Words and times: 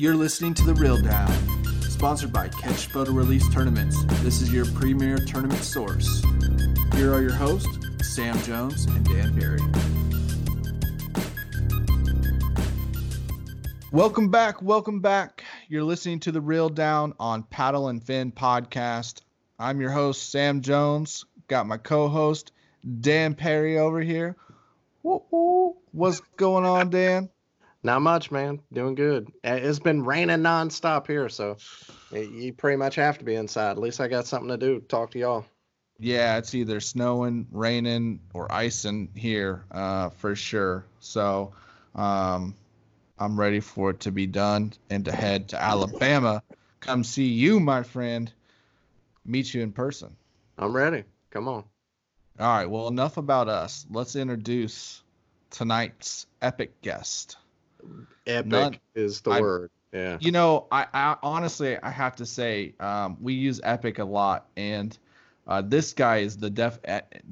You're 0.00 0.16
listening 0.16 0.54
to 0.54 0.64
The 0.64 0.72
Reel 0.72 0.96
Down, 0.96 1.30
sponsored 1.82 2.32
by 2.32 2.48
Catch 2.48 2.86
Photo 2.86 3.12
Release 3.12 3.46
Tournaments. 3.52 4.02
This 4.22 4.40
is 4.40 4.50
your 4.50 4.64
premier 4.64 5.18
tournament 5.18 5.62
source. 5.62 6.22
Here 6.94 7.12
are 7.12 7.20
your 7.20 7.34
hosts, 7.34 7.68
Sam 8.00 8.38
Jones 8.38 8.86
and 8.86 9.04
Dan 9.04 9.38
Perry. 9.38 9.60
Welcome 13.92 14.30
back. 14.30 14.62
Welcome 14.62 15.00
back. 15.00 15.44
You're 15.68 15.84
listening 15.84 16.20
to 16.20 16.32
The 16.32 16.40
Reel 16.40 16.70
Down 16.70 17.12
on 17.20 17.42
Paddle 17.42 17.88
and 17.88 18.02
Fin 18.02 18.32
podcast. 18.32 19.20
I'm 19.58 19.82
your 19.82 19.90
host, 19.90 20.30
Sam 20.30 20.62
Jones. 20.62 21.26
Got 21.46 21.66
my 21.66 21.76
co 21.76 22.08
host, 22.08 22.52
Dan 23.02 23.34
Perry, 23.34 23.78
over 23.78 24.00
here. 24.00 24.34
Woo-woo. 25.02 25.76
What's 25.92 26.20
going 26.38 26.64
on, 26.64 26.88
Dan? 26.88 27.28
Not 27.82 28.02
much, 28.02 28.30
man. 28.30 28.60
Doing 28.72 28.94
good. 28.94 29.32
It's 29.42 29.78
been 29.78 30.04
raining 30.04 30.40
nonstop 30.40 31.06
here, 31.06 31.28
so 31.28 31.56
you 32.12 32.52
pretty 32.52 32.76
much 32.76 32.96
have 32.96 33.18
to 33.18 33.24
be 33.24 33.34
inside. 33.34 33.72
At 33.72 33.78
least 33.78 34.00
I 34.00 34.08
got 34.08 34.26
something 34.26 34.50
to 34.50 34.58
do. 34.58 34.80
Talk 34.80 35.12
to 35.12 35.18
y'all. 35.18 35.46
Yeah, 35.98 36.38
it's 36.38 36.54
either 36.54 36.80
snowing, 36.80 37.46
raining, 37.50 38.20
or 38.32 38.50
icing 38.50 39.10
here 39.14 39.64
uh, 39.70 40.10
for 40.10 40.34
sure. 40.34 40.84
So 41.00 41.52
um, 41.94 42.54
I'm 43.18 43.38
ready 43.38 43.60
for 43.60 43.90
it 43.90 44.00
to 44.00 44.10
be 44.10 44.26
done 44.26 44.72
and 44.88 45.04
to 45.04 45.12
head 45.12 45.48
to 45.50 45.62
Alabama. 45.62 46.42
Come 46.80 47.04
see 47.04 47.26
you, 47.26 47.60
my 47.60 47.82
friend. 47.82 48.32
Meet 49.26 49.52
you 49.52 49.62
in 49.62 49.72
person. 49.72 50.16
I'm 50.58 50.74
ready. 50.74 51.04
Come 51.30 51.48
on. 51.48 51.64
All 52.38 52.46
right. 52.56 52.68
Well, 52.68 52.88
enough 52.88 53.18
about 53.18 53.48
us. 53.48 53.86
Let's 53.90 54.16
introduce 54.16 55.02
tonight's 55.50 56.26
epic 56.40 56.80
guest. 56.80 57.36
Epic 58.26 58.46
None- 58.46 58.76
is 58.94 59.20
the 59.20 59.30
I- 59.30 59.40
word. 59.40 59.70
Yeah. 59.92 60.18
You 60.20 60.30
know, 60.30 60.66
I, 60.70 60.86
I 60.94 61.16
honestly 61.20 61.76
I 61.76 61.90
have 61.90 62.14
to 62.16 62.26
say 62.26 62.74
um, 62.78 63.16
we 63.20 63.34
use 63.34 63.60
epic 63.64 63.98
a 63.98 64.04
lot, 64.04 64.46
and 64.56 64.96
uh, 65.48 65.62
this 65.62 65.94
guy 65.94 66.18
is 66.18 66.36
the 66.36 66.48
def 66.48 66.78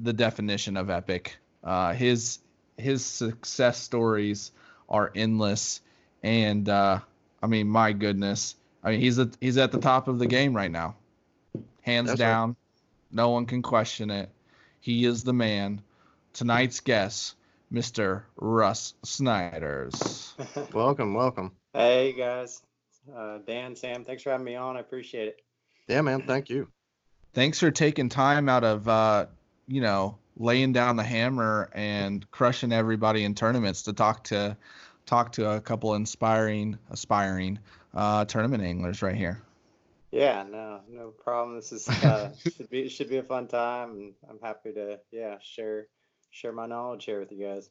the 0.01 0.11
definition 0.11 0.75
of 0.75 0.89
epic. 0.89 1.37
Uh, 1.63 1.93
his 1.93 2.39
his 2.77 3.05
success 3.05 3.77
stories 3.77 4.51
are 4.89 5.09
endless, 5.15 5.79
and 6.21 6.67
uh, 6.67 6.99
I 7.41 7.47
mean, 7.47 7.69
my 7.69 7.93
goodness, 7.93 8.55
I 8.83 8.91
mean 8.91 8.99
he's 8.99 9.19
at 9.19 9.37
he's 9.39 9.57
at 9.57 9.71
the 9.71 9.79
top 9.79 10.09
of 10.09 10.19
the 10.19 10.27
game 10.27 10.53
right 10.53 10.71
now, 10.71 10.95
hands 11.81 12.09
That's 12.09 12.19
right. 12.19 12.27
down. 12.27 12.55
No 13.09 13.29
one 13.29 13.45
can 13.45 13.61
question 13.61 14.09
it. 14.09 14.29
He 14.81 15.05
is 15.05 15.23
the 15.23 15.33
man. 15.33 15.81
Tonight's 16.33 16.81
guest, 16.81 17.35
Mr. 17.71 18.23
Russ 18.37 18.93
Snyders. 19.03 20.33
Welcome, 20.73 21.13
welcome. 21.13 21.51
Hey 21.73 22.13
guys, 22.13 22.61
uh, 23.15 23.37
Dan, 23.45 23.75
Sam, 23.75 24.03
thanks 24.03 24.23
for 24.23 24.31
having 24.31 24.45
me 24.45 24.55
on. 24.55 24.75
I 24.77 24.79
appreciate 24.79 25.27
it. 25.27 25.41
Yeah, 25.87 26.01
man. 26.01 26.23
Thank 26.23 26.49
you. 26.49 26.67
thanks 27.33 27.59
for 27.59 27.69
taking 27.71 28.09
time 28.09 28.49
out 28.49 28.63
of 28.63 28.87
uh 28.87 29.25
you 29.67 29.81
know 29.81 30.17
laying 30.37 30.73
down 30.73 30.95
the 30.95 31.03
hammer 31.03 31.69
and 31.73 32.29
crushing 32.31 32.71
everybody 32.71 33.23
in 33.23 33.35
tournaments 33.35 33.83
to 33.83 33.93
talk 33.93 34.23
to 34.25 34.57
talk 35.05 35.31
to 35.33 35.49
a 35.51 35.61
couple 35.61 35.93
inspiring 35.95 36.77
aspiring 36.89 37.59
uh 37.93 38.25
tournament 38.25 38.63
anglers 38.63 39.01
right 39.01 39.15
here 39.15 39.41
Yeah, 40.11 40.43
no, 40.49 40.81
no 40.89 41.09
problem. 41.09 41.55
This 41.55 41.71
is 41.71 41.87
uh, 41.87 42.31
should 42.57 42.69
be 42.69 42.89
should 42.89 43.09
be 43.09 43.17
a 43.17 43.23
fun 43.23 43.47
time, 43.47 43.91
and 43.91 44.13
I'm 44.27 44.39
happy 44.41 44.73
to 44.73 44.99
yeah 45.11 45.37
share 45.41 45.85
share 46.31 46.51
my 46.51 46.65
knowledge 46.65 47.05
here 47.05 47.19
with 47.19 47.31
you 47.31 47.45
guys. 47.45 47.69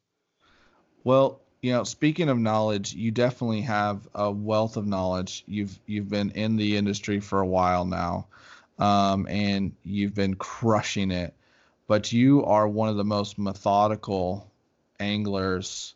well 1.04 1.41
you 1.62 1.72
know 1.72 1.84
speaking 1.84 2.28
of 2.28 2.38
knowledge 2.38 2.92
you 2.94 3.10
definitely 3.10 3.62
have 3.62 4.06
a 4.14 4.30
wealth 4.30 4.76
of 4.76 4.86
knowledge 4.86 5.44
you've 5.46 5.78
you've 5.86 6.08
been 6.08 6.30
in 6.30 6.56
the 6.56 6.76
industry 6.76 7.20
for 7.20 7.41
a 7.41 7.46
while 7.46 7.84
now 7.84 8.26
um, 8.78 9.26
and 9.28 9.72
you've 9.84 10.14
been 10.14 10.34
crushing 10.34 11.10
it 11.10 11.34
but 11.86 12.12
you 12.12 12.44
are 12.44 12.69
one 12.69 12.88
of 12.88 12.96
the 12.96 13.04
most 13.04 13.38
methodical 13.38 14.50
anglers 15.00 15.94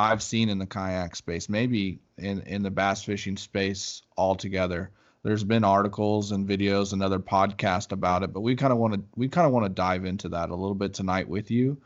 I've 0.00 0.22
seen 0.22 0.48
in 0.48 0.58
the 0.58 0.66
kayak 0.66 1.14
space, 1.14 1.50
maybe 1.50 1.98
in, 2.16 2.40
in 2.42 2.62
the 2.62 2.70
bass 2.70 3.04
fishing 3.04 3.36
space 3.36 4.02
altogether. 4.16 4.90
There's 5.22 5.44
been 5.44 5.64
articles 5.64 6.32
and 6.32 6.48
videos 6.48 6.92
and 6.92 7.02
other 7.02 7.18
podcasts 7.18 7.92
about 7.92 8.22
it, 8.22 8.32
but 8.32 8.40
we 8.40 8.56
kind 8.56 8.72
of 8.72 8.78
want 8.78 8.94
to 8.94 9.02
we 9.16 9.28
kind 9.28 9.46
of 9.46 9.52
want 9.52 9.66
to 9.66 9.70
dive 9.70 10.04
into 10.04 10.30
that 10.30 10.50
a 10.50 10.54
little 10.54 10.74
bit 10.74 10.94
tonight 10.94 11.28
with 11.28 11.50
you, 11.50 11.76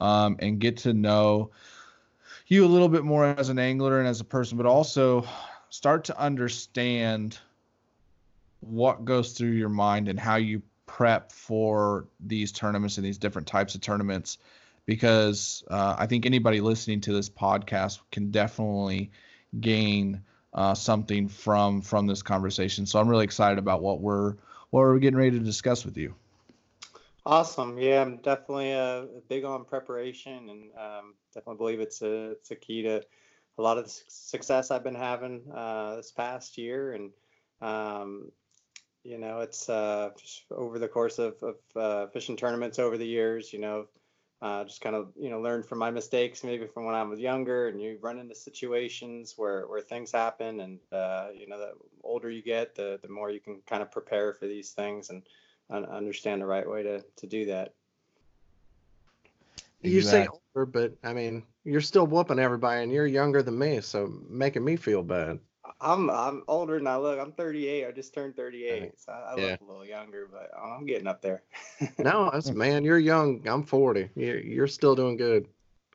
um, 0.00 0.36
and 0.40 0.58
get 0.58 0.78
to 0.78 0.92
know 0.92 1.50
you 2.46 2.64
a 2.64 2.66
little 2.66 2.88
bit 2.88 3.04
more 3.04 3.24
as 3.24 3.48
an 3.48 3.58
angler 3.58 3.98
and 3.98 4.08
as 4.08 4.20
a 4.20 4.24
person, 4.24 4.58
but 4.58 4.66
also 4.66 5.26
start 5.70 6.04
to 6.04 6.18
understand 6.18 7.38
what 8.60 9.04
goes 9.04 9.32
through 9.32 9.50
your 9.50 9.68
mind 9.68 10.08
and 10.08 10.20
how 10.20 10.36
you 10.36 10.62
prep 10.86 11.32
for 11.32 12.06
these 12.20 12.52
tournaments 12.52 12.98
and 12.98 13.06
these 13.06 13.18
different 13.18 13.48
types 13.48 13.74
of 13.74 13.80
tournaments 13.80 14.38
because 14.86 15.64
uh, 15.70 15.96
I 15.98 16.06
think 16.06 16.26
anybody 16.26 16.60
listening 16.60 17.00
to 17.02 17.12
this 17.12 17.30
podcast 17.30 18.00
can 18.10 18.30
definitely 18.30 19.10
gain 19.60 20.22
uh, 20.54 20.74
something 20.74 21.28
from 21.28 21.80
from 21.80 22.06
this 22.06 22.22
conversation. 22.22 22.86
So 22.86 23.00
I'm 23.00 23.08
really 23.08 23.24
excited 23.24 23.58
about 23.58 23.82
what 23.82 24.00
we're 24.00 24.30
what 24.70 24.80
we're 24.80 24.98
getting 24.98 25.18
ready 25.18 25.32
to 25.32 25.44
discuss 25.44 25.84
with 25.84 25.96
you. 25.96 26.14
Awesome. 27.24 27.78
Yeah, 27.78 28.02
I'm 28.02 28.16
definitely 28.16 28.72
uh, 28.72 29.04
big 29.28 29.44
on 29.44 29.64
preparation, 29.64 30.50
and 30.50 30.62
um, 30.76 31.14
definitely 31.32 31.58
believe 31.58 31.80
it's 31.80 32.02
a 32.02 32.32
it's 32.32 32.50
a 32.50 32.56
key 32.56 32.82
to 32.82 33.02
a 33.58 33.62
lot 33.62 33.78
of 33.78 33.84
the 33.84 34.02
success 34.08 34.70
I've 34.70 34.82
been 34.82 34.94
having 34.94 35.42
uh, 35.54 35.96
this 35.96 36.10
past 36.10 36.58
year, 36.58 36.94
and 36.94 37.10
um, 37.60 38.32
you 39.04 39.18
know, 39.18 39.40
it's 39.40 39.68
uh, 39.68 40.10
over 40.50 40.78
the 40.78 40.88
course 40.88 41.18
of, 41.18 41.34
of 41.42 41.56
uh, 41.76 42.06
fishing 42.08 42.36
tournaments 42.36 42.78
over 42.78 42.96
the 42.96 43.06
years. 43.06 43.52
You 43.52 43.60
know, 43.60 43.86
uh, 44.42 44.64
just 44.64 44.80
kind 44.80 44.96
of 44.96 45.12
you 45.16 45.30
know 45.30 45.40
learn 45.40 45.62
from 45.62 45.78
my 45.78 45.90
mistakes, 45.90 46.42
maybe 46.42 46.66
from 46.66 46.84
when 46.84 46.96
I 46.96 47.02
was 47.04 47.20
younger, 47.20 47.68
and 47.68 47.80
you 47.80 47.96
run 48.02 48.18
into 48.18 48.34
situations 48.34 49.34
where 49.36 49.68
where 49.68 49.80
things 49.80 50.10
happen, 50.10 50.60
and 50.60 50.80
uh, 50.90 51.28
you 51.32 51.46
know, 51.46 51.58
the 51.58 51.72
older 52.02 52.28
you 52.28 52.42
get, 52.42 52.74
the 52.74 52.98
the 53.00 53.08
more 53.08 53.30
you 53.30 53.40
can 53.40 53.60
kind 53.66 53.82
of 53.82 53.92
prepare 53.92 54.34
for 54.34 54.46
these 54.46 54.72
things 54.72 55.10
and 55.10 55.22
un- 55.70 55.86
understand 55.86 56.42
the 56.42 56.46
right 56.46 56.68
way 56.68 56.82
to 56.82 57.04
to 57.16 57.26
do 57.28 57.46
that. 57.46 57.72
You 59.84 60.00
say 60.02 60.26
older, 60.26 60.66
but 60.66 60.92
I 61.04 61.12
mean, 61.12 61.44
you're 61.64 61.80
still 61.80 62.06
whooping 62.06 62.38
everybody, 62.38 62.82
and 62.82 62.92
you're 62.92 63.06
younger 63.06 63.42
than 63.42 63.58
me, 63.58 63.80
so 63.80 64.12
making 64.28 64.64
me 64.64 64.76
feel 64.76 65.02
bad. 65.02 65.38
I'm 65.80 66.10
I'm 66.10 66.42
older 66.48 66.78
than 66.78 66.86
I 66.86 66.96
look. 66.96 67.18
I'm 67.18 67.32
38. 67.32 67.86
I 67.86 67.92
just 67.92 68.14
turned 68.14 68.36
38, 68.36 68.80
Right. 68.80 68.92
so 68.96 69.12
I, 69.12 69.32
I 69.32 69.36
Yeah. 69.36 69.50
look 69.52 69.60
a 69.60 69.64
little 69.64 69.84
younger, 69.84 70.28
but 70.30 70.50
I'm 70.58 70.86
getting 70.86 71.06
up 71.06 71.22
there. 71.22 71.42
No, 71.98 72.30
that's 72.32 72.50
man. 72.50 72.84
You're 72.84 72.98
young. 72.98 73.46
I'm 73.46 73.62
40. 73.62 74.10
You're 74.16 74.40
you're 74.40 74.66
still 74.66 74.96
doing 74.96 75.16
good. 75.16 75.46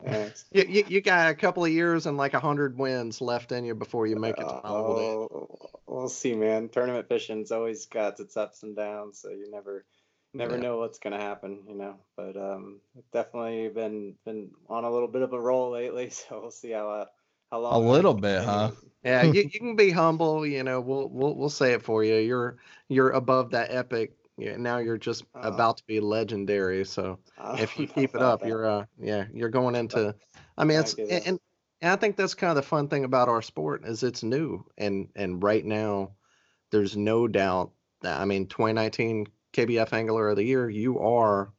Thanks. 0.04 0.46
You, 0.52 0.64
you, 0.70 0.84
you 0.88 1.02
got 1.02 1.30
a 1.30 1.36
couple 1.36 1.66
of 1.66 1.72
years 1.72 2.06
and 2.06 2.18
like 2.18 2.34
a 2.34 2.40
hundred 2.40 2.78
wins 2.78 3.20
left 3.20 3.52
in 3.52 3.66
you 3.66 3.76
before 3.76 4.08
you 4.08 4.16
make 4.16 4.40
it 4.40 4.48
to 4.48 4.56
my 4.64 4.78
old 4.78 5.00
age. 5.00 5.10
Oh, 5.10 5.48
we'll 5.88 6.10
see, 6.10 6.36
man. 6.36 6.70
Tournament 6.70 7.08
fishing's 7.08 7.52
always 7.52 7.86
got 7.86 8.20
its 8.20 8.38
ups 8.38 8.64
and 8.64 8.76
downs, 8.76 9.20
so 9.20 9.30
you 9.30 9.50
never 9.52 9.86
never 10.34 10.56
Yeah. 10.56 10.62
know 10.62 10.78
what's 10.78 11.00
gonna 11.00 11.20
happen, 11.20 11.64
you 11.68 11.76
know. 11.76 11.96
But 12.16 12.38
um, 12.38 12.80
definitely 13.12 13.70
been 13.70 14.16
been 14.26 14.52
on 14.70 14.84
a 14.84 14.92
little 14.92 15.08
bit 15.08 15.24
of 15.24 15.34
a 15.34 15.40
roll 15.40 15.72
lately, 15.72 16.10
so 16.12 16.40
we'll 16.42 16.52
see 16.52 16.72
how 16.72 16.90
uh, 16.90 17.06
how 17.52 17.60
A 17.60 17.60
long. 17.60 17.86
I- 17.88 17.92
little 17.92 18.14
bit, 18.14 18.44
huh? 18.44 18.72
Yeah, 19.04 19.24
you, 19.24 19.44
you 19.54 19.60
can 19.60 19.76
be 19.76 19.90
humble. 19.92 20.46
You 20.46 20.64
know, 20.64 20.82
we'll 20.82 21.10
we'll 21.10 21.36
we'll 21.36 21.50
say 21.50 21.74
it 21.74 21.82
for 21.84 22.04
you. 22.04 22.16
You're 22.16 22.58
you're 22.90 23.12
above 23.12 23.52
that 23.52 23.72
epic. 23.72 24.14
Yeah, 24.38 24.56
now 24.58 24.78
you're 24.78 24.98
just 24.98 25.24
Oh. 25.36 25.42
about 25.42 25.78
to 25.78 25.84
be 25.88 26.00
legendary. 26.00 26.86
So 26.86 27.20
I 27.38 27.62
if 27.62 27.78
you 27.80 27.88
keep 27.96 28.16
it 28.16 28.22
up, 28.22 28.42
that. 28.42 28.48
you're 28.48 28.66
uh 28.66 28.86
yeah 29.00 29.26
you're 29.34 29.50
going 29.50 29.76
into. 29.76 30.16
I 30.58 30.64
mean, 30.66 30.80
it's 30.80 30.94
and, 30.96 31.12
and 31.12 31.40
and 31.82 31.92
I 31.92 31.96
think 31.96 32.16
that's 32.16 32.34
kind 32.34 32.50
of 32.52 32.56
the 32.56 32.62
fun 32.68 32.88
thing 32.88 33.04
about 33.04 33.30
our 33.30 33.42
sport 33.42 33.86
is 33.86 34.04
it's 34.04 34.24
new 34.24 34.66
and 34.78 35.08
and 35.16 35.42
right 35.44 35.64
now, 35.66 36.12
there's 36.72 36.98
no 36.98 37.28
doubt 37.28 37.72
that 38.02 38.20
I 38.20 38.26
mean 38.26 38.48
2019 38.48 39.28
KBF 39.54 39.94
Angler 39.94 40.30
of 40.30 40.36
the 40.36 40.44
Year, 40.44 40.70
you 40.70 41.00
are 41.00 41.52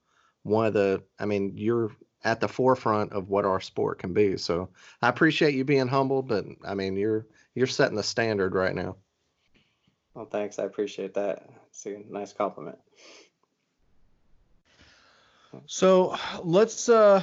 one 0.43 0.67
of 0.67 0.73
the. 0.75 1.03
I 1.19 1.27
mean, 1.27 1.53
you're 1.57 1.91
at 2.25 2.41
the 2.41 2.49
forefront 2.49 3.13
of 3.13 3.29
what 3.29 3.45
our 3.45 3.61
sport 3.61 3.99
can 3.99 4.13
be. 4.13 4.37
So 4.37 4.69
I 5.01 5.09
appreciate 5.09 5.55
you 5.55 5.65
being 5.65 5.89
humble, 5.89 6.23
but 6.23 6.45
I 6.65 6.75
mean, 6.75 6.97
you're 6.97 7.27
you're 7.55 7.67
setting 7.67 7.97
the 7.97 8.03
standard 8.03 8.55
right 8.55 8.75
now. 8.75 8.97
Well, 10.15 10.27
thanks. 10.27 10.59
I 10.59 10.65
appreciate 10.65 11.15
that. 11.15 11.49
It's 11.71 11.87
a 11.87 12.03
nice 12.09 12.33
compliment. 12.33 12.79
So 15.67 16.17
let's 16.43 16.89
uh 16.89 17.23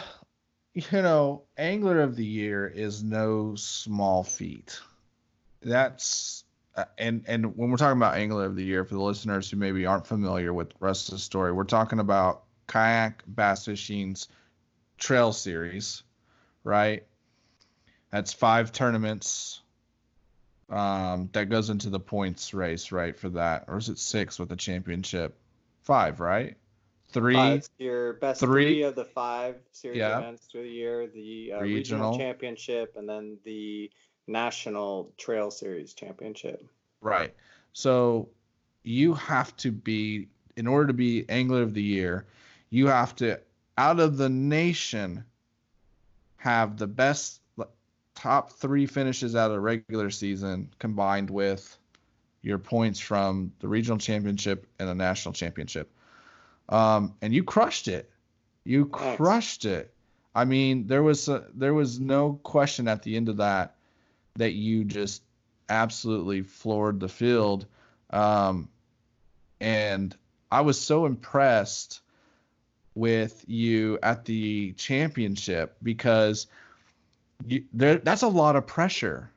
you 0.76 1.02
know, 1.02 1.44
angler 1.58 2.02
of 2.02 2.18
the 2.18 2.26
year 2.26 2.68
is 2.68 3.02
no 3.02 3.56
small 3.56 4.24
feat. 4.24 4.78
That's 5.62 6.44
uh, 6.76 6.84
and 6.98 7.24
and 7.28 7.56
when 7.56 7.72
we're 7.72 7.78
talking 7.78 7.98
about 7.98 8.16
angler 8.16 8.46
of 8.46 8.58
the 8.58 8.64
year 8.64 8.84
for 8.84 8.96
the 8.96 9.02
listeners 9.02 9.50
who 9.50 9.56
maybe 9.56 9.86
aren't 9.86 10.06
familiar 10.06 10.54
with 10.54 10.70
the 10.70 10.76
rest 10.82 11.08
of 11.08 11.14
the 11.14 11.20
story, 11.20 11.54
we're 11.54 11.64
talking 11.64 12.00
about 12.00 12.44
kayak 12.68 13.24
bass 13.28 13.66
fishing's 13.66 14.28
trail 14.98 15.32
series, 15.34 16.04
right? 16.64 17.04
That's 18.12 18.34
five 18.34 18.72
tournaments. 18.72 19.62
Um, 20.70 21.30
that 21.34 21.50
goes 21.50 21.70
into 21.70 21.90
the 21.90 22.00
points 22.00 22.54
race, 22.54 22.92
right? 22.92 23.16
For 23.16 23.30
that, 23.30 23.66
or 23.68 23.78
is 23.78 23.90
it 23.90 24.00
six 24.00 24.40
with 24.40 24.50
the 24.50 24.56
championship? 24.56 25.38
Five, 25.84 26.20
right? 26.20 26.58
Three. 27.10 27.36
Five, 27.36 27.70
your 27.78 28.14
best 28.14 28.40
three- 28.40 28.66
three, 28.66 28.82
of 28.82 28.96
the 28.96 29.06
five 29.06 29.58
series 29.72 30.00
Yeah. 30.00 30.18
events 30.18 30.48
through 30.48 30.64
the 30.64 30.70
year, 30.70 31.08
the 31.08 31.54
uh, 31.54 31.62
Regional. 31.62 32.10
regional. 32.12 32.18
championship, 32.18 32.96
and 32.98 33.08
then 33.08 33.38
the 33.44 33.92
national 34.28 35.14
trail 35.18 35.52
series 35.52 35.94
championship. 35.94 36.66
Right. 37.02 37.34
So 37.74 38.30
you 38.84 39.14
have 39.14 39.56
to 39.58 39.72
be, 39.72 40.30
in 40.56 40.66
order 40.66 40.88
to 40.88 40.94
be 40.94 41.26
Angler 41.30 41.62
of 41.62 41.76
the 41.76 41.84
Year, 41.84 42.26
you 42.72 42.88
have 42.88 43.16
to, 43.18 43.40
out 43.78 44.00
of 44.00 44.18
the 44.18 44.30
nation, 44.30 45.24
have 46.38 46.78
the 46.78 46.88
best 46.88 47.42
top 48.16 48.52
three 48.52 48.86
finishes 48.86 49.36
out 49.36 49.52
of 49.52 49.62
regular 49.62 50.10
season 50.10 50.70
combined 50.80 51.30
with 51.30 51.78
your 52.42 52.58
points 52.58 53.00
from 53.00 53.52
the 53.60 53.68
regional 53.68 53.98
championship 53.98 54.68
and 54.80 54.88
the 54.88 54.96
national 54.96 55.34
championship. 55.34 55.92
Um, 56.70 57.14
and 57.22 57.34
you 57.34 57.44
crushed 57.44 57.88
it. 57.88 58.10
You 58.64 58.86
crushed 58.86 59.66
it. 59.66 59.94
I 60.34 60.46
mean, 60.46 60.88
there 60.88 61.04
was 61.04 61.28
a, 61.28 61.46
there 61.54 61.74
was 61.74 62.00
no 62.00 62.40
question 62.44 62.88
at 62.88 63.04
the 63.04 63.16
end 63.16 63.30
of 63.30 63.38
that 63.38 63.76
that 64.36 64.54
you 64.54 64.84
just 64.84 65.22
absolutely 65.70 66.42
floored 66.42 67.00
the 67.00 67.10
field. 67.10 67.66
Um, 68.10 68.70
and 69.60 70.16
I 70.52 70.62
was 70.62 70.80
so 70.80 71.06
impressed 71.06 72.02
with 72.96 73.44
you 73.48 74.00
at 74.02 74.26
the 74.26 74.72
championship 74.74 75.76
because 75.84 76.48
you, 77.46 77.64
there, 77.74 77.98
that's 77.98 78.24
a 78.24 78.28
lot 78.28 78.56
of 78.56 78.66
pressure. 78.66 79.30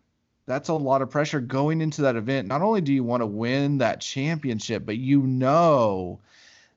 That's 0.46 0.68
a 0.68 0.74
lot 0.74 1.02
of 1.02 1.10
pressure 1.10 1.40
going 1.40 1.82
into 1.82 2.02
that 2.02 2.16
event. 2.16 2.48
Not 2.48 2.62
only 2.62 2.80
do 2.80 2.92
you 2.92 3.04
want 3.04 3.20
to 3.20 3.26
win 3.26 3.78
that 3.78 4.00
championship, 4.00 4.86
but 4.86 4.96
you 4.96 5.22
know 5.22 6.20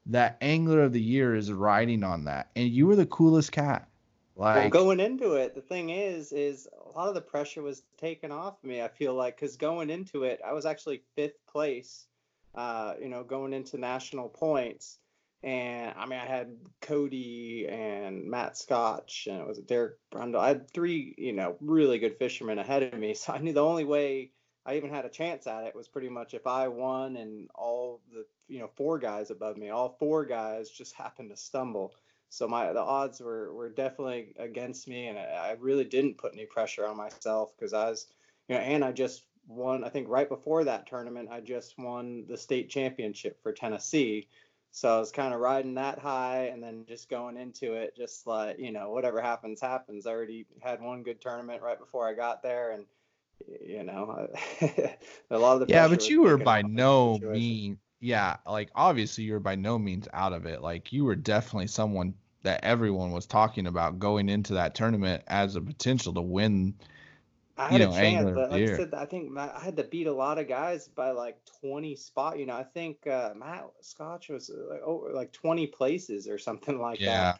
that 0.07 0.37
Angler 0.41 0.83
of 0.83 0.91
the 0.91 1.01
Year 1.01 1.35
is 1.35 1.51
riding 1.53 2.03
on 2.03 2.25
that. 2.25 2.49
And 2.55 2.67
you 2.69 2.87
were 2.87 2.95
the 2.95 3.05
coolest 3.05 3.51
cat. 3.51 3.87
Well, 4.35 4.55
Like, 4.55 4.71
going 4.71 4.99
into 4.99 5.33
it, 5.33 5.55
the 5.55 5.61
thing 5.61 5.89
is, 5.91 6.31
is 6.31 6.67
a 6.85 6.97
lot 6.97 7.07
of 7.07 7.13
the 7.13 7.21
pressure 7.21 7.61
was 7.61 7.83
taken 7.97 8.31
off 8.31 8.55
me. 8.63 8.81
I 8.81 8.87
feel 8.87 9.13
like 9.13 9.35
because 9.35 9.55
going 9.55 9.89
into 9.89 10.23
it, 10.23 10.41
I 10.45 10.53
was 10.53 10.65
actually 10.65 11.03
fifth 11.15 11.45
place. 11.47 12.07
Uh, 12.53 12.95
you 13.01 13.07
know, 13.07 13.23
going 13.23 13.53
into 13.53 13.77
national 13.77 14.27
points, 14.27 14.97
and 15.43 15.93
I 15.97 16.05
mean, 16.05 16.19
I 16.19 16.25
had 16.25 16.55
Cody 16.81 17.67
and 17.67 18.25
Matt 18.29 18.57
Scotch, 18.57 19.27
and 19.29 19.41
it 19.41 19.47
was 19.47 19.59
Derek 19.59 19.97
Brendle. 20.11 20.39
I 20.39 20.49
had 20.49 20.71
three, 20.71 21.15
you 21.17 21.33
know, 21.33 21.55
really 21.61 21.99
good 21.99 22.17
fishermen 22.17 22.59
ahead 22.59 22.83
of 22.83 22.99
me. 22.99 23.13
So 23.15 23.33
I 23.33 23.39
knew 23.39 23.53
the 23.53 23.63
only 23.63 23.85
way 23.85 24.31
I 24.65 24.75
even 24.75 24.91
had 24.91 25.05
a 25.05 25.09
chance 25.09 25.47
at 25.47 25.65
it 25.65 25.75
was 25.75 25.87
pretty 25.87 26.09
much 26.09 26.33
if 26.33 26.45
I 26.45 26.67
won, 26.67 27.17
and 27.17 27.49
all 27.55 28.01
the, 28.13 28.25
you 28.47 28.59
know, 28.59 28.69
four 28.75 28.99
guys 28.99 29.31
above 29.31 29.57
me, 29.57 29.69
all 29.69 29.95
four 29.99 30.25
guys 30.25 30.69
just 30.69 30.93
happened 30.95 31.29
to 31.31 31.37
stumble 31.37 31.95
so 32.31 32.47
my 32.47 32.71
the 32.71 32.79
odds 32.79 33.19
were 33.19 33.53
were 33.53 33.69
definitely 33.69 34.33
against 34.39 34.87
me 34.87 35.07
and 35.07 35.19
I, 35.19 35.55
really 35.59 35.83
didn't 35.83 36.17
put 36.17 36.33
any 36.33 36.45
pressure 36.45 36.87
on 36.87 36.95
myself 36.95 37.51
because 37.55 37.73
I 37.73 37.89
was 37.89 38.07
you 38.47 38.55
know 38.55 38.61
and 38.61 38.85
I 38.85 38.93
just 38.93 39.23
won 39.47 39.83
I 39.83 39.89
think 39.89 40.07
right 40.07 40.29
before 40.29 40.63
that 40.63 40.87
tournament 40.87 41.27
I 41.29 41.41
just 41.41 41.77
won 41.77 42.23
the 42.29 42.37
state 42.37 42.69
championship 42.69 43.43
for 43.43 43.51
Tennessee 43.51 44.29
so 44.71 44.95
I 44.95 44.99
was 44.99 45.11
kind 45.11 45.33
of 45.33 45.39
riding 45.39 45.75
that 45.75 45.99
high 45.99 46.49
and 46.53 46.63
then 46.63 46.85
just 46.87 47.09
going 47.09 47.37
into 47.37 47.73
it 47.73 47.95
just 47.95 48.25
like 48.25 48.57
you 48.59 48.71
know 48.71 48.91
whatever 48.91 49.21
happens 49.21 49.59
happens 49.61 50.07
I 50.07 50.11
already 50.11 50.45
had 50.61 50.81
one 50.81 51.03
good 51.03 51.21
tournament 51.21 51.61
right 51.61 51.79
before 51.79 52.07
I 52.07 52.13
got 52.13 52.41
there 52.41 52.71
and 52.71 52.85
you 53.65 53.83
know 53.83 54.27
a 55.31 55.37
lot 55.37 55.61
of 55.61 55.67
the 55.67 55.73
yeah, 55.73 55.87
but 55.87 56.07
you 56.09 56.21
were 56.21 56.37
by 56.37 56.59
off 56.59 56.65
in 56.65 56.75
that 56.75 56.81
no 56.81 57.19
means, 57.21 57.77
yeah, 57.99 58.37
like 58.47 58.69
obviously 58.75 59.23
you 59.23 59.33
were 59.33 59.39
by 59.39 59.55
no 59.55 59.77
means 59.77 60.07
out 60.13 60.33
of 60.33 60.45
it. 60.45 60.61
Like 60.61 60.91
you 60.91 61.05
were 61.05 61.15
definitely 61.15 61.67
someone 61.67 62.13
that 62.43 62.63
everyone 62.63 63.11
was 63.11 63.27
talking 63.27 63.67
about 63.67 63.99
going 63.99 64.27
into 64.27 64.53
that 64.53 64.73
tournament 64.73 65.23
as 65.27 65.55
a 65.55 65.61
potential 65.61 66.13
to 66.13 66.21
win. 66.21 66.73
I 67.57 67.69
you 67.69 67.71
had 67.71 67.79
know, 67.79 67.83
a 67.83 67.87
chance, 67.87 68.31
but 68.31 68.51
like. 68.51 68.63
I 68.63 68.65
said, 68.65 68.93
I 68.93 69.05
think 69.05 69.31
Matt, 69.31 69.53
I 69.55 69.59
had 69.63 69.77
to 69.77 69.83
beat 69.83 70.07
a 70.07 70.13
lot 70.13 70.37
of 70.39 70.47
guys 70.47 70.87
by 70.87 71.11
like 71.11 71.37
20 71.61 71.95
spot. 71.95 72.39
You 72.39 72.45
know, 72.47 72.55
I 72.55 72.63
think 72.63 73.05
uh, 73.07 73.33
Matt 73.35 73.65
Scotch 73.81 74.29
was 74.29 74.49
uh, 74.49 74.69
like 74.69 74.81
over 74.81 75.11
like 75.13 75.31
20 75.33 75.67
places 75.67 76.27
or 76.27 76.37
something 76.37 76.79
like 76.81 77.03
Yeah. 77.03 77.05
that. 77.05 77.39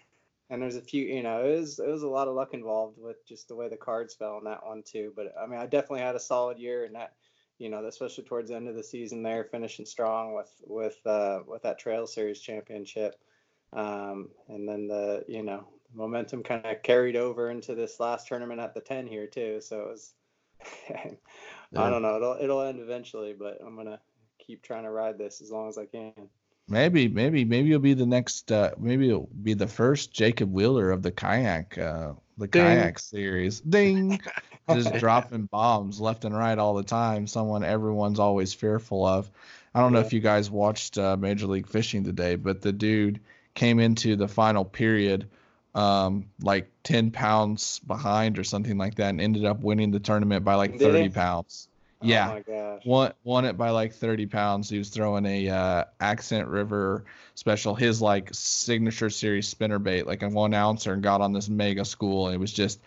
And 0.50 0.62
there's 0.62 0.76
a 0.76 0.82
few, 0.82 1.04
you 1.06 1.24
know, 1.24 1.46
it 1.46 1.58
was 1.60 1.80
it 1.80 1.88
was 1.88 2.04
a 2.04 2.10
lot 2.10 2.28
of 2.28 2.36
luck 2.36 2.54
involved 2.54 2.98
with 3.00 3.26
just 3.28 3.48
the 3.48 3.56
way 3.56 3.70
the 3.70 3.78
cards 3.78 4.14
fell 4.14 4.36
on 4.36 4.44
that 4.46 4.66
one 4.66 4.84
too. 4.84 5.14
But 5.16 5.34
I 5.42 5.48
mean, 5.48 5.60
I 5.60 5.66
definitely 5.66 6.02
had 6.02 6.16
a 6.16 6.20
solid 6.20 6.60
year, 6.60 6.84
and 6.86 6.96
that, 6.96 7.14
you 7.58 7.70
know, 7.70 7.84
especially 7.86 8.24
towards 8.26 8.50
the 8.50 8.56
end 8.56 8.68
of 8.68 8.76
the 8.76 8.84
season, 8.84 9.24
there 9.24 9.44
finishing 9.46 9.86
strong 9.86 10.34
with 10.34 10.52
with 10.68 10.98
uh, 11.06 11.40
with 11.48 11.64
that 11.64 11.80
Trail 11.80 12.06
Series 12.08 12.40
championship. 12.40 13.16
Um, 13.74 14.30
and 14.48 14.68
then 14.68 14.88
the, 14.88 15.24
you 15.28 15.44
know, 15.44 15.68
momentum 15.94 16.44
kind 16.44 16.66
of 16.66 16.84
carried 16.84 17.16
over 17.16 17.50
into 17.50 17.76
this 17.76 18.00
last 18.00 18.28
tournament 18.28 18.60
at 18.60 18.74
the 18.74 18.82
10 18.82 19.08
here 19.08 19.28
too. 19.28 19.60
So 19.62 19.82
it 19.82 19.88
was, 19.88 20.14
Yeah. 21.74 21.84
I 21.84 21.90
don't 21.90 22.02
know, 22.02 22.18
it'll, 22.18 22.38
it'll 22.42 22.62
end 22.64 22.82
eventually, 22.82 23.34
but 23.34 23.60
I'm 23.66 23.76
going 23.76 23.88
to 23.88 24.00
keep 24.46 24.62
trying 24.62 24.84
to 24.84 24.92
ride 24.92 25.18
this 25.18 25.42
as 25.42 25.50
long 25.50 25.70
as 25.70 25.78
I 25.78 25.86
can. 25.86 26.12
Maybe, 26.68 27.08
maybe, 27.08 27.46
maybe 27.46 27.70
you'll 27.70 27.80
be 27.80 27.94
the 27.94 28.06
next. 28.06 28.52
Uh, 28.52 28.72
maybe 28.78 29.08
you'll 29.08 29.30
be 29.42 29.54
the 29.54 29.68
first 29.68 30.14
Jacob 30.14 30.52
Wheeler 30.52 30.92
of 30.92 31.02
the 31.02 31.12
kayak, 31.12 31.78
uh, 31.78 32.14
the 32.38 32.48
Ding. 32.48 32.64
kayak 32.64 33.00
series. 33.00 33.60
Ding, 33.60 34.22
just 34.70 34.94
dropping 34.96 35.48
bombs 35.48 36.00
left 36.00 36.24
and 36.24 36.38
right 36.38 36.58
all 36.58 36.76
the 36.76 36.84
time. 36.84 37.28
Someone 37.28 37.64
everyone's 37.64 38.20
always 38.20 38.54
fearful 38.54 39.06
of. 39.06 39.30
I 39.74 39.82
don't 39.82 39.92
know 39.92 40.00
if 40.00 40.14
you 40.14 40.20
guys 40.20 40.50
watched 40.50 40.98
uh, 40.98 41.18
Major 41.18 41.48
League 41.48 41.68
Fishing 41.68 42.04
today, 42.04 42.36
but 42.36 42.62
the 42.62 42.72
dude 42.72 43.20
came 43.54 43.80
into 43.80 44.16
the 44.16 44.28
final 44.28 44.64
period 44.64 45.30
um 45.76 46.26
like 46.42 46.70
10 46.84 47.12
pounds 47.12 47.80
behind 47.80 48.38
or 48.38 48.44
something 48.44 48.78
like 48.78 48.96
that 48.96 49.10
and 49.10 49.22
ended 49.22 49.46
up 49.46 49.62
winning 49.62 49.92
the 49.92 50.00
tournament 50.00 50.44
by 50.44 50.56
like 50.56 50.78
Did 50.78 50.94
he? 50.94 51.08
30 51.08 51.10
pounds 51.10 51.70
yeah 52.02 52.26
Oh 52.26 52.34
my 52.34 52.42
gosh. 52.42 52.84
won 52.84 53.14
won 53.24 53.46
it 53.46 53.58
by 53.58 53.70
like 53.70 53.94
30 53.94 54.26
pounds. 54.26 54.70
He 54.70 54.78
was 54.78 54.90
throwing 54.90 55.26
a 55.26 55.50
uh, 55.50 55.86
Accent 56.00 56.48
River 56.48 57.06
special, 57.36 57.76
his 57.76 58.02
like 58.02 58.30
signature 58.34 59.10
series 59.10 59.48
spinner 59.48 59.80
bait, 59.80 60.08
like 60.08 60.24
a 60.24 60.30
one 60.30 60.54
ouncer, 60.54 60.94
and 60.94 61.04
got 61.04 61.22
on 61.22 61.34
this 61.34 61.50
mega 61.50 61.86
school. 61.86 62.28
And 62.28 62.36
it 62.36 62.40
was 62.40 62.52
just 62.54 62.82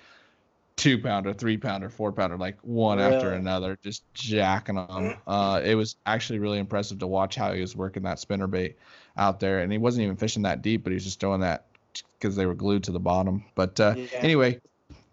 two 0.77 0.99
pounder, 0.99 1.33
three 1.33 1.57
pounder, 1.57 1.89
four 1.89 2.13
pounder, 2.13 2.37
like 2.37 2.59
one 2.63 2.99
after 3.01 3.33
another, 3.33 3.79
just 3.83 4.05
jacking 4.15 4.77
them. 4.77 5.15
Uh, 5.27 5.61
it 5.65 5.75
was 5.77 5.97
actually 6.07 6.41
really 6.41 6.59
impressive 6.59 6.99
to 6.99 7.07
watch 7.07 7.37
how 7.37 7.53
he 7.53 7.61
was 7.61 7.77
working 7.77 8.03
that 8.05 8.19
spinner 8.19 8.47
bait 8.49 8.77
out 9.17 9.41
there. 9.41 9.61
And 9.61 9.71
he 9.73 9.79
wasn't 9.79 10.05
even 10.05 10.17
fishing 10.17 10.43
that 10.43 10.63
deep, 10.63 10.85
but 10.85 10.91
he 10.91 10.95
was 10.95 11.05
just 11.05 11.21
throwing 11.21 11.41
that 11.43 11.67
because 12.19 12.37
they 12.37 12.47
were 12.47 12.55
glued 12.55 12.85
to 12.85 12.93
the 12.93 13.01
bottom. 13.01 13.45
But 13.55 13.79
uh, 13.81 13.95
Yeah. 13.97 14.19
anyway, 14.21 14.61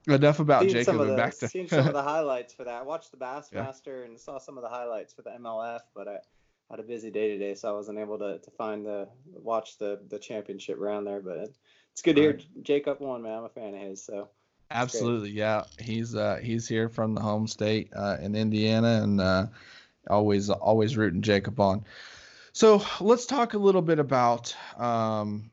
enough 0.08 0.40
about 0.40 0.64
Seen 0.64 0.72
Jacob 0.72 0.86
some 0.86 1.08
the, 1.08 1.16
back 1.16 1.38
to 1.40 1.48
seen 1.48 1.68
some 1.70 1.88
of 1.88 1.94
the 1.94 2.02
highlights 2.02 2.54
for 2.54 2.64
that. 2.64 2.76
I 2.76 2.82
watched 2.82 3.12
the 3.12 3.18
Yeah. 3.22 3.28
Bassmaster 3.28 4.06
and 4.06 4.20
saw 4.20 4.38
some 4.38 4.58
of 4.58 4.64
the 4.64 4.70
highlights 4.70 5.14
for 5.14 5.22
the 5.22 5.32
MLF, 5.32 5.82
but 5.96 6.08
I 6.08 6.18
had 6.70 6.80
a 6.80 6.84
busy 6.84 7.12
day 7.12 7.30
today, 7.30 7.54
so 7.56 7.70
I 7.70 7.74
wasn't 7.74 8.00
able 8.00 8.18
to, 8.20 8.40
to 8.40 8.52
find 8.52 8.86
the 8.86 9.08
watch 9.26 9.78
the 9.78 10.00
the 10.10 10.20
championship 10.20 10.78
round 10.80 11.06
there. 11.06 11.20
But 11.20 11.52
it's 11.92 12.02
good 12.02 12.16
to 12.16 12.22
hear 12.22 12.40
Jacob 12.62 13.00
won, 13.00 13.22
man. 13.22 13.40
I'm 13.40 13.44
a 13.46 13.50
fan 13.50 13.74
of 13.76 13.82
his. 13.82 14.04
So 14.04 14.30
Absolutely, 14.72 15.32
yeah. 15.32 15.66
He's 15.80 16.16
uh, 16.16 16.40
he's 16.42 16.68
here 16.68 16.88
from 16.88 17.14
the 17.14 17.22
home 17.22 17.48
state 17.48 17.90
uh, 17.94 18.18
in 18.22 18.36
Indiana, 18.36 19.02
and 19.04 19.20
uh, 19.20 19.48
always 20.10 20.50
always 20.50 20.96
rooting 20.96 21.22
Jacob 21.22 21.60
on. 21.60 21.84
So 22.54 22.82
let's 23.00 23.26
talk 23.26 23.54
a 23.54 23.58
little 23.58 23.82
bit 23.82 24.00
about 24.00 24.56
um, 24.78 25.52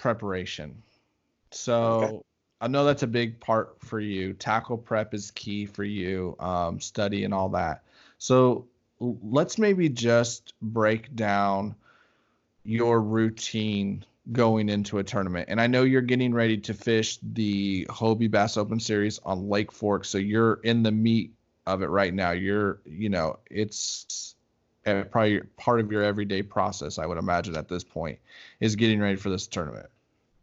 preparation. 0.00 0.82
So 1.50 1.82
okay. 1.82 2.18
I 2.62 2.68
know 2.68 2.84
that's 2.84 3.02
a 3.02 3.06
big 3.06 3.38
part 3.38 3.76
for 3.80 4.00
you. 4.00 4.32
Tackle 4.32 4.78
prep 4.78 5.12
is 5.12 5.30
key 5.30 5.66
for 5.66 5.84
you, 5.84 6.36
um, 6.40 6.80
study 6.80 7.24
and 7.24 7.34
all 7.34 7.50
that. 7.50 7.82
So 8.18 8.66
let's 8.98 9.58
maybe 9.58 9.90
just 9.90 10.54
break 10.62 11.14
down 11.14 11.74
your 12.64 13.00
routine 13.00 14.04
going 14.32 14.68
into 14.70 14.98
a 14.98 15.04
tournament. 15.04 15.48
And 15.50 15.60
I 15.60 15.66
know 15.66 15.82
you're 15.82 16.00
getting 16.00 16.32
ready 16.32 16.56
to 16.58 16.74
fish 16.74 17.18
the 17.22 17.86
Hobie 17.90 18.30
Bass 18.30 18.56
Open 18.56 18.80
Series 18.80 19.18
on 19.24 19.48
Lake 19.48 19.70
Fork, 19.70 20.04
so 20.04 20.18
you're 20.18 20.60
in 20.62 20.82
the 20.82 20.92
meat 20.92 21.32
of 21.66 21.82
it 21.82 21.88
right 21.88 22.12
now. 22.12 22.30
You're, 22.30 22.80
you 22.86 23.10
know, 23.10 23.38
it's 23.50 24.34
probably 24.84 25.40
part 25.56 25.80
of 25.80 25.90
your 25.90 26.02
everyday 26.02 26.42
process. 26.42 26.98
I 26.98 27.06
would 27.06 27.18
imagine 27.18 27.56
at 27.56 27.68
this 27.68 27.84
point 27.84 28.18
is 28.60 28.76
getting 28.76 29.00
ready 29.00 29.16
for 29.16 29.30
this 29.30 29.46
tournament. 29.46 29.86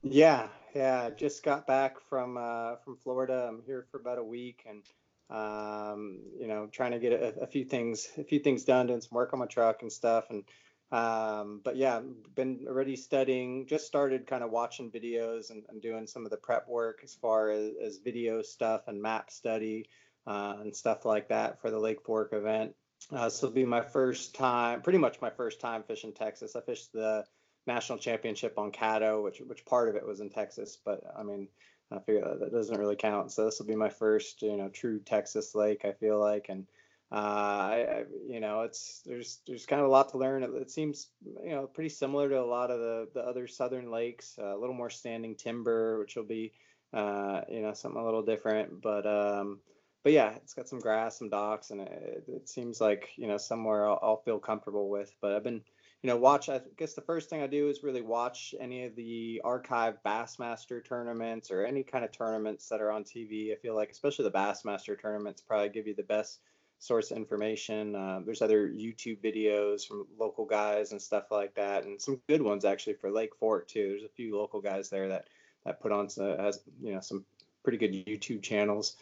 Yeah, 0.04 0.48
yeah. 0.76 1.10
Just 1.10 1.44
got 1.44 1.68
back 1.68 2.00
from 2.10 2.38
uh, 2.38 2.76
from 2.78 2.98
Florida. 2.98 3.48
I'm 3.50 3.62
here 3.66 3.86
for 3.92 4.00
about 4.00 4.18
a 4.18 4.24
week, 4.24 4.66
and 4.68 4.84
um, 5.30 6.20
you 6.40 6.48
know, 6.48 6.68
trying 6.72 6.92
to 6.92 7.00
get 7.00 7.14
a, 7.14 7.42
a, 7.42 7.48
few 7.48 7.66
things 7.66 8.08
a 8.18 8.24
few 8.24 8.40
things 8.40 8.64
done, 8.64 8.88
doing 8.88 9.02
some 9.02 9.16
work 9.16 9.34
on 9.34 9.40
my 9.40 9.46
truck 9.46 9.82
and 9.82 9.92
stuff, 9.92 10.30
and 10.30 10.44
um, 10.92 11.60
but 11.64 11.76
yeah, 11.76 12.00
been 12.36 12.66
already 12.68 12.96
studying. 12.96 13.68
Just 13.68 13.88
started 13.88 14.26
kind 14.26 14.44
of 14.44 14.52
watching 14.52 14.90
videos 14.90 15.50
and, 15.50 15.64
and, 15.68 15.82
doing 15.82 16.08
some 16.08 16.24
of 16.24 16.32
the 16.32 16.38
prep 16.38 16.68
work 16.70 17.02
as 17.04 17.14
far 17.14 17.50
as, 17.50 17.74
as 17.84 17.98
video 17.98 18.42
stuff 18.42 18.88
and 18.88 19.02
map 19.02 19.30
study 19.30 19.90
uh, 20.26 20.56
and 20.62 20.74
stuff 20.74 21.04
like 21.04 21.28
that 21.28 21.60
for 21.60 21.72
the 21.72 21.80
Lake 21.80 22.02
Fork 22.06 22.32
event. 22.32 22.74
Uh, 23.12 23.26
this 23.26 23.42
will 23.42 23.52
be 23.52 23.66
my 23.66 23.82
first 23.82 24.36
time, 24.36 24.82
pretty 24.82 25.00
much 25.00 25.22
my 25.22 25.30
first 25.30 25.62
time 25.62 25.84
fishing 25.84 26.12
Texas. 26.12 26.56
I 26.56 26.62
fished 26.62 26.92
the 26.92 27.26
national 27.66 28.00
championship 28.00 28.58
on 28.58 28.72
Caddo, 28.72 29.24
which 29.24 29.40
which 29.40 29.66
part 29.66 29.90
of 29.90 29.96
it 29.96 30.06
was 30.06 30.20
in 30.20 30.30
Texas, 30.30 30.78
but 30.84 31.02
I 31.18 31.24
mean, 31.24 31.48
I 31.92 32.00
figure 32.00 32.22
that, 32.22 32.40
that 32.40 32.52
doesn't 32.52 32.80
really 32.80 32.96
count. 32.96 33.32
So 33.32 33.46
this 33.46 33.60
will 33.60 33.68
be 33.68 33.76
my 33.76 33.90
first, 33.90 34.42
you 34.42 34.58
know, 34.58 34.70
true 34.70 35.00
Texas 35.00 35.56
lake. 35.56 35.86
I 35.86 35.94
feel 35.94 36.20
like, 36.20 36.48
and 36.50 36.66
uh, 37.12 37.16
I, 37.16 37.88
I, 37.90 38.04
you 38.28 38.42
know, 38.42 38.62
it's 38.64 39.02
there's 39.06 39.40
there's 39.48 39.66
kind 39.66 39.82
of 39.82 39.88
a 39.88 39.92
lot 39.92 40.10
to 40.10 40.18
learn. 40.18 40.44
It, 40.44 40.50
it, 40.56 40.72
seems, 40.72 41.08
you 41.44 41.52
know, 41.52 41.68
pretty 41.68 41.90
similar 41.90 42.28
to 42.30 42.42
a 42.42 42.44
lot 42.44 42.72
of 42.72 42.80
the 42.80 43.08
the 43.14 43.22
other 43.22 43.48
southern 43.48 43.90
lakes. 43.90 44.38
Uh, 44.38 44.56
a 44.56 44.60
little 44.60 44.76
more 44.76 44.90
standing 44.90 45.36
timber, 45.36 46.00
which 46.00 46.16
will 46.18 46.26
be, 46.26 46.52
uh, 46.94 47.42
you 47.50 47.62
know, 47.62 47.74
something 47.74 48.02
a 48.02 48.06
little 48.06 48.24
different. 48.24 48.82
But 48.82 49.06
um, 49.06 49.60
but 50.04 50.14
yeah, 50.14 50.32
it's 50.36 50.54
got 50.54 50.68
some 50.70 50.80
grass, 50.80 51.20
some 51.20 51.30
docks, 51.30 51.72
and 51.72 51.82
it, 51.82 52.24
it 52.28 52.50
seems 52.50 52.80
like 52.80 53.10
you 53.16 53.28
know 53.28 53.38
somewhere 53.38 53.88
I'll, 53.88 54.00
I'll 54.02 54.22
feel 54.22 54.40
comfortable 54.40 54.90
with. 54.90 55.12
But 55.22 55.34
I've 55.34 55.44
been 55.44 55.62
you 56.04 56.10
know, 56.10 56.18
watch. 56.18 56.48
I 56.50 56.62
guess 56.78 56.94
the 56.94 57.02
first 57.02 57.30
thing 57.30 57.42
I 57.42 57.48
do 57.48 57.70
is 57.70 57.84
really 57.84 58.02
watch 58.02 58.54
any 58.60 58.86
of 58.86 58.96
the 58.96 59.42
archive 59.44 59.98
Bassmaster 60.06 60.84
tournaments 60.84 61.50
or 61.50 61.66
any 61.66 61.84
kind 61.84 62.06
of 62.06 62.12
tournaments 62.12 62.70
that 62.70 62.82
are 62.82 62.92
on 62.92 63.04
TV. 63.04 63.52
I 63.52 63.56
feel 63.56 63.76
like, 63.76 63.90
especially 63.90 64.26
the 64.26 64.32
Bassmaster 64.32 65.00
tournaments, 65.00 65.42
probably 65.42 65.70
give 65.70 65.88
you 65.88 65.96
the 65.96 66.04
best 66.04 66.40
source 66.80 67.12
information. 67.12 67.96
Uh, 67.96 68.20
there's 68.24 68.44
other 68.44 68.70
YouTube 68.70 69.24
videos 69.24 69.88
from 69.88 70.06
local 70.20 70.46
guys 70.46 70.92
and 70.92 71.02
stuff 71.02 71.26
like 71.32 71.56
that, 71.56 71.86
and 71.86 72.00
some 72.00 72.22
good 72.28 72.44
ones 72.44 72.64
actually 72.64 72.94
for 72.94 73.10
Lake 73.12 73.36
Fork 73.40 73.68
too. 73.68 73.90
There's 73.90 74.04
a 74.04 74.16
few 74.16 74.38
local 74.38 74.62
guys 74.62 74.90
there 74.90 75.10
that 75.10 75.26
that 75.66 75.82
put 75.82 75.92
on 75.92 76.10
some, 76.10 76.38
has 76.38 76.62
you 76.82 76.94
know 76.94 77.02
some 77.02 77.26
pretty 77.64 77.80
good 77.80 77.94
YouTube 77.94 78.44
channels. 78.44 78.98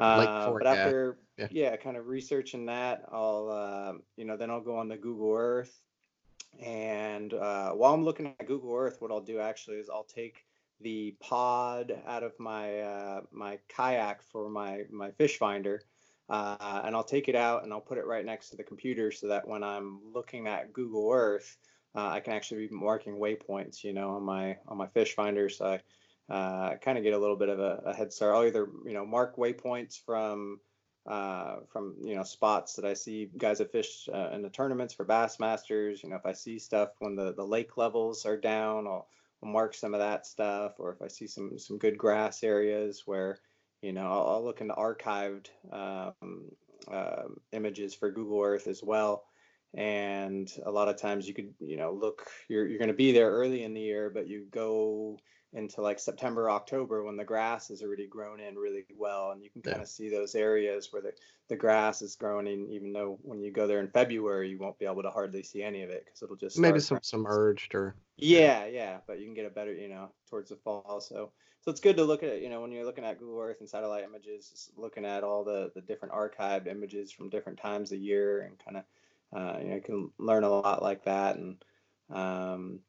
Uh, 0.00 0.52
but 0.52 0.66
after 0.66 1.18
yeah. 1.36 1.48
yeah. 1.50 1.76
kind 1.76 1.96
of 1.96 2.06
researching 2.06 2.66
that, 2.66 3.04
I'll 3.12 3.48
uh, 3.50 3.98
you 4.16 4.24
know 4.24 4.36
then 4.36 4.50
I'll 4.50 4.60
go 4.60 4.76
on 4.76 4.88
the 4.88 4.96
Google 4.96 5.34
Earth 5.34 5.80
and 6.58 7.32
uh, 7.32 7.70
while 7.72 7.94
I'm 7.94 8.04
looking 8.04 8.26
at 8.26 8.46
Google 8.46 8.74
Earth, 8.74 8.96
what 9.00 9.10
I'll 9.10 9.20
do 9.20 9.38
actually 9.38 9.76
is 9.76 9.88
I'll 9.88 10.04
take 10.04 10.44
the 10.80 11.14
pod 11.20 11.92
out 12.06 12.22
of 12.22 12.38
my 12.38 12.80
uh, 12.80 13.20
my 13.30 13.58
kayak 13.68 14.22
for 14.22 14.48
my 14.48 14.82
my 14.90 15.10
fish 15.12 15.38
finder, 15.38 15.82
uh, 16.28 16.82
and 16.84 16.94
I'll 16.94 17.04
take 17.04 17.28
it 17.28 17.34
out 17.34 17.64
and 17.64 17.72
I'll 17.72 17.80
put 17.80 17.98
it 17.98 18.06
right 18.06 18.24
next 18.24 18.50
to 18.50 18.56
the 18.56 18.64
computer 18.64 19.10
so 19.10 19.28
that 19.28 19.46
when 19.46 19.62
I'm 19.62 20.00
looking 20.12 20.46
at 20.46 20.72
Google 20.72 21.10
Earth, 21.10 21.56
uh, 21.94 22.08
I 22.08 22.20
can 22.20 22.32
actually 22.32 22.66
be 22.66 22.74
marking 22.74 23.14
waypoints, 23.14 23.84
you 23.84 23.92
know, 23.92 24.10
on 24.10 24.22
my 24.22 24.58
on 24.68 24.76
my 24.76 24.86
fish 24.88 25.14
finder. 25.14 25.48
So 25.48 25.66
I 25.66 25.80
uh, 26.30 26.76
kind 26.76 26.96
of 26.96 27.04
get 27.04 27.14
a 27.14 27.18
little 27.18 27.36
bit 27.36 27.48
of 27.48 27.58
a, 27.58 27.82
a 27.86 27.94
head 27.94 28.12
start. 28.12 28.34
I'll 28.34 28.46
either 28.46 28.68
you 28.86 28.94
know 28.94 29.04
mark 29.04 29.36
waypoints 29.36 29.98
from 30.04 30.60
uh, 31.06 31.56
from 31.68 31.96
you 32.02 32.14
know 32.14 32.22
spots 32.22 32.74
that 32.74 32.84
I 32.84 32.94
see 32.94 33.30
guys 33.36 33.58
have 33.58 33.72
fished 33.72 34.08
uh, 34.12 34.30
in 34.32 34.42
the 34.42 34.50
tournaments 34.50 34.94
for 34.94 35.04
Bassmasters. 35.04 36.02
You 36.02 36.10
know, 36.10 36.16
if 36.16 36.26
I 36.26 36.32
see 36.32 36.58
stuff 36.58 36.90
when 37.00 37.16
the, 37.16 37.34
the 37.34 37.44
lake 37.44 37.76
levels 37.76 38.26
are 38.26 38.36
down, 38.36 38.86
I'll, 38.86 39.08
I'll 39.42 39.48
mark 39.48 39.74
some 39.74 39.94
of 39.94 40.00
that 40.00 40.26
stuff. 40.26 40.74
Or 40.78 40.92
if 40.92 41.02
I 41.02 41.08
see 41.08 41.26
some 41.26 41.58
some 41.58 41.78
good 41.78 41.98
grass 41.98 42.44
areas 42.44 43.02
where 43.06 43.38
you 43.82 43.92
know 43.92 44.06
I'll, 44.06 44.28
I'll 44.28 44.44
look 44.44 44.60
into 44.60 44.74
archived 44.74 45.48
um, 45.72 46.50
uh, 46.90 47.24
images 47.52 47.94
for 47.94 48.10
Google 48.10 48.42
Earth 48.42 48.68
as 48.68 48.82
well. 48.82 49.24
And 49.74 50.52
a 50.66 50.70
lot 50.70 50.88
of 50.88 50.96
times 50.96 51.26
you 51.26 51.34
could 51.34 51.54
you 51.60 51.76
know 51.76 51.92
look 51.92 52.28
you're 52.48 52.68
you're 52.68 52.78
going 52.78 52.88
to 52.88 52.94
be 52.94 53.10
there 53.10 53.30
early 53.30 53.64
in 53.64 53.74
the 53.74 53.80
year, 53.80 54.10
but 54.10 54.28
you 54.28 54.46
go 54.50 55.18
into 55.52 55.80
like 55.82 55.98
September, 55.98 56.48
October 56.48 57.02
when 57.02 57.16
the 57.16 57.24
grass 57.24 57.70
is 57.70 57.82
already 57.82 58.06
grown 58.06 58.38
in 58.38 58.56
really 58.56 58.84
well. 58.96 59.32
And 59.32 59.42
you 59.42 59.50
can 59.50 59.62
kind 59.62 59.78
yeah. 59.78 59.82
of 59.82 59.88
see 59.88 60.08
those 60.08 60.34
areas 60.34 60.92
where 60.92 61.02
the, 61.02 61.12
the 61.48 61.56
grass 61.56 62.02
is 62.02 62.14
growing 62.14 62.46
even 62.70 62.92
though 62.92 63.18
when 63.22 63.40
you 63.40 63.50
go 63.50 63.66
there 63.66 63.80
in 63.80 63.88
February, 63.88 64.50
you 64.50 64.58
won't 64.58 64.78
be 64.78 64.86
able 64.86 65.02
to 65.02 65.10
hardly 65.10 65.42
see 65.42 65.62
any 65.62 65.82
of 65.82 65.90
it 65.90 66.04
because 66.04 66.22
it'll 66.22 66.36
just 66.36 66.58
maybe 66.58 66.78
some 66.78 67.00
submerged 67.02 67.74
or. 67.74 67.96
Yeah, 68.16 68.66
yeah, 68.66 68.98
but 69.06 69.18
you 69.18 69.24
can 69.24 69.34
get 69.34 69.46
a 69.46 69.50
better, 69.50 69.72
you 69.72 69.88
know, 69.88 70.10
towards 70.28 70.50
the 70.50 70.56
fall. 70.56 71.00
So, 71.00 71.32
so 71.62 71.70
it's 71.70 71.80
good 71.80 71.96
to 71.96 72.04
look 72.04 72.22
at, 72.22 72.42
you 72.42 72.48
know, 72.48 72.60
when 72.60 72.70
you're 72.70 72.84
looking 72.84 73.04
at 73.04 73.18
Google 73.18 73.40
Earth 73.40 73.60
and 73.60 73.68
satellite 73.68 74.04
images, 74.04 74.70
looking 74.76 75.04
at 75.04 75.24
all 75.24 75.42
the, 75.42 75.72
the 75.74 75.80
different 75.80 76.14
archived 76.14 76.68
images 76.68 77.10
from 77.10 77.28
different 77.28 77.58
times 77.58 77.92
of 77.92 77.98
year 77.98 78.42
and 78.42 78.58
kind 78.64 78.76
of, 78.76 78.84
uh, 79.36 79.58
you 79.58 79.68
know, 79.68 79.74
you 79.76 79.80
can 79.80 80.10
learn 80.18 80.44
a 80.44 80.48
lot 80.48 80.82
like 80.82 81.04
that. 81.04 81.36
And, 81.36 81.56
um, 82.10 82.80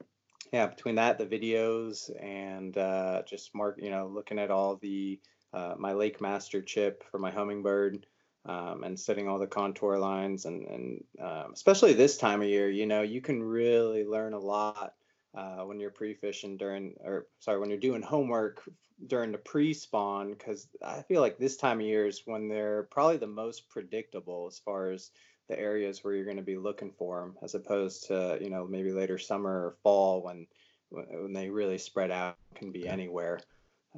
yeah, 0.51 0.67
between 0.67 0.95
that, 0.95 1.17
the 1.17 1.25
videos, 1.25 2.09
and 2.21 2.77
uh, 2.77 3.21
just 3.27 3.55
mark, 3.55 3.79
you 3.81 3.89
know, 3.89 4.07
looking 4.07 4.39
at 4.39 4.51
all 4.51 4.75
the 4.75 5.19
uh, 5.53 5.75
my 5.77 5.93
Lake 5.93 6.21
Master 6.21 6.61
chip 6.61 7.03
for 7.09 7.19
my 7.19 7.31
Humminbird, 7.31 8.03
um, 8.45 8.83
and 8.83 8.99
setting 8.99 9.27
all 9.27 9.39
the 9.39 9.47
contour 9.47 9.97
lines, 9.97 10.45
and 10.45 10.67
and 10.67 11.03
um, 11.21 11.51
especially 11.53 11.93
this 11.93 12.17
time 12.17 12.41
of 12.41 12.47
year, 12.47 12.69
you 12.69 12.85
know, 12.85 13.01
you 13.01 13.21
can 13.21 13.41
really 13.41 14.03
learn 14.05 14.33
a 14.33 14.39
lot 14.39 14.93
uh, 15.35 15.63
when 15.63 15.79
you're 15.79 15.91
pre-fishing 15.91 16.57
during, 16.57 16.95
or 17.03 17.27
sorry, 17.39 17.59
when 17.59 17.69
you're 17.69 17.79
doing 17.79 18.01
homework 18.01 18.61
during 19.07 19.31
the 19.31 19.37
pre-spawn, 19.37 20.31
because 20.31 20.67
I 20.85 21.01
feel 21.03 21.21
like 21.21 21.37
this 21.37 21.57
time 21.57 21.79
of 21.79 21.85
year 21.85 22.05
is 22.05 22.23
when 22.25 22.49
they're 22.49 22.83
probably 22.91 23.17
the 23.17 23.27
most 23.27 23.69
predictable 23.69 24.47
as 24.47 24.59
far 24.59 24.91
as 24.91 25.11
the 25.51 25.59
areas 25.59 26.03
where 26.03 26.13
you're 26.13 26.25
going 26.25 26.37
to 26.37 26.43
be 26.43 26.57
looking 26.57 26.91
for 26.97 27.19
them, 27.19 27.35
as 27.43 27.55
opposed 27.55 28.07
to 28.07 28.37
you 28.41 28.49
know 28.49 28.65
maybe 28.65 28.91
later 28.91 29.17
summer 29.17 29.67
or 29.67 29.75
fall 29.83 30.23
when 30.23 30.47
when 30.89 31.33
they 31.33 31.49
really 31.49 31.77
spread 31.77 32.11
out 32.11 32.37
can 32.55 32.71
be 32.71 32.87
anywhere. 32.87 33.39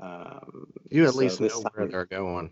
Um, 0.01 0.67
you 0.89 1.05
at 1.05 1.13
so 1.13 1.19
least 1.19 1.39
know 1.39 1.47
time, 1.49 1.71
where 1.75 1.87
they're 1.87 2.05
going. 2.05 2.51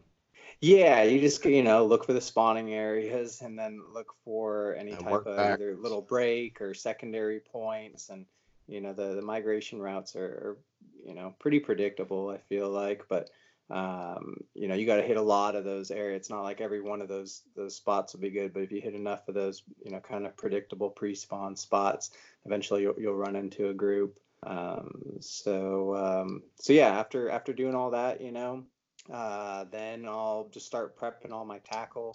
Yeah, 0.59 1.01
you 1.01 1.19
just 1.19 1.43
you 1.45 1.63
know 1.63 1.85
look 1.85 2.05
for 2.05 2.13
the 2.13 2.21
spawning 2.21 2.73
areas 2.73 3.41
and 3.41 3.57
then 3.57 3.81
look 3.91 4.13
for 4.23 4.75
any 4.75 4.91
and 4.91 5.01
type 5.01 5.25
of 5.25 5.35
back. 5.35 5.53
either 5.53 5.75
little 5.75 6.01
break 6.01 6.61
or 6.61 6.75
secondary 6.75 7.39
points, 7.39 8.09
and 8.09 8.27
you 8.67 8.81
know 8.81 8.93
the 8.93 9.15
the 9.15 9.21
migration 9.23 9.81
routes 9.81 10.15
are, 10.15 10.25
are 10.25 10.57
you 11.05 11.15
know 11.15 11.33
pretty 11.39 11.59
predictable. 11.59 12.29
I 12.29 12.37
feel 12.37 12.69
like, 12.69 13.05
but 13.09 13.31
um, 13.71 14.35
you 14.53 14.67
know, 14.67 14.75
you 14.75 14.85
got 14.85 14.97
to 14.97 15.01
hit 15.01 15.15
a 15.15 15.21
lot 15.21 15.55
of 15.55 15.63
those 15.63 15.91
areas. 15.91 16.21
It's 16.21 16.29
not 16.29 16.43
like 16.43 16.59
every 16.59 16.81
one 16.81 17.01
of 17.01 17.07
those 17.07 17.43
those 17.55 17.75
spots 17.75 18.13
will 18.13 18.19
be 18.19 18.29
good, 18.29 18.53
but 18.53 18.63
if 18.63 18.71
you 18.71 18.81
hit 18.81 18.95
enough 18.95 19.27
of 19.29 19.33
those, 19.33 19.63
you 19.83 19.91
know, 19.91 19.99
kind 19.99 20.25
of 20.25 20.35
predictable 20.35 20.89
pre-spawn 20.89 21.55
spots, 21.55 22.11
eventually 22.45 22.81
you'll, 22.81 22.99
you'll 22.99 23.15
run 23.15 23.37
into 23.37 23.69
a 23.69 23.73
group. 23.73 24.19
Um, 24.43 24.91
so 25.21 25.95
um, 25.95 26.43
so 26.55 26.73
yeah, 26.73 26.99
after 26.99 27.29
after 27.29 27.53
doing 27.53 27.73
all 27.73 27.91
that, 27.91 28.19
you 28.19 28.33
know, 28.33 28.65
uh, 29.11 29.63
then 29.71 30.05
I'll 30.05 30.49
just 30.51 30.65
start 30.65 30.97
prepping 30.97 31.31
all 31.31 31.45
my 31.45 31.59
tackle. 31.59 32.13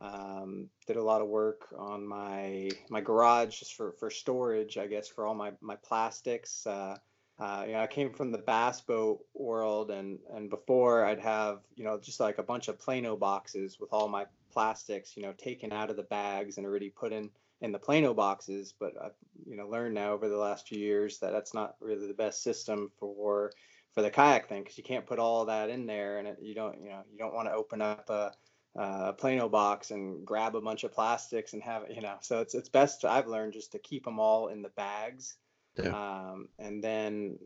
Um, 0.00 0.68
did 0.86 0.96
a 0.96 1.02
lot 1.02 1.20
of 1.20 1.28
work 1.28 1.66
on 1.76 2.06
my 2.06 2.70
my 2.90 3.00
garage 3.00 3.58
just 3.58 3.74
for 3.74 3.92
for 3.92 4.08
storage, 4.08 4.78
I 4.78 4.86
guess, 4.86 5.08
for 5.08 5.26
all 5.26 5.34
my 5.34 5.50
my 5.60 5.76
plastics. 5.76 6.64
Uh, 6.64 6.96
uh, 7.38 7.64
you 7.66 7.72
know, 7.72 7.80
I 7.80 7.86
came 7.86 8.12
from 8.12 8.30
the 8.30 8.38
bass 8.38 8.80
boat 8.80 9.20
world, 9.34 9.90
and 9.90 10.18
and 10.34 10.50
before 10.50 11.04
I'd 11.04 11.20
have 11.20 11.60
you 11.76 11.84
know 11.84 11.98
just 11.98 12.20
like 12.20 12.38
a 12.38 12.42
bunch 12.42 12.68
of 12.68 12.78
Plano 12.78 13.16
boxes 13.16 13.78
with 13.80 13.92
all 13.92 14.08
my 14.08 14.26
plastics, 14.52 15.16
you 15.16 15.22
know, 15.22 15.32
taken 15.32 15.72
out 15.72 15.90
of 15.90 15.96
the 15.96 16.02
bags 16.02 16.58
and 16.58 16.66
already 16.66 16.90
put 16.90 17.12
in 17.12 17.30
in 17.60 17.72
the 17.72 17.78
Plano 17.78 18.14
boxes. 18.14 18.74
But 18.78 18.92
I've 19.02 19.16
you 19.46 19.56
know 19.56 19.68
learned 19.68 19.94
now 19.94 20.12
over 20.12 20.28
the 20.28 20.36
last 20.36 20.68
few 20.68 20.78
years 20.78 21.18
that 21.18 21.32
that's 21.32 21.54
not 21.54 21.76
really 21.80 22.06
the 22.06 22.14
best 22.14 22.42
system 22.42 22.90
for 22.98 23.50
for 23.92 24.02
the 24.02 24.10
kayak 24.10 24.48
thing 24.48 24.62
because 24.62 24.78
you 24.78 24.84
can't 24.84 25.06
put 25.06 25.18
all 25.18 25.44
that 25.46 25.70
in 25.70 25.86
there 25.86 26.18
and 26.18 26.28
it, 26.28 26.38
you 26.40 26.54
don't 26.54 26.80
you 26.80 26.90
know 26.90 27.02
you 27.10 27.18
don't 27.18 27.34
want 27.34 27.48
to 27.48 27.54
open 27.54 27.82
up 27.82 28.08
a, 28.08 28.32
a 28.76 29.12
plano 29.12 29.48
box 29.48 29.90
and 29.90 30.24
grab 30.24 30.56
a 30.56 30.60
bunch 30.60 30.84
of 30.84 30.92
plastics 30.92 31.52
and 31.52 31.62
have 31.62 31.82
it 31.82 31.94
you 31.94 32.00
know 32.00 32.16
so 32.20 32.40
it's 32.40 32.54
it's 32.54 32.68
best 32.68 33.04
I've 33.04 33.26
learned 33.26 33.52
just 33.52 33.72
to 33.72 33.78
keep 33.78 34.04
them 34.04 34.18
all 34.18 34.48
in 34.48 34.62
the 34.62 34.70
bags 34.70 35.36
Yeah. 35.76 35.90
um, 35.90 36.48
and 36.58 36.82
then 36.82 37.38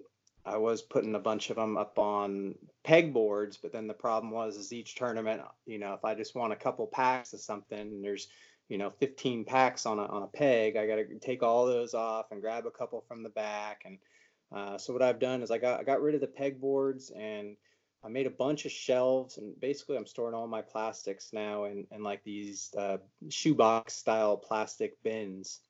I 0.44 0.56
was 0.56 0.82
putting 0.82 1.14
a 1.14 1.20
bunch 1.20 1.50
of 1.50 1.56
them 1.56 1.76
up 1.76 1.98
on 1.98 2.54
pegboards 2.84 3.58
but 3.60 3.72
then 3.72 3.86
the 3.86 3.94
problem 3.94 4.32
was 4.32 4.56
is 4.56 4.72
each 4.72 4.94
tournament 4.94 5.42
you 5.66 5.78
know 5.78 5.94
if 5.94 6.04
I 6.04 6.14
just 6.14 6.34
want 6.34 6.52
a 6.52 6.56
couple 6.56 6.86
packs 6.86 7.32
of 7.32 7.40
something 7.40 8.02
there's 8.02 8.28
you 8.68 8.78
know 8.78 8.90
15 8.98 9.44
packs 9.44 9.86
on 9.86 9.98
a, 9.98 10.06
on 10.06 10.22
a 10.22 10.28
peg 10.28 10.76
I 10.76 10.86
got 10.86 10.96
to 10.96 11.18
take 11.20 11.42
all 11.42 11.66
those 11.66 11.94
off 11.94 12.26
and 12.30 12.40
grab 12.40 12.66
a 12.66 12.70
couple 12.70 13.04
from 13.06 13.22
the 13.22 13.28
back 13.28 13.82
and 13.84 13.98
uh, 14.54 14.78
so 14.78 14.92
what 14.92 15.02
I've 15.02 15.18
done 15.18 15.42
is 15.42 15.50
I 15.50 15.58
got 15.58 15.80
I 15.80 15.82
got 15.82 16.00
rid 16.00 16.14
of 16.14 16.20
the 16.20 16.26
pegboards 16.28 17.10
and 17.16 17.56
I 18.04 18.08
made 18.08 18.26
a 18.26 18.30
bunch 18.30 18.66
of 18.66 18.72
shelves 18.72 19.38
and 19.38 19.58
basically 19.60 19.96
I'm 19.96 20.06
storing 20.06 20.34
all 20.34 20.46
my 20.46 20.62
plastics 20.62 21.30
now 21.32 21.64
in, 21.64 21.86
in 21.90 22.04
like 22.04 22.22
these 22.22 22.72
uh, 22.78 22.98
shoebox 23.28 23.94
style 23.94 24.36
plastic 24.36 25.02
bins. 25.02 25.60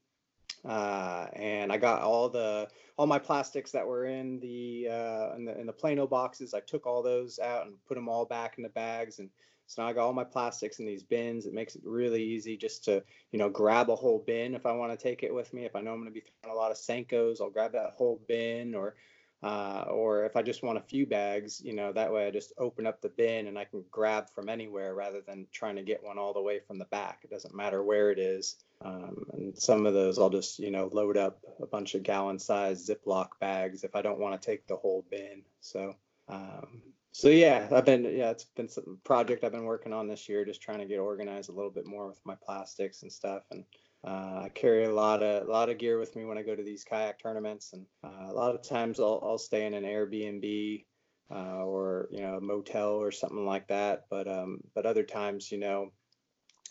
Uh, 0.66 1.26
and 1.34 1.70
I 1.72 1.76
got 1.76 2.02
all 2.02 2.28
the 2.28 2.68
all 2.98 3.06
my 3.06 3.18
plastics 3.18 3.70
that 3.72 3.86
were 3.86 4.06
in 4.06 4.40
the 4.40 4.88
uh, 4.90 5.34
in 5.36 5.44
the 5.44 5.58
in 5.58 5.66
the 5.66 5.72
Plano 5.72 6.06
boxes. 6.06 6.54
I 6.54 6.60
took 6.60 6.86
all 6.86 7.02
those 7.02 7.38
out 7.38 7.66
and 7.66 7.74
put 7.86 7.94
them 7.94 8.08
all 8.08 8.24
back 8.24 8.56
in 8.56 8.62
the 8.62 8.70
bags 8.70 9.18
and 9.18 9.30
so 9.66 9.82
now 9.82 9.88
I 9.88 9.92
got 9.92 10.06
all 10.06 10.12
my 10.12 10.24
plastics 10.24 10.78
in 10.78 10.86
these 10.86 11.02
bins. 11.02 11.46
It 11.46 11.52
makes 11.52 11.74
it 11.74 11.82
really 11.84 12.22
easy 12.22 12.56
just 12.56 12.84
to, 12.84 13.02
you 13.32 13.38
know, 13.38 13.48
grab 13.48 13.90
a 13.90 13.96
whole 13.96 14.22
bin 14.24 14.54
if 14.54 14.64
I 14.64 14.72
want 14.72 14.92
to 14.92 15.02
take 15.02 15.22
it 15.22 15.34
with 15.34 15.52
me. 15.52 15.64
If 15.64 15.74
I 15.74 15.80
know 15.80 15.92
I'm 15.92 16.00
going 16.00 16.08
to 16.08 16.14
be 16.14 16.22
throwing 16.42 16.56
a 16.56 16.58
lot 16.58 16.70
of 16.70 16.76
Senkos, 16.76 17.40
I'll 17.40 17.50
grab 17.50 17.72
that 17.72 17.94
whole 17.96 18.20
bin. 18.28 18.74
Or, 18.74 18.94
uh, 19.42 19.84
or 19.88 20.24
if 20.24 20.36
I 20.36 20.42
just 20.42 20.62
want 20.62 20.78
a 20.78 20.82
few 20.82 21.06
bags, 21.06 21.60
you 21.62 21.74
know, 21.74 21.92
that 21.92 22.12
way 22.12 22.26
I 22.26 22.30
just 22.30 22.52
open 22.58 22.86
up 22.86 23.00
the 23.00 23.08
bin 23.08 23.46
and 23.46 23.58
I 23.58 23.64
can 23.64 23.84
grab 23.90 24.30
from 24.30 24.48
anywhere 24.48 24.94
rather 24.94 25.20
than 25.20 25.46
trying 25.52 25.76
to 25.76 25.82
get 25.82 26.02
one 26.02 26.18
all 26.18 26.32
the 26.32 26.42
way 26.42 26.60
from 26.60 26.78
the 26.78 26.86
back. 26.86 27.20
It 27.22 27.30
doesn't 27.30 27.54
matter 27.54 27.82
where 27.82 28.10
it 28.10 28.18
is. 28.18 28.56
Um, 28.82 29.26
and 29.32 29.56
some 29.56 29.86
of 29.86 29.94
those 29.94 30.18
I'll 30.18 30.30
just, 30.30 30.58
you 30.58 30.70
know, 30.70 30.88
load 30.92 31.16
up 31.16 31.38
a 31.60 31.66
bunch 31.66 31.94
of 31.94 32.02
gallon-sized 32.02 32.88
Ziploc 32.88 33.28
bags 33.40 33.84
if 33.84 33.94
I 33.94 34.02
don't 34.02 34.18
want 34.18 34.40
to 34.40 34.46
take 34.46 34.66
the 34.66 34.76
whole 34.76 35.04
bin. 35.10 35.42
So. 35.60 35.94
Um, 36.28 36.82
so 37.12 37.28
yeah, 37.28 37.66
I've 37.72 37.86
been 37.86 38.04
yeah, 38.04 38.28
it's 38.28 38.44
been 38.44 38.68
some 38.68 38.98
project 39.02 39.42
I've 39.42 39.52
been 39.52 39.64
working 39.64 39.94
on 39.94 40.06
this 40.06 40.28
year, 40.28 40.44
just 40.44 40.60
trying 40.60 40.80
to 40.80 40.84
get 40.84 40.98
organized 40.98 41.48
a 41.48 41.52
little 41.52 41.70
bit 41.70 41.86
more 41.86 42.06
with 42.06 42.20
my 42.26 42.34
plastics 42.34 43.00
and 43.00 43.10
stuff. 43.10 43.44
And 43.50 43.64
uh, 44.06 44.42
I 44.44 44.50
carry 44.54 44.84
a 44.84 44.92
lot 44.92 45.22
of 45.22 45.48
a 45.48 45.50
lot 45.50 45.68
of 45.68 45.78
gear 45.78 45.98
with 45.98 46.14
me 46.14 46.24
when 46.24 46.38
I 46.38 46.42
go 46.42 46.54
to 46.54 46.62
these 46.62 46.84
kayak 46.84 47.18
tournaments, 47.18 47.72
and 47.72 47.86
uh, 48.04 48.30
a 48.30 48.34
lot 48.34 48.54
of 48.54 48.62
times 48.62 49.00
I'll 49.00 49.20
I'll 49.22 49.38
stay 49.38 49.66
in 49.66 49.74
an 49.74 49.82
Airbnb 49.84 50.84
uh, 51.30 51.64
or 51.64 52.08
you 52.12 52.20
know 52.20 52.36
a 52.36 52.40
motel 52.40 52.90
or 52.90 53.10
something 53.10 53.44
like 53.44 53.66
that. 53.68 54.04
But 54.08 54.28
um, 54.28 54.60
but 54.74 54.86
other 54.86 55.02
times, 55.02 55.50
you 55.50 55.58
know, 55.58 55.92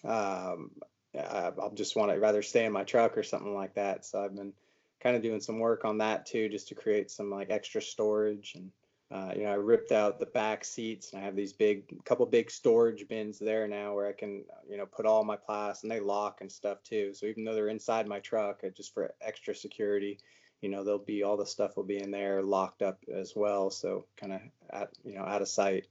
um, 0.05 0.71
I, 1.13 1.51
I'll 1.61 1.73
just 1.73 1.97
want 1.97 2.11
to 2.11 2.19
rather 2.19 2.41
stay 2.41 2.65
in 2.65 2.71
my 2.71 2.83
truck 2.83 3.17
or 3.17 3.23
something 3.23 3.53
like 3.53 3.75
that. 3.75 4.05
So 4.05 4.23
I've 4.23 4.35
been 4.35 4.53
kind 5.01 5.17
of 5.17 5.21
doing 5.21 5.41
some 5.41 5.59
work 5.59 5.83
on 5.83 5.97
that 5.97 6.25
too, 6.25 6.47
just 6.47 6.69
to 6.69 6.75
create 6.75 7.11
some 7.11 7.29
like 7.29 7.49
extra 7.49 7.81
storage 7.81 8.53
and 8.55 8.71
uh, 9.11 9.31
you 9.35 9.43
know, 9.43 9.51
I 9.51 9.55
ripped 9.55 9.91
out 9.91 10.19
the 10.19 10.25
back 10.25 10.65
seats 10.65 11.13
and 11.13 11.21
I 11.21 11.25
have 11.25 11.35
these 11.35 11.53
big, 11.53 12.03
couple 12.05 12.25
big 12.25 12.49
storage 12.49 13.07
bins 13.07 13.37
there 13.37 13.67
now 13.67 13.93
where 13.93 14.07
I 14.07 14.13
can, 14.13 14.43
you 14.67 14.77
know, 14.77 14.85
put 14.87 15.05
all 15.05 15.23
my 15.23 15.35
plastic 15.35 15.83
and 15.83 15.91
they 15.91 15.99
lock 15.99 16.41
and 16.41 16.51
stuff 16.51 16.81
too. 16.83 17.13
So 17.13 17.27
even 17.27 17.43
though 17.43 17.53
they're 17.53 17.67
inside 17.67 18.07
my 18.07 18.19
truck, 18.19 18.61
uh, 18.65 18.69
just 18.69 18.93
for 18.93 19.13
extra 19.21 19.53
security, 19.53 20.17
you 20.61 20.69
know, 20.69 20.83
there'll 20.83 20.97
be 20.97 21.21
all 21.21 21.37
the 21.37 21.45
stuff 21.45 21.77
will 21.77 21.83
be 21.83 22.01
in 22.01 22.09
there 22.09 22.41
locked 22.41 22.81
up 22.81 22.97
as 23.13 23.35
well. 23.35 23.69
So 23.69 24.05
kind 24.17 24.33
of 24.33 24.41
at, 24.71 24.89
you 25.03 25.13
know, 25.13 25.23
out 25.23 25.43
of 25.43 25.47
sight. 25.47 25.85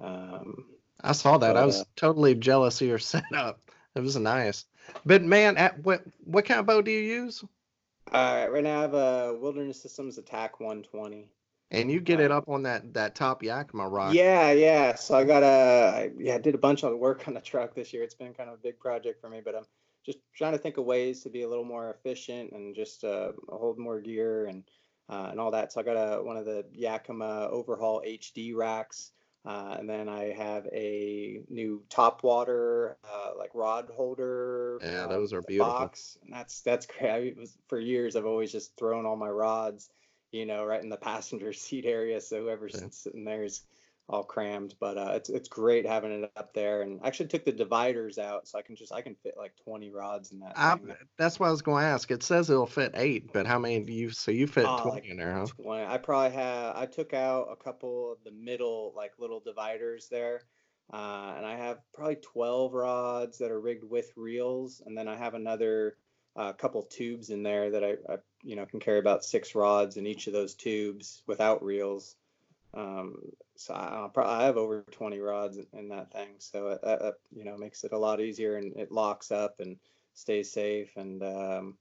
Um, 0.00 0.66
I 1.02 1.12
saw 1.12 1.38
that. 1.38 1.54
but, 1.54 1.56
I 1.56 1.64
was 1.64 1.82
uh, 1.82 1.84
totally 1.94 2.34
jealous 2.34 2.80
of 2.80 2.88
your 2.88 2.98
setup. 2.98 3.60
It 3.94 4.00
was 4.00 4.16
nice. 4.16 4.64
But 5.04 5.22
man, 5.22 5.56
at 5.56 5.78
what 5.84 6.02
what 6.24 6.44
kind 6.44 6.60
of 6.60 6.66
bow 6.66 6.82
do 6.82 6.90
you 6.90 7.00
use? 7.00 7.44
uh, 8.12 8.46
right 8.50 8.62
now 8.64 8.78
I 8.78 8.82
have 8.82 8.94
a 8.94 9.36
Wilderness 9.40 9.80
Systems 9.80 10.18
ATAK 10.18 10.58
120. 10.58 11.28
And 11.70 11.90
you 11.90 12.00
get 12.00 12.20
it 12.20 12.30
up 12.30 12.48
on 12.48 12.62
that 12.62 12.94
that 12.94 13.16
top 13.16 13.42
Yakima 13.42 13.88
rock. 13.88 14.14
Yeah, 14.14 14.52
yeah. 14.52 14.94
So 14.94 15.16
I 15.16 15.24
got 15.24 15.42
a, 15.42 15.46
I, 15.96 16.10
yeah, 16.16 16.36
I 16.36 16.38
did 16.38 16.54
a 16.54 16.58
bunch 16.58 16.84
of 16.84 16.96
work 16.96 17.26
on 17.26 17.34
the 17.34 17.40
truck 17.40 17.74
this 17.74 17.92
year. 17.92 18.04
It's 18.04 18.14
been 18.14 18.34
kind 18.34 18.48
of 18.48 18.54
a 18.54 18.62
big 18.62 18.78
project 18.78 19.20
for 19.20 19.28
me, 19.28 19.40
but 19.44 19.56
I'm 19.56 19.64
just 20.04 20.18
trying 20.34 20.52
to 20.52 20.58
think 20.58 20.76
of 20.76 20.84
ways 20.84 21.22
to 21.24 21.30
be 21.30 21.42
a 21.42 21.48
little 21.48 21.64
more 21.64 21.90
efficient 21.90 22.52
and 22.52 22.74
just 22.74 23.02
uh, 23.02 23.32
hold 23.48 23.78
more 23.78 24.00
gear 24.00 24.46
and 24.46 24.62
uh, 25.08 25.28
and 25.30 25.40
all 25.40 25.50
that. 25.50 25.72
So 25.72 25.80
I 25.80 25.84
got 25.84 25.96
a 25.96 26.22
one 26.22 26.36
of 26.36 26.44
the 26.44 26.64
Yakima 26.72 27.48
Overhaul 27.50 28.02
HD 28.06 28.54
racks, 28.54 29.10
uh, 29.44 29.76
and 29.76 29.90
then 29.90 30.08
I 30.08 30.32
have 30.32 30.66
a 30.72 31.40
new 31.48 31.82
top 31.90 32.22
water 32.22 32.96
uh, 33.04 33.30
like 33.36 33.50
rod 33.54 33.90
holder. 33.92 34.78
Yeah, 34.84 35.04
uh, 35.04 35.08
those 35.08 35.32
are 35.32 35.42
beautiful. 35.42 35.72
Box, 35.72 36.16
and 36.22 36.32
that's 36.32 36.60
that's 36.60 36.86
great. 36.86 37.10
I, 37.10 37.40
was 37.40 37.58
for 37.68 37.80
years. 37.80 38.14
I've 38.14 38.26
always 38.26 38.52
just 38.52 38.76
thrown 38.76 39.04
all 39.04 39.16
my 39.16 39.30
rods 39.30 39.90
you 40.32 40.46
know, 40.46 40.64
right 40.64 40.82
in 40.82 40.88
the 40.88 40.96
passenger 40.96 41.52
seat 41.52 41.84
area. 41.86 42.20
So 42.20 42.42
whoever's 42.42 42.82
Yeah. 42.82 42.88
sitting 42.90 43.24
there 43.24 43.44
is 43.44 43.66
all 44.08 44.24
crammed. 44.24 44.76
But 44.80 44.98
uh, 44.98 45.12
it's 45.16 45.30
it's 45.30 45.48
great 45.48 45.86
having 45.86 46.12
it 46.12 46.32
up 46.36 46.52
there. 46.54 46.82
And 46.82 47.00
I 47.02 47.08
actually 47.08 47.28
took 47.28 47.44
the 47.44 47.52
dividers 47.52 48.18
out, 48.18 48.48
so 48.48 48.58
I 48.58 48.62
can 48.62 48.76
just 48.76 48.92
I 48.92 49.02
can 49.02 49.16
fit 49.16 49.36
like 49.36 49.56
20 49.56 49.90
rods 49.90 50.32
in 50.32 50.40
that. 50.40 50.58
I, 50.58 50.78
that's 51.18 51.38
what 51.38 51.48
I 51.48 51.50
was 51.50 51.62
going 51.62 51.82
to 51.82 51.88
ask. 51.88 52.10
It 52.10 52.22
says 52.22 52.48
it'll 52.50 52.66
fit 52.66 52.92
eight, 52.94 53.32
but 53.32 53.46
how 53.46 53.58
many 53.58 53.84
do 53.84 53.92
you? 53.92 54.10
So 54.10 54.30
you 54.30 54.46
fit 54.46 54.76
twenty 54.76 55.02
like 55.02 55.10
in 55.10 55.16
there, 55.18 55.32
huh? 55.34 55.48
20. 55.62 55.84
I 55.84 55.98
probably 55.98 56.34
have. 56.36 56.76
I 56.76 56.86
took 56.86 57.12
out 57.14 57.48
a 57.50 57.56
couple 57.56 58.12
of 58.12 58.24
the 58.24 58.30
middle 58.32 58.92
like 58.96 59.18
little 59.18 59.40
dividers 59.40 60.08
there. 60.08 60.48
Uh, 60.92 61.34
and 61.36 61.44
I 61.44 61.56
have 61.56 61.82
probably 61.92 62.16
12 62.16 62.72
rods 62.72 63.38
that 63.38 63.50
are 63.50 63.60
rigged 63.60 63.84
with 63.84 64.12
reels, 64.16 64.80
and 64.84 64.96
then 64.96 65.08
I 65.08 65.16
have 65.16 65.34
another 65.34 65.98
uh, 66.36 66.52
couple 66.52 66.82
tubes 66.82 67.30
in 67.30 67.42
there 67.42 67.70
that 67.70 67.82
I, 67.82 67.92
I, 68.12 68.16
you 68.42 68.56
know, 68.56 68.66
can 68.66 68.80
carry 68.80 68.98
about 68.98 69.24
six 69.24 69.54
rods 69.54 69.96
in 69.96 70.06
each 70.06 70.26
of 70.26 70.32
those 70.32 70.54
tubes 70.54 71.22
without 71.26 71.64
reels. 71.64 72.16
Um, 72.74 73.32
so 73.56 73.72
I, 73.72 74.08
I 74.22 74.44
have 74.44 74.58
over 74.58 74.84
20 74.90 75.18
rods 75.18 75.58
in, 75.72 75.88
that 75.88 76.12
thing, 76.12 76.28
so 76.38 76.68
it, 76.68 76.80
that, 76.82 77.14
you 77.34 77.44
know 77.44 77.56
makes 77.56 77.84
it 77.84 77.92
a 77.92 77.98
lot 77.98 78.20
easier 78.20 78.56
and 78.56 78.76
it 78.76 78.92
locks 78.92 79.32
up 79.32 79.60
and 79.60 79.78
stays 80.12 80.52
safe. 80.52 80.90
And 80.96 81.22
um, 81.22 81.78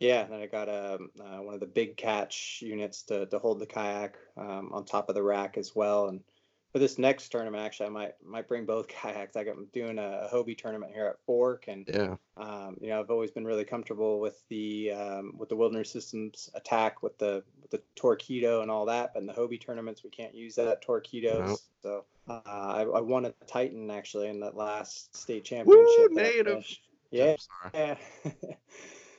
yeah, 0.00 0.24
then 0.24 0.40
I 0.40 0.46
got 0.46 0.68
a 0.68 0.98
uh, 1.20 1.42
one 1.42 1.54
of 1.54 1.60
the 1.60 1.66
BigCatch 1.66 2.62
units 2.62 3.02
to 3.04 3.26
to 3.26 3.38
hold 3.38 3.58
the 3.58 3.66
kayak 3.66 4.16
um, 4.38 4.70
on 4.72 4.84
top 4.84 5.10
of 5.10 5.14
the 5.14 5.22
rack 5.22 5.58
as 5.58 5.76
well. 5.76 6.08
And 6.08 6.22
for 6.72 6.78
this 6.78 6.98
next 6.98 7.30
tournament, 7.30 7.64
actually, 7.64 7.86
I 7.86 7.90
might 7.90 8.14
might 8.24 8.48
bring 8.48 8.66
both 8.66 8.88
kayaks. 8.88 9.36
I 9.36 9.44
got, 9.44 9.56
I'm 9.56 9.66
doing 9.72 9.98
a, 9.98 10.28
Hobie 10.32 10.56
tournament 10.56 10.92
here 10.92 11.06
at 11.06 11.18
Fork, 11.26 11.64
and 11.68 11.88
Yeah. 11.88 12.16
um, 12.36 12.76
you 12.80 12.88
know 12.88 13.00
I've 13.00 13.10
always 13.10 13.30
been 13.30 13.44
really 13.44 13.64
comfortable 13.64 14.20
with 14.20 14.42
the 14.48 14.92
um, 14.92 15.32
with 15.38 15.48
the 15.48 15.56
Wilderness 15.56 15.90
Systems 15.90 16.50
ATAK 16.54 17.02
with 17.02 17.18
the 17.18 17.42
with 17.62 17.70
the 17.70 17.82
Torqeedo 17.96 18.62
and 18.62 18.70
all 18.70 18.86
that. 18.86 19.14
But 19.14 19.20
in 19.20 19.26
the 19.26 19.32
Hobie 19.32 19.60
tournaments, 19.60 20.04
we 20.04 20.10
can't 20.10 20.34
use 20.34 20.54
that 20.56 20.84
Torqeedos. 20.84 21.46
Nope. 21.46 21.58
So 21.82 22.04
uh, 22.28 22.40
I, 22.44 22.82
I 22.82 23.00
won 23.00 23.24
a 23.24 23.32
Titan 23.46 23.90
actually 23.90 24.28
in 24.28 24.40
that 24.40 24.56
last 24.56 25.16
state 25.16 25.44
championship. 25.44 26.10
Woo, 26.10 26.16
native. 26.16 26.66
Yeah, 27.10 27.36
yeah. 27.72 27.96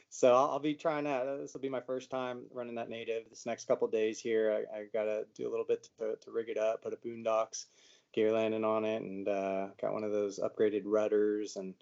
so 0.09 0.33
I'll, 0.35 0.51
I'll 0.51 0.59
be 0.59 0.73
trying 0.73 1.05
that. 1.05 1.25
This 1.39 1.53
will 1.53 1.61
be 1.61 1.69
my 1.69 1.81
first 1.81 2.09
time 2.09 2.41
running 2.51 2.75
that 2.75 2.89
native. 2.89 3.23
This 3.29 3.45
next 3.45 3.67
couple 3.67 3.87
days 3.87 4.19
here, 4.19 4.65
I, 4.73 4.77
I 4.79 4.83
gotta 4.93 5.25
do 5.35 5.47
a 5.47 5.51
little 5.51 5.65
bit 5.65 5.87
to, 5.99 6.15
to 6.15 6.31
rig 6.31 6.49
it 6.49 6.57
up, 6.57 6.83
put 6.83 6.93
a 6.93 6.97
Boonedox 6.97 7.65
gear 8.13 8.31
landing 8.31 8.63
on 8.63 8.85
it, 8.85 9.01
and 9.01 9.27
uh, 9.27 9.67
got 9.81 9.93
one 9.93 10.03
of 10.03 10.11
those 10.11 10.39
upgraded 10.39 10.83
rudders 10.85 11.55
and. 11.55 11.73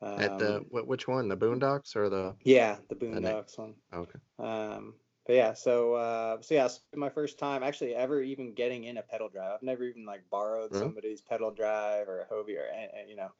Um, 0.00 0.18
At 0.18 0.38
the 0.40 0.64
which 0.70 1.06
one? 1.06 1.28
The 1.28 1.36
Boonedox 1.36 1.94
or 1.94 2.08
the? 2.08 2.34
yeah, 2.42 2.78
the 2.88 2.96
Boonedox 2.96 3.56
one. 3.56 3.74
Okay. 3.94 4.18
Um, 4.40 4.94
but 5.26 5.36
yeah, 5.36 5.54
so 5.54 5.94
uh, 5.94 6.38
so 6.40 6.54
yeah, 6.54 6.64
it's 6.64 6.80
my 6.96 7.08
first 7.08 7.38
time 7.38 7.62
actually 7.62 7.94
ever 7.94 8.20
even 8.20 8.52
getting 8.52 8.84
in 8.84 8.96
a 8.96 9.02
pedal 9.02 9.28
drive. 9.28 9.52
I've 9.54 9.62
never 9.62 9.84
even 9.84 10.04
like 10.04 10.28
borrowed 10.30 10.72
Really? 10.72 10.84
somebody's 10.84 11.20
pedal 11.20 11.52
drive 11.52 12.08
or 12.08 12.22
a 12.22 12.26
Hobie 12.26 12.56
or 12.58 12.66
you 13.08 13.14
know 13.14 13.30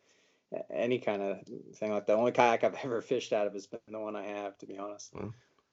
any 0.71 0.99
kind 0.99 1.23
of 1.23 1.39
thing 1.77 1.91
like 1.93 2.07
that. 2.07 2.13
The 2.13 2.19
only 2.19 2.33
kayak 2.33 2.65
I've 2.65 2.75
ever 2.85 3.01
fished 3.01 3.33
out 3.33 3.47
of 3.47 3.53
has 3.55 3.67
been 3.67 3.81
the 3.89 3.99
one 3.99 4.17
I 4.17 4.25
have, 4.25 4.57
to 4.59 4.67
be 4.67 4.79
honest. 4.79 5.15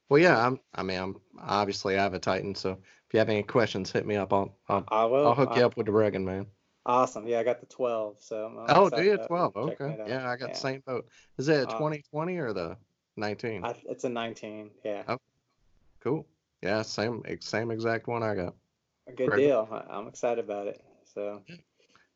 Well, 0.10 0.22
yeah. 0.22 0.46
I'm. 0.46 0.60
I 0.74 0.84
mean, 0.84 1.00
I'm 1.00 1.16
obviously 1.40 1.98
I 1.98 2.04
have 2.04 2.14
a 2.14 2.20
Titan, 2.20 2.56
so 2.56 2.72
if 2.72 3.14
you 3.14 3.20
have 3.20 3.30
any 3.30 3.44
questions, 3.44 3.92
hit 3.92 4.06
me 4.06 4.16
up. 4.16 4.34
I'll 4.34 4.56
I'll, 4.68 4.86
I 4.88 5.06
will. 5.06 5.28
I'll 5.28 5.36
hook 5.36 5.56
you 5.56 5.62
uh, 5.62 5.66
up 5.66 5.78
with 5.78 5.86
the 5.86 5.92
rigging, 5.92 6.26
man. 6.26 6.48
Awesome. 6.86 7.28
Yeah, 7.28 7.40
I 7.40 7.44
got 7.44 7.60
the 7.60 7.68
12. 7.68 8.18
So 8.20 8.46
I'm 8.46 8.58
Oh, 8.76 8.90
do 8.90 9.04
you? 9.04 9.18
12. 9.18 9.56
Okay. 9.56 9.96
Yeah, 10.08 10.30
I 10.30 10.36
got 10.36 10.48
Yeah. 10.48 10.54
the 10.54 10.60
same 10.60 10.82
boat. 10.86 11.08
Is 11.38 11.48
it 11.50 11.62
a 11.64 11.66
Uh, 11.68 11.78
2020 11.78 12.38
or 12.38 12.54
the 12.54 12.78
19? 13.18 13.64
I, 13.64 13.76
it's 13.90 14.04
a 14.04 14.10
19. 14.10 14.72
Yeah, 14.84 15.04
Oh, 15.08 15.18
Cool. 16.02 16.28
Yeah, 16.62 16.82
same 16.84 17.24
same 17.42 17.72
exact 17.72 18.08
one 18.08 18.24
I 18.24 18.36
got. 18.36 18.56
a 19.08 19.12
good 19.12 19.28
great. 19.28 19.44
deal. 19.44 19.68
I'm 19.90 20.08
excited 20.08 20.44
about 20.44 20.68
it. 20.68 20.82
So 21.14 21.42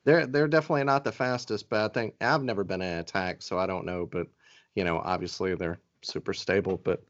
They're 0.06 0.28
they're 0.28 0.48
definitely 0.48 0.84
not 0.84 1.04
the 1.04 1.12
fastest, 1.12 1.70
but 1.70 1.80
I 1.82 1.94
think 1.94 2.16
I've 2.22 2.44
never 2.44 2.64
been 2.64 2.82
in 2.82 2.88
an 2.88 3.04
ATAK, 3.06 3.42
so 3.44 3.58
I 3.58 3.68
don't 3.68 3.86
know. 3.86 4.06
But 4.06 4.28
you 4.76 4.84
know, 4.84 5.00
obviously 5.00 5.56
they're 5.56 5.80
super 6.02 6.34
stable. 6.34 6.78
But 6.78 7.04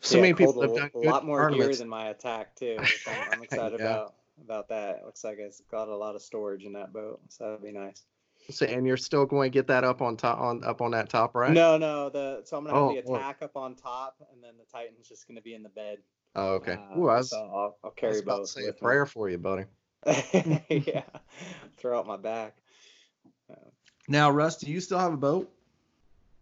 so 0.00 0.18
yeah, 0.18 0.22
many 0.22 0.34
people 0.34 0.60
have 0.60 0.74
a, 0.74 0.74
done 0.74 0.90
a 0.94 0.98
lot 0.98 1.24
more 1.24 1.44
gear 1.44 1.76
tournaments. 1.76 1.76
than 1.76 1.88
my 1.88 2.12
ATAK 2.12 2.46
too, 2.56 2.88
I'm, 3.06 3.26
I'm 3.28 3.42
excited 3.42 3.74
Yeah. 3.78 3.80
about. 3.80 4.14
about 4.42 4.68
that. 4.68 4.98
It 4.98 5.04
looks 5.04 5.24
like 5.24 5.38
it's 5.38 5.60
got 5.70 5.88
a 5.88 5.96
lot 5.96 6.14
of 6.14 6.22
storage 6.22 6.64
in 6.64 6.72
that 6.74 6.92
boat, 6.92 7.20
so 7.28 7.44
that'd 7.44 7.62
be 7.62 7.72
nice. 7.72 8.04
So, 8.50 8.66
and 8.66 8.86
you're 8.86 8.96
still 8.96 9.26
going 9.26 9.50
to 9.50 9.54
get 9.54 9.66
that 9.68 9.84
up 9.84 10.00
on 10.00 10.16
top 10.16 10.38
on 10.40 10.64
up 10.64 10.80
on 10.80 10.92
that 10.92 11.08
top 11.08 11.34
right? 11.34 11.54
No, 11.54 11.78
no. 11.78 12.10
The 12.10 12.42
so 12.44 12.56
I'm 12.56 12.64
gonna 12.64 12.74
have 12.74 12.86
Oh, 12.86 12.88
the 12.88 12.96
ATAK 12.96 13.42
up 13.42 13.56
on 13.56 13.74
top, 13.74 14.16
and 14.32 14.42
then 14.42 14.56
the 14.58 14.64
Titan's 14.64 15.08
just 15.08 15.26
gonna 15.26 15.40
be 15.40 15.54
in 15.54 15.62
the 15.62 15.68
bed. 15.68 15.98
Oh, 16.34 16.54
okay. 16.54 16.78
Uh, 16.78 16.98
Ooh, 16.98 17.08
I 17.08 17.18
was, 17.18 17.30
so 17.30 17.36
I'll, 17.36 17.78
I'll 17.84 17.90
I 17.90 17.92
carry 17.92 18.06
was 18.06 18.20
about 18.20 18.44
to 18.44 18.50
say 18.50 18.66
a 18.66 18.72
with 18.72 18.82
me. 18.82 18.96
prayer 18.96 19.06
for 19.06 19.28
you, 19.28 19.38
buddy. 19.38 19.64
yeah, 20.68 21.02
throw 21.76 21.98
out 21.98 22.06
my 22.06 22.16
back. 22.16 22.56
Now, 24.08 24.30
Russ, 24.30 24.56
do 24.56 24.70
you 24.70 24.80
still 24.80 24.98
have 24.98 25.12
a 25.12 25.18
boat? 25.18 25.52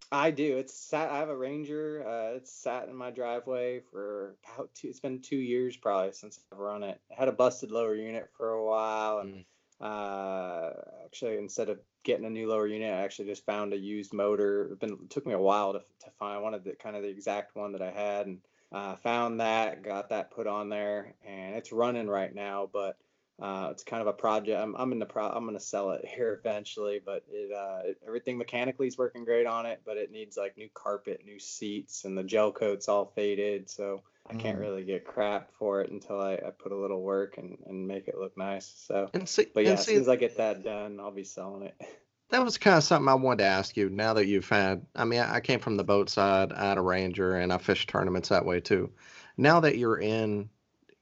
I 0.09 0.31
do. 0.31 0.57
It's 0.57 0.73
sat. 0.73 1.09
I 1.11 1.17
have 1.17 1.27
a 1.27 1.35
Ranger. 1.35 2.05
Uh, 2.07 2.37
it's 2.37 2.51
sat 2.51 2.87
in 2.87 2.95
my 2.95 3.11
driveway 3.11 3.81
for 3.91 4.37
about 4.55 4.73
two. 4.73 4.87
It's 4.87 5.01
been 5.01 5.19
two 5.19 5.35
years 5.35 5.75
probably 5.75 6.13
since 6.13 6.39
I've 6.51 6.59
run 6.59 6.83
it. 6.83 7.01
I 7.11 7.19
had 7.19 7.27
a 7.27 7.33
busted 7.33 7.71
lower 7.71 7.93
unit 7.93 8.29
for 8.37 8.51
a 8.51 8.65
while, 8.65 9.19
and 9.19 9.43
uh, 9.81 10.71
actually 11.03 11.37
instead 11.37 11.67
of 11.67 11.79
getting 12.03 12.25
a 12.25 12.29
new 12.29 12.47
lower 12.47 12.67
unit, 12.67 12.93
I 12.93 13.01
actually 13.01 13.27
just 13.27 13.45
found 13.45 13.73
a 13.73 13.77
used 13.77 14.13
motor. 14.13 14.71
It 14.71 14.79
been 14.79 14.93
it 14.93 15.09
took 15.09 15.27
me 15.27 15.33
a 15.33 15.39
while 15.39 15.73
to 15.73 15.79
to 15.79 16.11
find. 16.17 16.41
one 16.41 16.53
of 16.53 16.63
the 16.63 16.71
kind 16.71 16.95
of 16.95 17.03
the 17.03 17.09
exact 17.09 17.57
one 17.57 17.73
that 17.73 17.81
I 17.81 17.91
had, 17.91 18.27
and 18.27 18.39
uh, 18.71 18.95
found 18.95 19.41
that, 19.41 19.83
got 19.83 20.07
that 20.09 20.31
put 20.31 20.47
on 20.47 20.69
there, 20.69 21.15
and 21.25 21.53
it's 21.53 21.73
running 21.73 22.07
right 22.07 22.33
now, 22.33 22.69
but. 22.71 22.97
Uh, 23.39 23.69
it's 23.71 23.83
kind 23.83 24.01
of 24.01 24.07
a 24.07 24.13
project. 24.13 24.59
I'm, 24.59 24.75
I'm 24.75 24.91
in 24.91 24.99
the 24.99 25.05
pro. 25.05 25.27
I'm 25.27 25.45
gonna 25.45 25.59
sell 25.59 25.91
it 25.91 26.05
here 26.15 26.39
eventually, 26.43 26.99
but 27.03 27.23
it, 27.31 27.51
uh, 27.51 27.81
it, 27.89 27.97
everything 28.05 28.37
mechanically 28.37 28.87
is 28.87 28.97
working 28.97 29.25
great 29.25 29.45
on 29.45 29.65
it, 29.65 29.81
but 29.85 29.97
it 29.97 30.11
needs 30.11 30.37
like 30.37 30.57
new 30.57 30.69
carpet, 30.73 31.21
new 31.25 31.39
seats, 31.39 32.05
and 32.05 32.17
the 32.17 32.23
gel 32.23 32.51
coat's 32.51 32.87
all 32.87 33.05
faded, 33.15 33.69
so 33.69 34.01
I 34.29 34.33
can't 34.33 34.57
Mm. 34.57 34.61
really 34.61 34.83
get 34.83 35.05
crap 35.05 35.51
for 35.53 35.81
it 35.81 35.91
until 35.91 36.19
I, 36.19 36.33
I 36.33 36.51
put 36.57 36.71
a 36.71 36.75
little 36.77 37.01
work 37.01 37.37
and, 37.37 37.57
and 37.65 37.87
make 37.87 38.07
it 38.07 38.17
look 38.17 38.37
nice. 38.37 38.65
So, 38.87 39.11
And 39.13 39.27
see, 39.27 39.47
but 39.53 39.63
yeah, 39.63 39.71
and 39.71 39.79
as 39.79 39.85
soon 39.85 40.01
as 40.01 40.09
I 40.09 40.15
get 40.15 40.37
that 40.37 40.63
done, 40.63 40.99
I'll 40.99 41.11
be 41.11 41.23
selling 41.23 41.63
it. 41.63 41.75
that 42.29 42.43
was 42.43 42.57
kind 42.57 42.77
of 42.77 42.83
something 42.83 43.07
I 43.07 43.15
wanted 43.15 43.39
to 43.39 43.45
ask 43.49 43.77
you. 43.77 43.89
Now 43.89 44.13
that 44.13 44.25
you've 44.27 44.49
had, 44.49 44.85
I 44.95 45.05
mean, 45.05 45.19
I 45.21 45.35
I 45.35 45.39
came 45.41 45.59
from 45.59 45.77
the 45.77 45.83
boat 45.83 46.09
side. 46.09 46.51
I 46.51 46.69
had 46.69 46.77
a 46.77 46.81
Ranger, 46.81 47.35
and 47.37 47.51
I 47.53 47.57
fished 47.57 47.89
tournaments 47.89 48.29
that 48.29 48.45
way 48.45 48.59
too. 48.59 48.91
Now 49.37 49.59
that 49.61 49.77
you're 49.77 49.99
in 49.99 50.49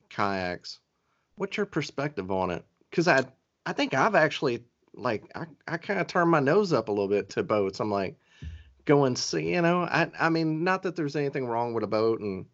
kayaks, 0.10 0.80
what's 1.36 1.58
your 1.58 1.66
perspective 1.66 2.32
on 2.32 2.52
it? 2.52 2.66
Because 2.90 3.08
I, 3.08 3.26
I 3.66 3.74
think 3.74 3.94
I've 3.94 4.16
actually 4.16 4.64
like 4.94 5.24
I, 5.36 5.46
I 5.68 5.78
kind 5.78 6.00
of 6.00 6.08
turned 6.08 6.32
my 6.32 6.40
nose 6.40 6.74
up 6.74 6.88
a 6.90 6.92
little 6.92 7.08
bit 7.08 7.30
to 7.32 7.44
boats. 7.44 7.80
I'm 7.80 7.92
like, 7.92 8.18
go 8.86 9.06
and 9.06 9.18
see, 9.18 9.54
you 9.54 9.62
know. 9.62 9.82
I, 9.84 10.10
I 10.20 10.30
mean, 10.30 10.64
not 10.64 10.84
that 10.84 10.96
there's 10.96 11.16
anything 11.16 11.48
wrong 11.48 11.74
with 11.74 11.84
a 11.84 11.88
boat, 11.88 12.22
and 12.22 12.46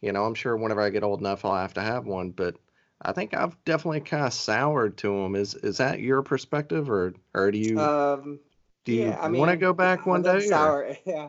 you 0.00 0.12
know, 0.12 0.24
I'm 0.24 0.34
sure 0.34 0.56
whenever 0.56 0.80
I 0.82 0.90
get 0.90 1.04
old 1.04 1.20
enough, 1.20 1.44
I'll 1.44 1.56
have 1.56 1.74
to 1.74 1.82
have 1.82 2.06
one. 2.06 2.30
But 2.30 2.56
I 3.02 3.12
think 3.12 3.34
I've 3.34 3.56
definitely 3.64 4.00
kind 4.00 4.26
of 4.26 4.32
soured 4.32 4.96
to 4.98 5.08
them. 5.22 5.34
Is 5.36 5.54
is 5.54 5.78
that 5.78 6.00
your 6.00 6.22
perspective, 6.22 6.90
or 6.90 7.14
or 7.34 7.50
do 7.50 7.58
you 7.58 7.76
Um, 7.80 8.40
do 8.84 8.92
you 8.92 9.10
yeah, 9.10 9.28
want 9.28 9.50
to 9.50 9.56
go 9.56 9.72
back 9.72 10.06
one 10.06 10.22
day? 10.22 10.30
or- 10.30 10.40
Sour, 10.48 10.96
yeah. 11.04 11.28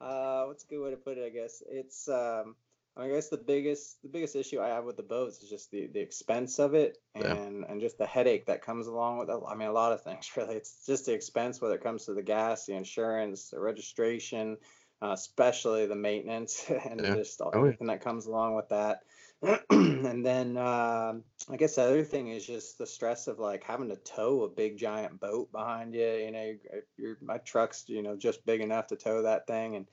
Uh, 0.00 0.44
what's 0.44 0.64
a 0.64 0.66
good 0.68 0.80
way 0.82 0.90
to 0.90 0.96
put 0.96 1.18
it? 1.18 1.26
I 1.26 1.30
guess 1.30 1.62
it's. 1.68 2.08
Um, 2.08 2.54
I 2.98 3.08
guess 3.08 3.28
the 3.28 3.38
biggest 3.38 4.02
the 4.02 4.08
biggest 4.08 4.34
issue 4.34 4.60
I 4.60 4.68
have 4.68 4.84
with 4.84 4.96
the 4.96 5.04
boats 5.04 5.42
is 5.42 5.48
just 5.48 5.70
the 5.70 5.86
the 5.86 6.00
expense 6.00 6.58
of 6.58 6.74
it 6.74 6.98
Yeah. 7.20 7.38
and 7.38 7.64
and 7.64 7.80
just 7.80 7.96
the 7.98 8.06
headache 8.06 8.46
that 8.46 8.60
comes 8.62 8.88
along 8.88 9.18
with 9.18 9.30
it. 9.30 9.40
I 9.46 9.54
mean, 9.54 9.68
a 9.68 9.72
lot 9.72 9.92
of 9.92 10.02
things 10.02 10.30
really. 10.36 10.56
It's 10.56 10.84
just 10.84 11.06
the 11.06 11.12
expense, 11.14 11.60
whether 11.60 11.76
it 11.76 11.82
comes 11.82 12.06
to 12.06 12.14
the 12.14 12.22
gas, 12.24 12.66
the 12.66 12.74
insurance, 12.74 13.50
the 13.50 13.60
registration, 13.60 14.58
uh, 15.00 15.12
especially 15.12 15.86
the 15.86 15.94
maintenance 15.94 16.68
and 16.70 17.04
Yeah. 17.04 17.14
just 17.14 17.40
all, 17.40 17.52
Oh, 17.52 17.72
everything 17.72 17.86
that 17.86 18.00
comes 18.00 18.26
along 18.26 18.56
with 18.56 18.68
that. 18.70 19.04
and 19.70 20.26
then 20.26 20.56
um, 20.56 21.22
I 21.48 21.56
guess 21.56 21.76
the 21.76 21.82
other 21.82 22.02
thing 22.04 22.28
is 22.28 22.44
just 22.44 22.78
the 22.78 22.86
stress 22.86 23.28
of 23.28 23.38
like 23.38 23.62
having 23.62 23.90
to 23.90 23.96
tow 23.96 24.42
a 24.42 24.48
big 24.48 24.76
giant 24.76 25.20
boat 25.20 25.52
behind 25.52 25.94
you. 25.94 26.04
You 26.04 26.30
know, 26.32 26.42
you- 26.44 26.82
your 26.96 27.18
my 27.20 27.38
truck's 27.38 27.88
you 27.88 28.02
know 28.02 28.16
just 28.16 28.44
big 28.44 28.60
enough 28.60 28.88
to 28.88 28.96
tow 28.96 29.22
that 29.22 29.46
thing, 29.46 29.76
and 29.76 29.88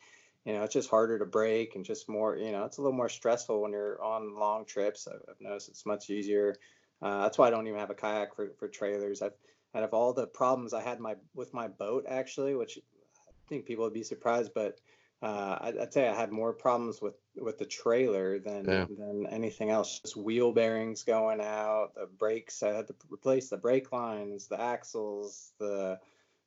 you 0.45 0.53
know 0.53 0.63
it's 0.63 0.73
just 0.73 0.89
harder 0.89 1.19
to 1.19 1.25
break 1.25 1.75
and 1.75 1.83
just 1.83 2.07
more. 2.07 2.37
You 2.37 2.51
know, 2.51 2.65
it's 2.65 2.77
a 2.77 2.81
little 2.81 2.95
more 2.95 3.09
stressful 3.09 3.61
when 3.61 3.71
you're 3.71 4.01
on 4.03 4.35
long 4.35 4.65
trips. 4.65 5.07
I've, 5.07 5.21
I've 5.29 5.41
noticed 5.41 5.69
it's 5.69 5.85
much 5.85 6.09
easier. 6.09 6.55
Uh, 7.01 7.23
that's 7.23 7.37
why 7.37 7.47
I 7.47 7.49
don't 7.49 7.67
even 7.67 7.79
have 7.79 7.89
a 7.89 7.95
kayak 7.95 8.35
for, 8.35 8.49
for 8.57 8.67
trailers. 8.67 9.21
I've 9.21 9.33
out 9.75 9.83
of 9.83 9.93
all 9.93 10.13
the 10.13 10.27
problems 10.27 10.73
I 10.73 10.81
had 10.81 10.99
my 10.99 11.15
with 11.33 11.53
my 11.53 11.67
boat 11.67 12.05
actually, 12.07 12.55
which 12.55 12.77
I 12.77 13.31
think 13.49 13.65
people 13.65 13.83
would 13.83 13.93
be 13.93 14.03
surprised, 14.03 14.51
but 14.55 14.79
uh, 15.21 15.57
I'd, 15.61 15.77
I'd 15.77 15.93
say 15.93 16.07
I 16.07 16.15
had 16.15 16.31
more 16.31 16.53
problems 16.53 17.01
with 17.01 17.15
with 17.35 17.57
the 17.57 17.65
trailer 17.65 18.39
than 18.39 18.65
Yeah. 18.67 18.85
than 18.97 19.25
anything 19.27 19.69
else. 19.71 19.99
Just 19.99 20.15
wheel 20.15 20.51
bearings 20.51 21.03
going 21.03 21.41
out, 21.41 21.95
the 21.95 22.05
brakes. 22.05 22.61
I 22.63 22.69
had 22.69 22.87
to 22.87 22.95
replace 23.09 23.49
the 23.49 23.57
brake 23.57 23.91
lines, 23.91 24.47
the 24.47 24.61
axles, 24.61 25.51
the 25.59 25.99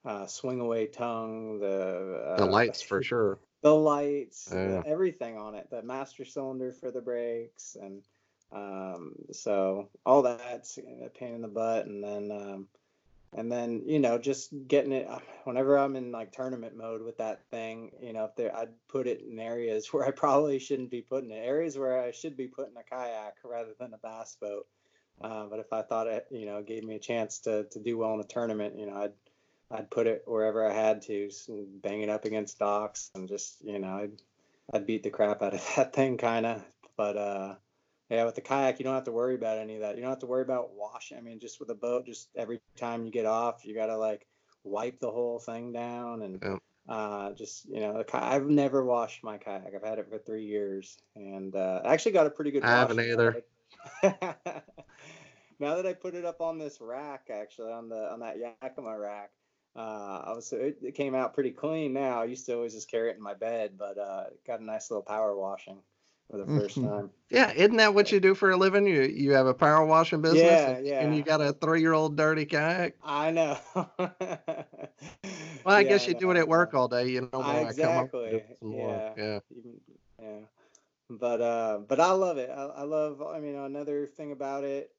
uh, 0.05 0.27
swing 0.27 0.61
away 0.61 0.87
tongue, 0.87 1.59
the 1.59 2.23
uh, 2.25 2.37
the 2.37 2.47
lights 2.47 2.81
for 2.83 3.03
sure. 3.11 3.39
The 3.62 3.75
lights, 3.75 4.53
Yeah. 4.53 4.83
everything 4.87 5.37
on 5.37 5.55
it, 5.55 5.68
the 5.71 5.83
master 5.83 6.25
cylinder 6.25 6.73
for 6.73 6.90
the 6.90 7.01
brakes, 7.01 7.77
and 7.81 8.03
um, 8.53 9.14
so 9.33 9.88
all 10.07 10.23
that's 10.23 10.79
a 10.79 11.09
pain 11.11 11.35
in 11.35 11.42
the 11.42 11.49
butt. 11.49 11.87
And 11.87 12.03
then, 12.03 12.31
um, 12.31 12.68
and 13.37 13.51
then 13.51 13.83
you 13.87 13.99
know, 13.99 14.18
just 14.18 14.53
getting 14.68 14.92
it. 14.92 15.09
uh, 15.09 15.18
Whenever 15.44 15.79
I'm 15.79 15.97
in 15.97 16.12
like 16.12 16.33
tournament 16.33 16.77
mode 16.77 17.03
with 17.03 17.18
that 17.18 17.44
thing, 17.51 17.90
you 18.01 18.12
know, 18.12 18.27
if 18.27 18.37
there, 18.37 18.55
I'd 18.55 18.71
put 18.88 19.07
it 19.07 19.23
in 19.23 19.38
areas 19.38 19.88
where 19.92 20.05
I 20.07 20.12
probably 20.12 20.59
shouldn't 20.59 20.90
be 20.90 21.03
putting 21.03 21.31
it. 21.31 21.44
Areas 21.44 21.77
where 21.77 22.01
I 22.01 22.12
should 22.12 22.37
be 22.37 22.49
putting 22.49 22.77
a 22.77 22.83
kayak 22.83 23.37
rather 23.44 23.75
than 23.79 23.94
a 23.94 23.99
bass 23.99 24.37
boat. 24.40 24.66
Uh, 25.21 25.47
but 25.47 25.59
if 25.59 25.73
I 25.73 25.83
thought 25.83 26.07
it, 26.07 26.27
you 26.31 26.47
know, 26.47 26.62
gave 26.62 26.85
me 26.85 26.94
a 26.94 27.01
chance 27.01 27.40
to 27.40 27.64
to 27.64 27.81
do 27.81 27.99
well 27.99 28.14
in 28.14 28.21
a 28.21 28.25
tournament, 28.25 28.79
you 28.79 28.87
know, 28.87 28.97
I'd 28.97 29.12
I'd 29.71 29.91
put 29.91 30.07
it 30.07 30.23
wherever 30.27 30.67
I 30.67 30.73
had 30.73 31.03
to, 31.03 31.29
bang 31.83 32.03
it 32.03 32.09
up 32.09 32.25
against 32.25 32.59
docks, 32.59 33.11
and 33.15 33.29
just 33.29 33.63
you 33.65 33.79
know, 33.79 33.89
I'd 33.99 34.23
I'd 34.73 34.87
beat 34.87 35.03
the 35.03 35.11
crap 35.11 35.43
out 35.43 35.55
of 35.55 35.73
that 35.77 35.93
thing, 35.93 36.17
kind 36.19 36.47
of. 36.47 36.65
But 36.97 37.17
uh, 37.17 37.55
yeah, 38.09 38.25
with 38.25 38.35
the 38.35 38.41
kayak, 38.41 38.79
you 38.79 38.85
don't 38.85 38.95
have 38.95 39.05
to 39.05 39.13
worry 39.13 39.35
about 39.35 39.59
any 39.59 39.75
of 39.77 39.81
that. 39.83 39.97
You 39.97 40.03
don't 40.03 40.11
have 40.11 40.21
to 40.21 40.27
worry 40.27 40.43
about 40.43 40.73
washing. 40.75 41.19
I 41.19 41.21
mean, 41.21 41.39
just 41.39 41.61
with 41.61 41.71
a 41.71 41.75
boat, 41.75 42.07
just 42.07 42.31
every 42.37 42.61
time 42.77 43.05
you 43.05 43.11
get 43.11 43.27
off, 43.27 43.65
you 43.65 43.75
gotta 43.75 43.97
like 43.97 44.27
wipe 44.65 45.01
the 45.01 45.11
whole 45.11 45.39
thing 45.39 45.73
down, 45.73 46.23
and 46.23 46.43
Yeah. 46.43 46.59
uh, 46.89 47.33
just 47.35 47.67
you 47.69 47.81
know, 47.81 48.03
I've 48.15 48.47
never 48.47 48.85
washed 48.85 49.23
my 49.23 49.37
kayak. 49.37 49.75
I've 49.75 49.87
had 49.87 49.99
it 49.99 50.09
for 50.09 50.19
three 50.19 50.45
years, 50.45 50.97
and 51.15 51.55
uh, 51.55 51.83
I 51.85 51.93
actually 51.93 52.13
got 52.13 52.27
a 52.27 52.31
pretty 52.31 52.51
good. 52.53 52.65
I 52.65 52.71
haven't 52.71 52.97
now 52.97 53.03
either. 53.03 53.31
that 53.33 53.45
I- 54.03 54.63
now 55.61 55.77
that 55.77 55.87
I 55.87 55.93
put 55.93 56.15
it 56.15 56.25
up 56.25 56.41
on 56.41 56.59
this 56.59 56.81
rack, 56.81 57.29
actually 57.31 57.73
on 57.73 57.89
the 57.89 58.11
on 58.11 58.21
that 58.21 58.37
Yakima 58.39 58.99
rack, 58.99 59.31
uh, 59.77 60.23
I 60.27 60.33
was 60.33 60.53
it, 60.53 60.79
it 60.83 60.95
came 60.95 61.15
out 61.15 61.35
pretty 61.35 61.51
clean. 61.53 61.93
Now 61.93 62.23
I 62.23 62.25
used 62.25 62.47
to 62.47 62.55
always 62.55 62.75
just 62.75 62.91
carry 62.91 63.11
it 63.11 63.17
in 63.17 63.23
my 63.23 63.35
bed, 63.35 63.73
but 63.79 63.99
uh, 63.99 64.25
got 64.47 64.61
a 64.61 64.65
nice 64.65 64.91
little 64.91 65.03
power 65.05 65.37
washing 65.37 65.83
for 66.31 66.39
the 66.39 66.47
1st 66.47 66.81
Mhm. 66.81 66.83
time. 66.83 67.11
Yeah, 67.31 67.53
isn't 67.53 67.77
that 67.77 67.95
what 67.95 68.11
you 68.13 68.21
do 68.21 68.35
for 68.35 68.51
a 68.51 68.57
living? 68.57 68.87
You 68.87 69.03
you 69.03 69.33
have 69.33 69.47
a 69.47 69.55
power 69.55 69.85
washing 69.85 70.23
business, 70.23 70.67
Yeah, 70.67 70.69
and, 70.69 70.79
yeah. 70.85 70.99
and 70.99 71.15
you 71.15 71.23
got 71.23 71.41
a 71.43 71.53
three 71.53 71.81
year 71.81 71.93
old 71.93 72.17
dirty 72.17 72.47
kayak. 72.47 72.97
I 73.03 73.31
know. 73.31 73.59
Well, 75.65 75.75
I 75.77 75.83
Yeah, 75.83 75.85
guess 75.85 76.07
you 76.07 76.15
do 76.15 76.31
it 76.31 76.37
at 76.37 76.49
work 76.49 76.75
all 76.75 76.89
day. 76.89 77.09
You 77.09 77.23
know, 77.23 77.41
when 77.41 77.57
I 77.57 77.73
come 77.73 77.95
home, 77.95 78.09
Exactly. 78.09 78.43
some 78.61 78.71
more. 78.71 78.93
Yeah. 78.93 79.15
yeah. 79.17 79.41
even- 79.57 79.81
yeah 80.21 80.41
but 81.11 81.41
uh 81.41 81.79
but 81.89 82.01
i 82.01 82.11
love 82.13 82.39
it 82.39 82.51
I, 82.51 82.65
I 82.65 82.83
love 82.83 83.23
i 83.23 83.39
mean 83.41 83.55
another 83.57 84.07
thing 84.07 84.33
about 84.33 84.65
it 84.65 84.93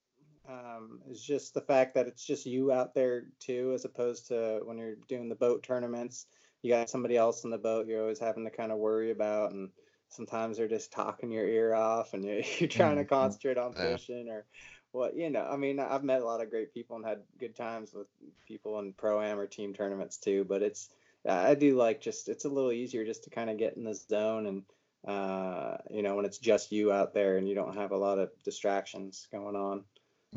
um 0.47 1.01
is 1.07 1.21
just 1.23 1.53
the 1.53 1.61
fact 1.61 1.93
that 1.93 2.07
it's 2.07 2.25
just 2.25 2.45
you 2.45 2.71
out 2.71 2.93
there 2.93 3.27
too 3.39 3.73
as 3.73 3.85
opposed 3.85 4.27
to 4.27 4.61
when 4.63 4.77
you're 4.77 4.95
doing 5.07 5.27
the 5.29 5.35
boat 5.35 5.61
tournaments 5.63 6.27
you 6.61 6.71
got 6.71 6.89
somebody 6.89 7.17
else 7.17 7.43
in 7.43 7.49
the 7.49 7.57
boat 7.57 7.87
you're 7.87 8.01
always 8.01 8.19
having 8.19 8.45
to 8.45 8.51
kind 8.51 8.71
of 8.71 8.77
worry 8.79 9.11
about 9.11 9.51
and 9.51 9.71
sometimes 10.07 10.57
they're 10.57 10.67
just 10.67 10.91
talking 10.91 11.31
your 11.31 11.47
ear 11.47 11.73
off 11.73 12.13
and 12.13 12.23
you're, 12.25 12.41
you're 12.59 12.69
trying 12.69 12.95
to 12.95 13.05
Mhm. 13.05 13.05
concentrate 13.05 13.57
on 13.57 13.75
Yeah. 13.75 13.97
fishing 13.97 14.29
or 14.29 14.47
what 14.91 15.15
you 15.15 15.29
know 15.29 15.43
i 15.45 15.55
mean 15.57 15.79
i've 15.79 16.03
met 16.03 16.21
a 16.21 16.25
lot 16.25 16.41
of 16.41 16.49
great 16.49 16.71
people 16.73 16.95
and 16.95 17.05
had 17.05 17.23
good 17.37 17.55
times 17.55 17.93
with 17.93 18.07
people 18.45 18.79
in 18.79 18.93
pro 18.93 19.21
am 19.21 19.39
or 19.39 19.45
team 19.47 19.73
tournaments 19.73 20.17
too 20.17 20.43
but 20.45 20.63
it's 20.63 20.89
I 21.27 21.53
do 21.55 21.75
like 21.75 21.99
just 21.99 22.29
it's 22.29 22.45
a 22.45 22.49
little 22.49 22.71
easier 22.71 23.03
just 23.05 23.25
to 23.25 23.29
kind 23.29 23.49
of 23.49 23.57
get 23.57 23.75
in 23.75 23.83
the 23.83 23.93
zone 23.93 24.45
and 24.47 24.63
uh, 25.05 25.77
you 25.89 26.01
know 26.01 26.15
when 26.15 26.23
it's 26.25 26.39
just 26.39 26.71
you 26.71 26.93
out 26.93 27.13
there 27.13 27.37
and 27.37 27.47
you 27.47 27.55
don't 27.55 27.75
have 27.75 27.91
a 27.91 27.97
lot 27.97 28.19
of 28.19 28.31
distractions 28.43 29.27
going 29.29 29.55
on. 29.57 29.83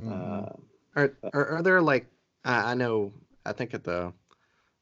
Mhm. 0.01 0.11
Uh, 0.11 0.53
Are, 0.97 1.17
are 1.33 1.47
are 1.57 1.63
there 1.63 1.81
like 1.83 2.07
I 2.45 2.73
I 2.73 2.75
know 2.75 3.13
I 3.47 3.53
think 3.53 3.75
at 3.75 3.85
the 3.85 4.13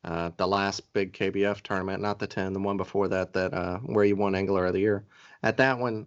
uh, 0.04 0.30
the 0.36 0.46
last 0.48 0.92
big 0.94 1.12
KBF 1.12 1.62
tournament, 1.62 2.02
not 2.02 2.18
the 2.18 2.26
ten, 2.26 2.52
the 2.54 2.60
one 2.60 2.76
before 2.78 3.08
that, 3.08 3.32
that 3.34 3.52
uh, 3.54 3.78
where 3.80 4.04
you 4.04 4.16
won 4.16 4.34
Angler 4.34 4.66
of 4.66 4.72
the 4.74 4.80
Year. 4.80 5.04
At 5.42 5.58
that 5.58 5.78
one, 5.78 6.06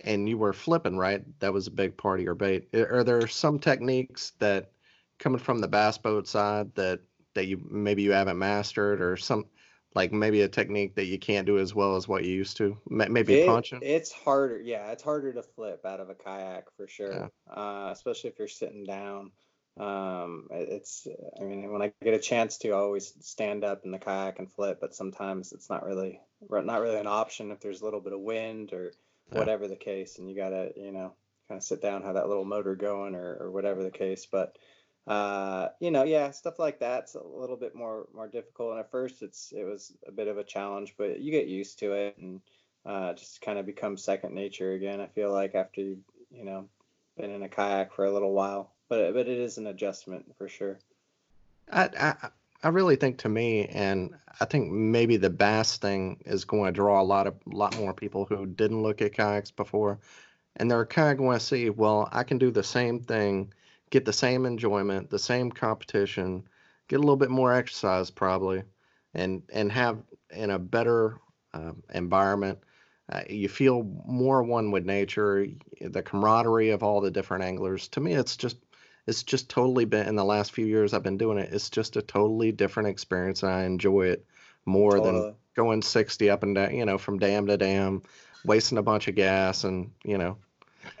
and 0.00 0.28
you 0.28 0.38
were 0.38 0.52
flipping 0.52 0.96
right. 0.98 1.24
That 1.40 1.52
was 1.52 1.66
a 1.68 1.70
big 1.72 1.96
part 1.96 2.20
of 2.20 2.24
your 2.24 2.34
bait. 2.34 2.68
Are 2.74 3.04
there 3.04 3.26
some 3.28 3.58
techniques 3.60 4.32
that 4.40 4.72
coming 5.18 5.38
from 5.40 5.60
the 5.60 5.68
bass 5.68 5.98
boat 5.98 6.28
side 6.28 6.74
that 6.76 7.00
that 7.34 7.46
you 7.46 7.62
maybe 7.70 8.02
you 8.02 8.12
haven't 8.12 8.38
mastered, 8.38 9.00
or 9.02 9.16
some 9.16 9.46
Like 9.94 10.12
maybe 10.12 10.42
a 10.42 10.48
technique 10.48 10.94
that 10.96 11.06
you 11.06 11.18
can't 11.18 11.46
do 11.46 11.58
as 11.58 11.74
well 11.74 11.96
as 11.96 12.06
what 12.06 12.24
you 12.24 12.30
used 12.30 12.58
to. 12.58 12.76
Maybe 12.88 13.40
it, 13.40 13.46
punching. 13.46 13.80
It's 13.82 14.12
harder. 14.12 14.60
Yeah, 14.60 14.90
it's 14.92 15.02
harder 15.02 15.32
to 15.32 15.42
flip 15.42 15.84
out 15.86 15.98
of 15.98 16.10
a 16.10 16.14
kayak 16.14 16.66
for 16.76 16.86
sure. 16.86 17.12
Yeah. 17.12 17.28
Uh, 17.52 17.90
especially 17.90 18.30
if 18.30 18.38
you're 18.38 18.48
sitting 18.48 18.84
down. 18.84 19.32
Um, 19.78 20.48
it's, 20.50 21.06
I 21.40 21.44
mean, 21.44 21.72
when 21.72 21.82
I 21.82 21.92
get 22.02 22.12
a 22.12 22.18
chance 22.18 22.58
to, 22.58 22.70
I 22.70 22.76
always 22.76 23.14
stand 23.20 23.64
up 23.64 23.84
in 23.84 23.90
the 23.90 23.98
kayak 23.98 24.38
and 24.38 24.52
flip, 24.52 24.78
but 24.80 24.94
sometimes 24.94 25.52
it's 25.52 25.70
not 25.70 25.84
really, 25.86 26.20
not 26.50 26.80
really 26.80 26.98
an 26.98 27.06
option 27.06 27.50
if 27.50 27.60
there's 27.60 27.80
a 27.80 27.84
little 27.84 28.00
bit 28.00 28.12
of 28.12 28.20
wind 28.20 28.72
or 28.72 28.92
whatever 29.30 29.68
the 29.68 29.76
case, 29.76 30.18
and 30.18 30.28
you 30.28 30.36
gotta, 30.36 30.72
you 30.76 30.92
know, 30.92 31.12
kind 31.48 31.58
of 31.58 31.62
sit 31.62 31.80
down, 31.80 32.02
have 32.02 32.14
that 32.14 32.28
little 32.28 32.44
motor 32.44 32.74
going 32.74 33.14
or, 33.14 33.36
or 33.40 33.50
whatever 33.50 33.82
the 33.82 33.90
case. 33.90 34.26
But, 34.26 34.58
uh, 35.08 35.68
you 35.80 35.90
know, 35.90 36.04
yeah, 36.04 36.30
stuff 36.30 36.58
like 36.58 36.78
that's 36.78 37.14
a 37.14 37.22
little 37.22 37.56
bit 37.56 37.74
more, 37.74 38.06
more 38.14 38.28
difficult. 38.28 38.72
And 38.72 38.80
at 38.80 38.90
first 38.90 39.22
it's, 39.22 39.52
it 39.56 39.64
was 39.64 39.92
a 40.06 40.12
bit 40.12 40.28
of 40.28 40.38
a 40.38 40.44
challenge, 40.44 40.94
but 40.96 41.20
you 41.20 41.30
get 41.30 41.46
used 41.46 41.78
to 41.80 41.92
it 41.92 42.18
and, 42.18 42.40
uh, 42.86 43.12
just 43.14 43.40
kind 43.40 43.58
of 43.58 43.66
becomes 43.66 44.04
second 44.04 44.34
nature 44.34 44.72
again. 44.72 45.00
I 45.00 45.06
feel 45.06 45.32
like 45.32 45.54
after 45.54 45.80
you, 45.80 45.98
you 46.30 46.44
know, 46.44 46.68
been 47.16 47.30
in 47.30 47.42
a 47.42 47.48
kayak 47.48 47.92
for 47.92 48.04
a 48.04 48.12
little 48.12 48.32
while 48.32 48.72
but 48.88 49.12
but 49.12 49.28
it 49.28 49.38
is 49.38 49.58
an 49.58 49.66
adjustment 49.66 50.24
for 50.36 50.48
sure. 50.48 50.78
I, 51.70 51.90
I 51.98 52.28
I 52.62 52.68
really 52.68 52.96
think 52.96 53.18
to 53.18 53.28
me, 53.28 53.66
and 53.66 54.14
I 54.40 54.44
think 54.44 54.72
maybe 54.72 55.16
the 55.16 55.30
bass 55.30 55.76
thing 55.76 56.20
is 56.26 56.44
going 56.44 56.66
to 56.66 56.72
draw 56.72 57.00
a 57.00 57.04
lot 57.04 57.26
of 57.26 57.34
lot 57.46 57.78
more 57.78 57.92
people 57.92 58.24
who 58.24 58.46
didn't 58.46 58.82
look 58.82 59.02
at 59.02 59.12
kayaks 59.12 59.50
before, 59.50 59.98
and 60.56 60.70
they're 60.70 60.86
kind 60.86 61.10
of 61.12 61.18
going 61.18 61.38
to 61.38 61.44
see, 61.44 61.70
well, 61.70 62.08
I 62.12 62.24
can 62.24 62.38
do 62.38 62.50
the 62.50 62.64
same 62.64 63.00
thing, 63.00 63.52
get 63.90 64.04
the 64.04 64.12
same 64.12 64.46
enjoyment, 64.46 65.10
the 65.10 65.18
same 65.18 65.50
competition, 65.50 66.44
get 66.88 66.96
a 66.96 67.00
little 67.00 67.16
bit 67.16 67.30
more 67.30 67.52
exercise 67.52 68.10
probably, 68.10 68.62
and 69.14 69.42
and 69.52 69.70
have 69.72 69.98
in 70.30 70.50
a 70.50 70.58
better 70.58 71.18
uh, 71.54 71.72
environment. 71.94 72.58
Uh, 73.10 73.22
you 73.28 73.48
feel 73.48 73.84
more 74.06 74.42
one 74.42 74.70
with 74.70 74.84
nature, 74.84 75.46
the 75.80 76.02
camaraderie 76.02 76.70
of 76.70 76.82
all 76.82 77.00
the 77.00 77.10
different 77.10 77.42
anglers. 77.42 77.88
To 77.88 78.00
me, 78.00 78.12
it's 78.12 78.36
just 78.36 78.58
it's 79.06 79.22
just 79.22 79.48
totally 79.48 79.86
been 79.86 80.06
in 80.06 80.16
the 80.16 80.24
last 80.24 80.52
few 80.52 80.66
years 80.66 80.92
I've 80.92 81.02
been 81.02 81.16
doing 81.16 81.38
it. 81.38 81.52
It's 81.52 81.70
just 81.70 81.96
a 81.96 82.02
totally 82.02 82.52
different 82.52 82.90
experience, 82.90 83.42
and 83.42 83.50
I 83.50 83.64
enjoy 83.64 84.08
it 84.08 84.26
more 84.66 84.98
totally. 84.98 85.20
than 85.20 85.34
going 85.56 85.80
60 85.80 86.28
up 86.28 86.42
and 86.42 86.54
down, 86.54 86.74
you 86.74 86.84
know, 86.84 86.98
from 86.98 87.18
dam 87.18 87.46
to 87.46 87.56
dam, 87.56 88.02
wasting 88.44 88.76
a 88.76 88.82
bunch 88.82 89.08
of 89.08 89.14
gas, 89.14 89.64
and 89.64 89.90
you 90.04 90.18
know. 90.18 90.36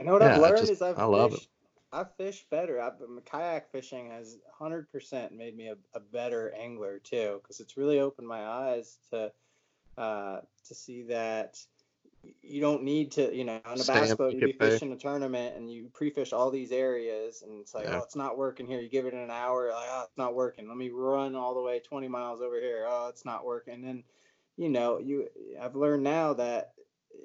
Know 0.00 0.12
what 0.14 0.22
yeah, 0.22 0.34
I've 0.34 0.40
learned 0.40 0.58
just, 0.58 0.72
is 0.72 0.82
I've 0.82 0.98
I 0.98 1.04
love 1.04 1.32
fished, 1.32 1.44
it. 1.44 1.48
I 1.92 2.04
fish 2.04 2.44
better. 2.50 2.80
I've, 2.80 2.94
kayak 3.24 3.70
fishing 3.72 4.10
has 4.10 4.38
100% 4.60 5.32
made 5.32 5.56
me 5.56 5.68
a, 5.68 5.76
a 5.94 6.00
better 6.00 6.54
angler 6.58 6.98
too, 6.98 7.40
because 7.42 7.60
it's 7.60 7.76
really 7.76 8.00
opened 8.00 8.28
my 8.28 8.44
eyes 8.44 8.98
to 9.10 9.32
uh, 9.96 10.40
to 10.68 10.74
see 10.74 11.02
that 11.04 11.58
you 12.42 12.60
don't 12.60 12.82
need 12.82 13.12
to, 13.12 13.34
you 13.34 13.44
know, 13.44 13.60
on 13.64 13.80
a 13.80 13.84
bass 13.84 14.14
boat, 14.14 14.34
you 14.34 14.40
be 14.40 14.52
fishing 14.52 14.92
a 14.92 14.96
tournament 14.96 15.56
and 15.56 15.70
you 15.70 15.88
pre-fish 15.92 16.32
all 16.32 16.50
these 16.50 16.72
areas, 16.72 17.42
and 17.42 17.60
it's 17.60 17.74
like, 17.74 17.84
yeah. 17.84 17.96
oh, 17.96 18.02
it's 18.02 18.16
not 18.16 18.36
working 18.36 18.66
here. 18.66 18.80
You 18.80 18.88
give 18.88 19.06
it 19.06 19.14
an 19.14 19.30
hour, 19.30 19.70
like, 19.72 19.88
oh, 19.90 20.04
it's 20.06 20.18
not 20.18 20.34
working. 20.34 20.68
Let 20.68 20.76
me 20.76 20.90
run 20.90 21.34
all 21.34 21.54
the 21.54 21.62
way 21.62 21.80
20 21.80 22.08
miles 22.08 22.40
over 22.40 22.60
here. 22.60 22.86
Oh, 22.88 23.08
it's 23.08 23.24
not 23.24 23.44
working. 23.44 23.74
And 23.74 23.84
then, 23.84 24.04
you 24.56 24.68
know, 24.68 24.98
you, 24.98 25.28
I've 25.60 25.76
learned 25.76 26.02
now 26.02 26.34
that 26.34 26.72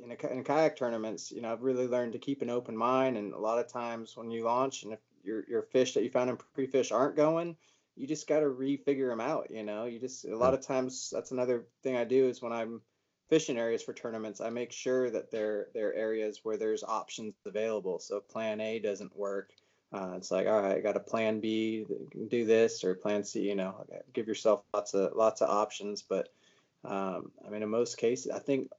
in 0.03 0.12
a, 0.12 0.27
in 0.32 0.43
kayak 0.43 0.75
tournaments, 0.75 1.32
you 1.32 1.41
know, 1.41 1.51
I've 1.51 1.63
really 1.63 1.88
learned 1.88 2.13
to 2.13 2.19
keep 2.19 2.41
an 2.41 2.49
open 2.49 2.75
mind. 2.75 3.17
And 3.17 3.34
a 3.34 3.39
lot 3.39 3.60
of 3.60 3.67
times 3.67 4.15
when 4.15 4.32
you 4.32 4.43
launch, 4.43 4.84
and 4.84 4.93
if 4.93 4.99
your 5.23 5.43
your 5.47 5.63
fish 5.63 5.93
that 5.93 6.03
you 6.03 6.10
found 6.10 6.29
in 6.29 6.38
pre-fish 6.53 6.91
aren't 6.91 7.15
going, 7.15 7.56
you 7.95 8.08
just 8.08 8.27
got 8.27 8.39
to 8.39 8.45
refigure 8.45 9.10
them 9.10 9.21
out. 9.21 9.49
You 9.49 9.63
know, 9.63 9.86
you 9.86 9.99
just 9.99 10.25
a 10.25 10.36
lot 10.36 10.53
of 10.53 10.62
times 10.62 11.10
that's 11.13 11.32
another 11.32 11.65
thing 11.84 11.95
I 11.95 12.03
do 12.03 12.27
is 12.27 12.41
when 12.41 12.53
I'm 12.53 12.82
fishing 13.29 13.58
areas 13.58 13.82
for 13.82 13.93
tournaments, 13.93 14.41
I 14.41 14.49
make 14.49 14.71
sure 14.71 15.10
that 15.10 15.32
they're 15.32 15.67
they're 15.73 15.93
areas 15.93 16.41
where 16.43 16.58
there's 16.58 16.84
options 16.84 17.34
available. 17.45 17.99
So 17.99 18.19
Plan 18.19 18.60
A 18.62 18.79
doesn't 18.79 19.15
work, 19.15 19.51
uh, 19.93 20.13
it's 20.17 20.32
like 20.32 20.47
all 20.47 20.62
right, 20.62 20.77
I 20.77 20.82
got 20.82 20.97
a 20.97 21.01
Plan 21.01 21.39
B, 21.39 21.86
do 22.27 22.45
this, 22.45 22.84
or 22.84 22.95
Plan 22.95 23.23
C. 23.23 23.41
You 23.41 23.56
know, 23.56 23.86
give 24.13 24.27
yourself 24.27 24.63
lots 24.73 24.93
of 24.93 25.15
lots 25.15 25.41
of 25.41 25.49
options. 25.49 26.01
But 26.01 26.29
um, 26.84 27.32
I 27.45 27.49
mean, 27.49 27.63
in 27.63 27.69
most 27.69 27.97
cases, 27.97 28.32
I 28.32 28.39
think 28.39 28.69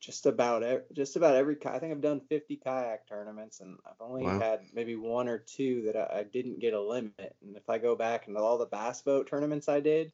just 0.00 0.24
about 0.24 0.62
every, 0.62 0.84
just 0.94 1.16
about 1.16 1.34
every 1.34 1.56
I 1.66 1.78
think 1.78 1.92
I've 1.92 2.00
done 2.00 2.20
50 2.20 2.56
kayak 2.56 3.06
tournaments, 3.06 3.60
and 3.60 3.76
I've 3.86 4.00
only 4.00 4.24
wow. 4.24 4.40
had 4.40 4.60
maybe 4.72 4.96
one 4.96 5.28
or 5.28 5.38
two 5.38 5.82
that 5.86 5.96
I, 5.96 6.20
I 6.20 6.22
didn't 6.22 6.58
get 6.58 6.72
a 6.72 6.80
limit. 6.80 7.36
And 7.42 7.56
if 7.56 7.68
I 7.68 7.78
go 7.78 7.94
back 7.94 8.26
and 8.26 8.36
all 8.36 8.58
the 8.58 8.66
bass 8.66 9.02
boat 9.02 9.28
tournaments 9.28 9.68
I 9.68 9.80
did, 9.80 10.12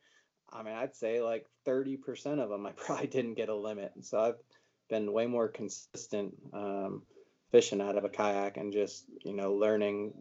I 0.52 0.62
mean, 0.62 0.74
I'd 0.74 0.96
say 0.96 1.22
like 1.22 1.46
30% 1.66 2.40
of 2.40 2.50
them 2.50 2.66
I 2.66 2.72
probably 2.76 3.06
didn't 3.06 3.34
get 3.34 3.48
a 3.48 3.54
limit. 3.54 3.92
And 3.94 4.04
so 4.04 4.20
I've 4.20 4.38
been 4.90 5.12
way 5.12 5.26
more 5.26 5.48
consistent 5.48 6.34
um, 6.52 7.02
fishing 7.52 7.80
out 7.80 7.96
of 7.96 8.04
a 8.04 8.08
kayak 8.08 8.56
and 8.56 8.72
just, 8.72 9.04
you 9.24 9.34
know, 9.34 9.54
learning 9.54 10.14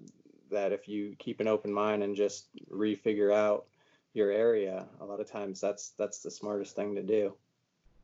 that 0.51 0.73
if 0.73 0.88
you 0.88 1.15
keep 1.17 1.39
an 1.39 1.47
open 1.47 1.73
mind 1.73 2.04
and 2.04 2.15
just 2.15 2.47
refigure 2.71 3.34
out 3.34 3.65
your 4.13 4.32
area, 4.32 4.86
a 5.01 5.06
lot 5.06 5.19
of 5.19 5.30
times 5.30 5.60
that's 5.60 5.89
that's 5.97 6.19
the 6.19 6.32
smartest 6.32 6.75
thing 6.75 6.95
to 6.95 7.04
do. 7.04 7.34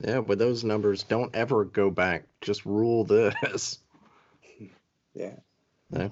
Yeah, 0.04 0.20
with 0.20 0.40
those 0.40 0.64
numbers, 0.64 1.04
don't 1.04 1.36
ever 1.36 1.66
go 1.66 1.92
back. 1.92 2.24
Just 2.42 2.66
rule 2.66 3.04
this. 3.04 3.80
yeah. 5.14 5.34
yeah. 5.92 6.08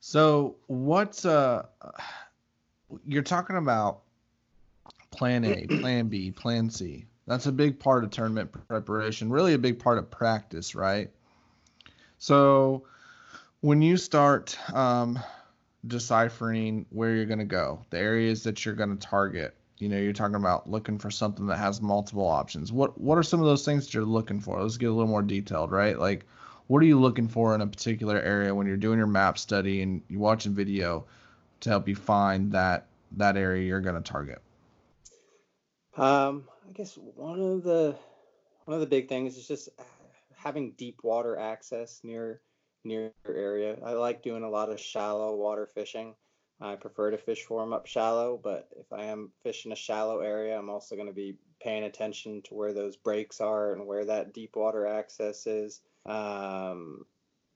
So 0.00 0.56
what's 0.66 1.24
uh 1.24 1.66
you're 3.06 3.22
talking 3.22 3.56
about 3.56 4.02
plan 5.10 5.44
A, 5.44 5.66
plan 5.80 6.08
B, 6.08 6.30
plan 6.30 6.70
C. 6.70 7.06
That's 7.26 7.46
a 7.46 7.52
big 7.52 7.80
part 7.80 8.04
of 8.04 8.10
tournament 8.10 8.54
preparation, 8.68 9.30
really 9.30 9.54
a 9.54 9.58
big 9.58 9.80
part 9.80 9.98
of 9.98 10.10
practice, 10.10 10.74
right? 10.74 11.10
So 12.18 12.84
when 13.60 13.82
you 13.82 13.96
start 13.96 14.56
um, 14.72 15.18
deciphering 15.86 16.86
where 16.90 17.14
you're 17.14 17.26
going 17.26 17.40
to 17.40 17.44
go, 17.44 17.84
the 17.90 17.98
areas 17.98 18.44
that 18.44 18.64
you're 18.64 18.74
going 18.74 18.96
to 18.96 19.06
target, 19.06 19.56
you 19.78 19.88
know, 19.88 19.98
you're 19.98 20.12
talking 20.12 20.36
about 20.36 20.70
looking 20.70 20.98
for 20.98 21.10
something 21.10 21.46
that 21.46 21.58
has 21.58 21.82
multiple 21.82 22.26
options. 22.26 22.72
What 22.72 23.00
what 23.00 23.18
are 23.18 23.22
some 23.22 23.40
of 23.40 23.46
those 23.46 23.64
things 23.64 23.86
that 23.86 23.94
you're 23.94 24.04
looking 24.04 24.40
for? 24.40 24.60
Let's 24.60 24.76
get 24.76 24.90
a 24.90 24.92
little 24.92 25.10
more 25.10 25.22
detailed, 25.22 25.70
right? 25.70 25.98
Like 25.98 26.26
what 26.66 26.82
are 26.82 26.86
you 26.86 26.98
looking 26.98 27.28
for 27.28 27.54
in 27.54 27.60
a 27.60 27.66
particular 27.66 28.20
area 28.20 28.54
when 28.54 28.66
you're 28.66 28.76
doing 28.76 28.98
your 28.98 29.06
map 29.06 29.38
study 29.38 29.82
and 29.82 30.02
you're 30.08 30.20
watching 30.20 30.54
video 30.54 31.04
to 31.60 31.70
help 31.70 31.88
you 31.88 31.94
find 31.94 32.52
that 32.52 32.86
that 33.12 33.36
area 33.36 33.66
you're 33.66 33.80
going 33.80 33.94
to 33.94 34.00
target? 34.00 34.42
Um, 35.96 36.44
I 36.68 36.72
guess 36.72 36.98
one 37.14 37.40
of 37.40 37.62
the 37.62 37.96
one 38.64 38.74
of 38.74 38.80
the 38.80 38.86
big 38.86 39.08
things 39.08 39.36
is 39.36 39.46
just 39.46 39.68
having 40.34 40.72
deep 40.72 41.00
water 41.02 41.38
access 41.38 42.00
near 42.02 42.40
near 42.84 43.12
your 43.26 43.36
area. 43.36 43.76
I 43.84 43.92
like 43.92 44.22
doing 44.22 44.42
a 44.42 44.50
lot 44.50 44.70
of 44.70 44.80
shallow 44.80 45.34
water 45.36 45.66
fishing. 45.66 46.14
I 46.60 46.76
prefer 46.76 47.10
to 47.10 47.18
fish 47.18 47.44
for 47.44 47.60
them 47.60 47.72
up 47.72 47.86
shallow, 47.86 48.40
but 48.42 48.68
if 48.78 48.92
I 48.92 49.04
am 49.04 49.30
fishing 49.42 49.72
a 49.72 49.76
shallow 49.76 50.20
area, 50.20 50.58
I'm 50.58 50.70
also 50.70 50.94
going 50.94 51.08
to 51.08 51.14
be 51.14 51.36
paying 51.60 51.84
attention 51.84 52.42
to 52.42 52.54
where 52.54 52.72
those 52.72 52.96
breaks 52.96 53.40
are 53.40 53.72
and 53.72 53.86
where 53.86 54.04
that 54.06 54.32
deep 54.32 54.56
water 54.56 54.86
access 54.86 55.46
is. 55.46 55.80
Um, 56.06 57.04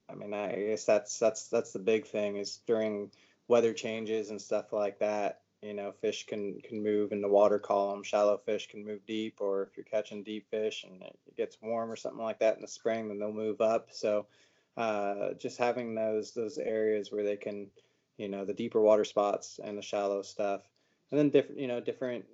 I 0.09 0.15
mean, 0.15 0.33
I 0.33 0.53
guess 0.55 0.85
that's 0.85 1.17
that's 1.17 1.47
that's 1.47 1.71
the 1.71 1.79
big 1.79 2.05
thing 2.05 2.37
is 2.37 2.61
during 2.67 3.11
weather 3.47 3.73
changes 3.73 4.29
and 4.29 4.41
stuff 4.41 4.71
like 4.71 4.99
that 4.99 5.41
you 5.61 5.73
know 5.73 5.91
fish 5.91 6.25
can 6.25 6.59
can 6.61 6.81
move 6.81 7.11
in 7.11 7.21
the 7.21 7.27
water 7.27 7.59
column 7.59 8.03
shallow 8.03 8.37
fish 8.37 8.67
can 8.67 8.85
move 8.85 9.05
deep 9.05 9.39
or 9.39 9.63
if 9.63 9.77
you're 9.77 9.83
catching 9.83 10.23
deep 10.23 10.49
fish 10.49 10.83
and 10.83 11.01
it 11.03 11.37
gets 11.37 11.57
warm 11.61 11.91
or 11.91 11.95
something 11.95 12.23
like 12.23 12.39
that 12.39 12.55
in 12.55 12.61
the 12.61 12.67
spring 12.67 13.07
then 13.07 13.19
they'll 13.19 13.31
move 13.31 13.61
up 13.61 13.89
so 13.91 14.25
uh, 14.77 15.33
just 15.33 15.57
having 15.57 15.93
those 15.93 16.31
those 16.31 16.57
areas 16.57 17.11
where 17.11 17.23
they 17.23 17.35
can 17.35 17.67
you 18.17 18.27
know 18.27 18.45
the 18.45 18.53
deeper 18.53 18.81
water 18.81 19.05
spots 19.05 19.59
and 19.63 19.77
the 19.77 19.81
shallow 19.81 20.21
stuff. 20.21 20.61
And 21.11 21.19
then 21.19 21.29
different 21.29 21.59
you 21.59 21.67
know 21.67 21.81
different 21.81 22.25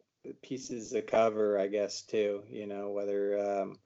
pieces 0.41 0.93
of 0.93 1.05
cover 1.05 1.59
i 1.59 1.67
guess 1.67 2.01
too 2.01 2.43
you 2.49 2.67
know 2.67 2.89
whether 2.89 3.39
um, 3.39 3.77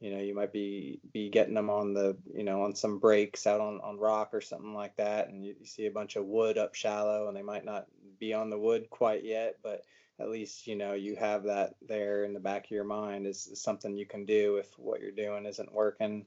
you 0.00 0.10
know 0.10 0.20
you 0.20 0.34
might 0.34 0.52
be 0.52 1.00
be 1.12 1.28
getting 1.28 1.54
them 1.54 1.70
on 1.70 1.92
the 1.92 2.16
you 2.34 2.44
know 2.44 2.62
on 2.62 2.74
some 2.74 2.98
breaks 2.98 3.46
out 3.46 3.60
on 3.60 3.80
on 3.82 3.98
rock 3.98 4.30
or 4.32 4.40
something 4.40 4.74
like 4.74 4.96
that 4.96 5.28
and 5.28 5.44
you, 5.44 5.54
you, 5.60 5.66
see 5.66 5.86
a 5.86 5.90
bunch 5.90 6.16
of 6.16 6.24
wood 6.24 6.58
up 6.58 6.74
shallow 6.74 7.28
and 7.28 7.36
they 7.36 7.42
might 7.42 7.64
not 7.64 7.86
be 8.18 8.32
on 8.32 8.50
the 8.50 8.58
wood 8.58 8.88
quite 8.90 9.24
yet 9.24 9.56
but 9.62 9.82
at 10.18 10.30
least 10.30 10.66
you 10.66 10.76
know 10.76 10.92
you 10.94 11.16
have 11.16 11.44
that 11.44 11.74
there 11.86 12.24
in 12.24 12.34
the 12.34 12.40
back 12.40 12.64
of 12.64 12.70
your 12.70 12.84
mind 12.84 13.26
is, 13.26 13.46
is 13.46 13.62
something 13.62 13.96
you 13.96 14.06
can 14.06 14.24
do 14.24 14.56
if 14.56 14.78
what 14.78 15.00
you're 15.00 15.10
doing 15.10 15.46
isn't 15.46 15.72
working. 15.72 16.26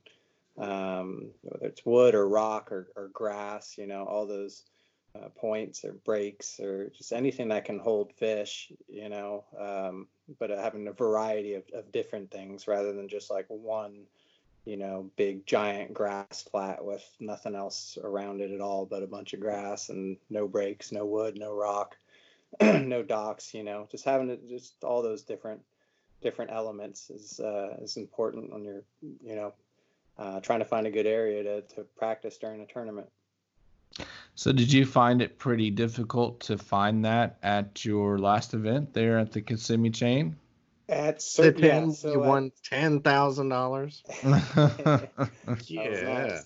Um, 0.56 1.32
whether 1.42 1.66
it's 1.66 1.84
wood 1.84 2.14
or 2.14 2.28
rock 2.28 2.72
or, 2.72 2.90
or 2.96 3.08
grass 3.08 3.76
you 3.76 3.88
know 3.88 4.04
all 4.04 4.28
those 4.28 4.66
uh, 5.15 5.30
points 5.30 5.86
or 5.86 5.93
breaks 6.06 6.60
or 6.60 6.89
just 6.89 7.13
anything 7.13 7.49
that 7.49 7.65
can 7.65 7.80
hold 7.80 8.13
fish, 8.13 8.71
you 8.88 9.10
know, 9.10 9.43
um, 9.60 10.08
but 10.39 10.49
having 10.49 10.88
a 10.88 10.93
variety 10.93 11.54
of, 11.54 11.63
of 11.73 11.91
different 11.91 12.32
things 12.32 12.67
rather 12.67 12.93
than 12.93 13.08
just 13.08 13.30
like 13.30 13.45
one, 13.47 14.04
you 14.65 14.78
know, 14.78 15.10
big 15.15 15.45
giant 15.45 15.93
grass 15.93 16.43
flat 16.49 16.84
with 16.84 17.04
nothing 17.19 17.56
else 17.56 17.97
around 18.04 18.41
it 18.41 18.52
at 18.52 18.62
all 18.62 18.86
but 18.86 19.04
a 19.04 19.08
bunch 19.08 19.34
of 19.34 19.39
grass 19.39 19.89
and 19.89 20.17
no 20.30 20.47
breaks, 20.47 20.91
no 20.91 21.06
wood, 21.06 21.38
no 21.38 21.54
rock, 21.54 21.95
no 22.62 23.04
docks, 23.04 23.54
you 23.54 23.63
know, 23.63 23.88
just 23.91 24.06
having 24.06 24.30
it, 24.30 24.49
just 24.49 24.84
all 24.84 25.02
those 25.02 25.23
different 25.23 25.62
different 26.23 26.52
elements 26.52 27.10
is 27.10 27.39
uh, 27.39 27.76
is 27.82 27.97
important 27.97 28.52
when 28.52 28.63
you're 28.63 28.84
you 29.02 29.36
know 29.36 29.54
uh, 30.17 30.39
trying 30.39 30.60
to 30.60 30.65
find 30.65 30.88
a 30.88 30.91
good 30.91 31.06
area 31.06 31.43
to 31.43 31.62
to 31.76 31.84
practice 31.97 32.38
during 32.38 32.62
a 32.62 32.65
tournament. 32.65 33.10
So, 34.36 34.52
did 34.52 34.72
you 34.74 34.86
find 34.86 35.22
it 35.22 35.38
pretty 35.38 35.69
difficult 35.69 36.39
to 36.41 36.58
find 36.58 37.06
that 37.06 37.38
at 37.43 37.86
your 37.86 38.17
last 38.17 38.54
event 38.54 38.93
there 38.93 39.19
at 39.19 39.32
the 39.32 39.41
Kissimmee 39.41 39.91
chain? 39.91 40.38
At 40.89 41.22
certain, 41.22 41.63
yeah, 41.63 41.89
so 41.91 42.12
you 42.12 42.24
at- 42.24 42.28
won 42.28 42.52
ten 42.63 43.02
thousand 43.02 43.50
dollars. 43.50 44.04
Yeah. 45.67 46.41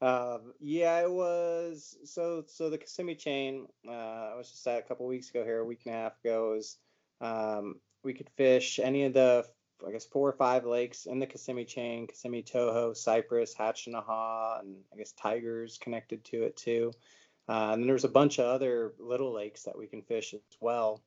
Um, 0.00 0.52
yeah, 0.60 1.00
it 1.00 1.10
was 1.10 1.96
so 2.04 2.44
so 2.46 2.70
the 2.70 2.78
Kissimmee 2.78 3.16
chain. 3.16 3.66
Uh, 3.86 3.90
I 3.90 4.34
was 4.36 4.50
just 4.50 4.66
at 4.66 4.78
a 4.78 4.82
couple 4.82 5.06
weeks 5.06 5.30
ago 5.30 5.44
here, 5.44 5.58
a 5.58 5.64
week 5.64 5.80
and 5.86 5.94
a 5.94 5.98
half 5.98 6.12
ago. 6.24 6.50
Was 6.50 6.76
um, 7.20 7.80
we 8.04 8.14
could 8.14 8.30
fish 8.36 8.78
any 8.78 9.04
of 9.04 9.12
the 9.14 9.44
I 9.86 9.92
guess 9.92 10.04
four 10.04 10.28
or 10.28 10.32
five 10.32 10.64
lakes 10.64 11.06
in 11.06 11.18
the 11.18 11.26
Kissimmee 11.26 11.64
chain: 11.64 12.06
Kissimmee, 12.06 12.42
Toho, 12.42 12.96
Cypress, 12.96 13.54
Hatchineha, 13.54 14.60
and 14.60 14.76
I 14.92 14.96
guess 14.96 15.12
Tigers 15.12 15.78
connected 15.78 16.24
to 16.26 16.42
it 16.44 16.56
too. 16.56 16.92
Uh, 17.48 17.70
and 17.72 17.82
then 17.82 17.86
there's 17.86 18.04
a 18.04 18.08
bunch 18.08 18.38
of 18.38 18.46
other 18.46 18.92
little 18.98 19.32
lakes 19.32 19.62
that 19.62 19.78
we 19.78 19.86
can 19.86 20.02
fish 20.02 20.34
as 20.34 20.40
well. 20.60 21.02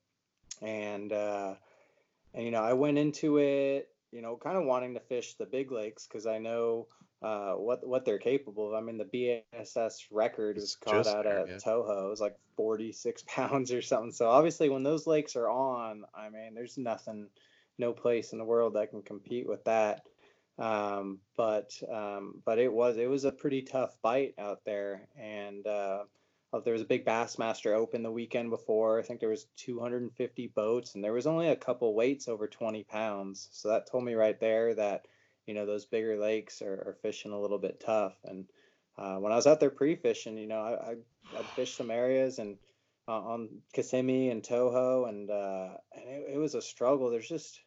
And 0.61 1.13
uh, 1.13 1.55
and 2.33 2.45
you 2.45 2.51
know, 2.51 2.63
I 2.63 2.73
went 2.73 2.97
into 2.97 3.37
it, 3.37 3.89
you 4.11 4.21
know, 4.21 4.37
kind 4.37 4.57
of 4.57 4.65
wanting 4.65 4.93
to 4.95 4.99
fish 4.99 5.35
the 5.35 5.45
big 5.45 5.71
lakes 5.71 6.07
because 6.07 6.25
I 6.25 6.39
know 6.39 6.87
uh, 7.21 7.53
what 7.53 7.85
what 7.87 8.05
they're 8.05 8.17
capable 8.17 8.69
of. 8.69 8.73
I 8.73 8.81
mean, 8.81 8.97
the 8.97 9.43
BASS 9.53 10.07
record 10.11 10.55
was 10.55 10.75
caught 10.75 11.07
out 11.07 11.23
there, 11.23 11.39
at 11.39 11.47
yeah. 11.47 11.55
Toho. 11.57 12.05
It 12.05 12.09
was 12.09 12.21
like 12.21 12.37
46 12.57 13.23
pounds 13.27 13.71
or 13.71 13.81
something. 13.81 14.11
So 14.11 14.29
obviously, 14.29 14.69
when 14.69 14.83
those 14.83 15.07
lakes 15.07 15.35
are 15.35 15.49
on, 15.49 16.03
I 16.15 16.29
mean, 16.29 16.53
there's 16.55 16.77
nothing, 16.77 17.27
no 17.81 17.91
place 17.91 18.31
in 18.31 18.37
the 18.37 18.45
world 18.45 18.75
that 18.75 18.91
can 18.91 19.01
compete 19.01 19.47
with 19.47 19.65
that. 19.65 20.03
Um, 20.57 21.19
but 21.35 21.71
um, 21.91 22.41
but 22.45 22.59
it 22.59 22.71
was 22.71 22.97
it 22.97 23.09
was 23.09 23.25
a 23.25 23.31
pretty 23.31 23.63
tough 23.63 23.97
bite 24.01 24.35
out 24.37 24.59
there, 24.63 25.07
and 25.19 25.65
uh, 25.65 26.03
there 26.63 26.73
was 26.73 26.83
a 26.83 26.93
big 26.93 27.05
Bassmaster 27.05 27.75
Open 27.75 28.03
the 28.03 28.11
weekend 28.11 28.51
before. 28.51 28.99
I 28.99 29.03
think 29.03 29.19
there 29.19 29.29
was 29.29 29.47
250 29.57 30.47
boats, 30.55 30.95
and 30.95 31.03
there 31.03 31.13
was 31.13 31.27
only 31.27 31.49
a 31.49 31.55
couple 31.55 31.95
weights 31.95 32.27
over 32.27 32.47
20 32.47 32.83
pounds. 32.83 33.49
So 33.51 33.69
that 33.69 33.89
told 33.89 34.03
me 34.03 34.13
right 34.13 34.39
there 34.39 34.75
that 34.75 35.07
you 35.47 35.53
know 35.55 35.65
those 35.65 35.85
bigger 35.85 36.17
lakes 36.17 36.61
are, 36.61 36.73
are 36.73 36.97
fishing 37.01 37.31
a 37.31 37.39
little 37.41 37.59
bit 37.59 37.81
tough. 37.83 38.15
And 38.23 38.45
uh, 38.97 39.15
when 39.15 39.31
I 39.31 39.37
was 39.37 39.47
out 39.47 39.59
there 39.59 39.71
pre-fishing, 39.71 40.37
you 40.37 40.47
know, 40.47 40.61
I 40.61 40.91
I 40.91 40.95
I'd 41.39 41.45
fished 41.55 41.77
some 41.77 41.91
areas 41.91 42.37
and 42.39 42.57
uh, 43.07 43.13
on 43.13 43.49
Kissimmee 43.73 44.29
and 44.29 44.43
Toho, 44.43 45.09
and 45.09 45.29
uh, 45.29 45.69
and 45.93 46.07
it, 46.07 46.35
it 46.35 46.37
was 46.37 46.55
a 46.55 46.61
struggle. 46.61 47.09
There's 47.09 47.27
just 47.27 47.59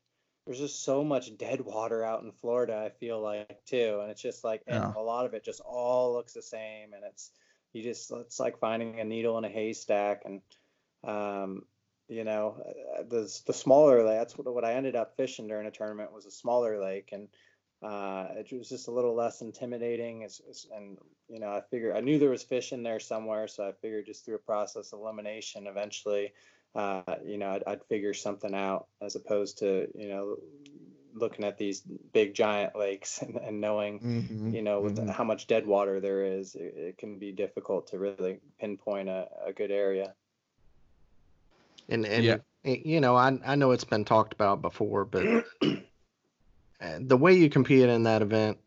there's 0.47 0.59
just 0.59 0.85
so 0.85 1.03
much 1.05 1.37
dead 1.37 1.61
water 1.61 2.05
out 2.05 2.23
in 2.23 2.33
Florida. 2.33 2.83
I 2.87 2.91
feel 2.91 3.21
like 3.21 3.65
too, 3.65 4.01
and 4.03 4.11
it's 4.11 4.23
just 4.23 4.45
like 4.45 4.63
and 4.67 4.77
Yeah. 4.77 4.93
a 4.95 5.01
lot 5.01 5.27
of 5.27 5.35
it 5.35 5.45
just 5.45 5.61
all 5.61 6.13
looks 6.13 6.33
the 6.35 6.43
same, 6.43 6.93
and 6.93 7.05
it's 7.05 7.31
you 7.73 7.83
just 7.83 8.11
it's 8.13 8.41
like 8.41 8.59
finding 8.59 9.01
a 9.01 9.05
needle 9.05 9.39
in 9.39 9.45
a 9.45 9.49
haystack, 9.49 10.23
and 10.25 10.43
um, 11.03 11.63
you 12.09 12.25
know 12.25 12.63
uh, 12.99 13.03
the 13.09 13.43
the 13.47 13.53
smaller 13.53 14.05
lake. 14.05 14.19
That's 14.19 14.37
what, 14.37 14.53
what 14.53 14.65
I 14.65 14.75
ended 14.75 14.97
up 14.97 15.17
fishing 15.17 15.49
during 15.49 15.67
a 15.67 15.71
tournament 15.71 16.13
was 16.13 16.27
a 16.27 16.31
smaller 16.31 16.83
lake, 16.83 17.11
and 17.13 17.29
uh, 17.83 18.29
it 18.37 18.51
was 18.53 18.69
just 18.69 18.89
a 18.89 18.93
little 18.93 19.15
less 19.15 19.43
intimidating. 19.43 20.23
It's, 20.23 20.41
it's, 20.49 20.67
and 20.75 20.97
you 21.29 21.39
know, 21.39 21.49
I 21.51 21.61
figured 21.71 21.97
I 21.97 22.01
knew 22.01 22.19
there 22.19 22.31
was 22.31 22.43
fish 22.43 22.73
in 22.73 22.83
there 22.83 23.01
somewhere, 23.01 23.47
so 23.49 23.69
I 23.69 23.73
figured 23.73 24.07
just 24.07 24.25
through 24.25 24.37
a 24.37 24.39
process 24.39 24.93
of 24.93 25.01
elimination, 25.01 25.67
eventually, 25.67 26.33
uh, 26.75 27.03
you 27.25 27.39
know, 27.39 27.51
I'd, 27.51 27.65
I'd 27.67 27.85
figure 27.85 28.15
something 28.15 28.55
out 28.55 28.87
as 29.01 29.17
opposed 29.17 29.59
to 29.59 29.89
you 29.95 30.09
know 30.09 30.37
looking 31.15 31.45
at 31.45 31.59
these 31.59 31.81
big 32.13 32.35
giant 32.35 32.77
lakes 32.77 33.23
and, 33.23 33.37
and 33.37 33.61
knowing 33.61 34.03
Mhm, 34.03 34.53
you 34.53 34.63
know 34.63 34.81
with 34.81 34.99
mhm. 34.99 35.11
how 35.11 35.25
much 35.25 35.47
dead 35.47 35.67
water 35.67 36.01
there 36.01 36.25
is, 36.25 36.55
it, 36.55 36.75
it 36.77 36.99
can 36.99 37.19
be 37.19 37.33
difficult 37.33 37.89
to 37.89 37.99
really 37.99 38.41
pinpoint 38.59 39.09
a, 39.09 39.29
a 39.47 39.53
good 39.53 39.71
area. 39.71 40.15
And 41.89 42.07
and 42.07 42.25
Yeah. 42.25 42.37
you 42.65 43.01
know, 43.01 43.17
I 43.17 43.39
I 43.45 43.55
know 43.57 43.73
it's 43.73 43.85
been 43.85 44.05
talked 44.05 44.33
about 44.33 44.63
before, 44.63 45.05
but 45.05 45.25
uh, 45.63 46.99
the 47.01 47.17
way 47.17 47.35
you 47.35 47.49
competed 47.49 47.91
in 47.91 48.05
that 48.05 48.23
event, 48.23 48.59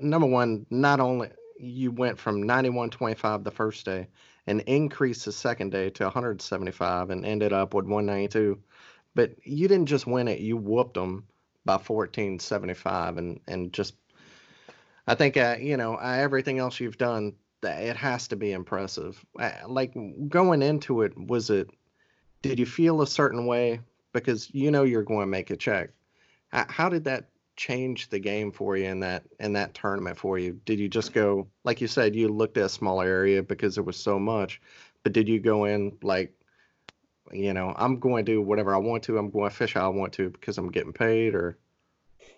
number 0.00 0.26
one, 0.26 0.66
not 0.70 1.00
only 1.00 1.30
you 1.58 1.90
went 1.92 2.18
from 2.18 2.42
91.25 2.42 3.44
the 3.44 3.50
first 3.50 3.84
day 3.84 4.08
and 4.46 4.60
increased 4.62 5.24
the 5.24 5.32
second 5.32 5.70
day 5.70 5.90
to 5.90 6.04
175 6.04 7.10
and 7.10 7.24
ended 7.24 7.52
up 7.52 7.74
with 7.74 7.86
192, 7.86 8.58
but 9.14 9.34
you 9.44 9.68
didn't 9.68 9.86
just 9.86 10.06
win 10.06 10.28
it, 10.28 10.40
you 10.40 10.56
whooped 10.56 10.94
them 10.94 11.24
by 11.64 11.74
1475 11.74 13.16
and 13.16 13.40
and 13.46 13.72
just 13.72 13.94
I 15.06 15.14
think 15.14 15.36
uh, 15.36 15.56
you 15.60 15.76
know 15.76 15.96
uh, 15.96 16.16
everything 16.18 16.58
else 16.58 16.80
you've 16.80 16.98
done, 16.98 17.34
it 17.62 17.96
has 17.96 18.28
to 18.28 18.36
be 18.36 18.52
impressive. 18.52 19.24
Uh, 19.38 19.52
like 19.66 19.94
going 20.28 20.62
into 20.62 21.02
it, 21.02 21.12
was 21.16 21.50
it? 21.50 21.68
Did 22.42 22.58
you 22.58 22.66
feel 22.66 23.00
a 23.00 23.06
certain 23.06 23.46
way 23.46 23.80
because 24.12 24.52
you 24.52 24.70
know 24.70 24.82
you're 24.84 25.02
going 25.02 25.20
to 25.20 25.26
make 25.26 25.50
a 25.50 25.56
check? 25.56 25.90
How 26.52 26.88
did 26.88 27.04
that 27.04 27.30
change 27.56 28.08
the 28.08 28.18
game 28.18 28.50
for 28.50 28.76
you 28.76 28.86
in 28.86 29.00
that 29.00 29.24
in 29.40 29.52
that 29.54 29.74
tournament 29.74 30.18
for 30.18 30.38
you? 30.38 30.60
Did 30.64 30.78
you 30.78 30.88
just 30.88 31.12
go 31.12 31.48
like 31.64 31.80
you 31.80 31.88
said 31.88 32.14
you 32.14 32.28
looked 32.28 32.56
at 32.56 32.64
a 32.64 32.68
small 32.68 33.00
area 33.00 33.42
because 33.42 33.74
there 33.74 33.84
was 33.84 33.96
so 33.96 34.18
much, 34.18 34.60
but 35.02 35.12
did 35.12 35.28
you 35.28 35.40
go 35.40 35.64
in 35.64 35.96
like 36.02 36.32
you 37.32 37.54
know 37.54 37.74
I'm 37.76 37.98
going 37.98 38.24
to 38.24 38.32
do 38.32 38.42
whatever 38.42 38.74
I 38.74 38.78
want 38.78 39.02
to. 39.04 39.18
I'm 39.18 39.30
going 39.30 39.50
to 39.50 39.56
fish 39.56 39.74
how 39.74 39.86
I 39.86 39.94
want 39.94 40.12
to 40.14 40.30
because 40.30 40.58
I'm 40.58 40.70
getting 40.70 40.92
paid 40.92 41.34
or 41.34 41.58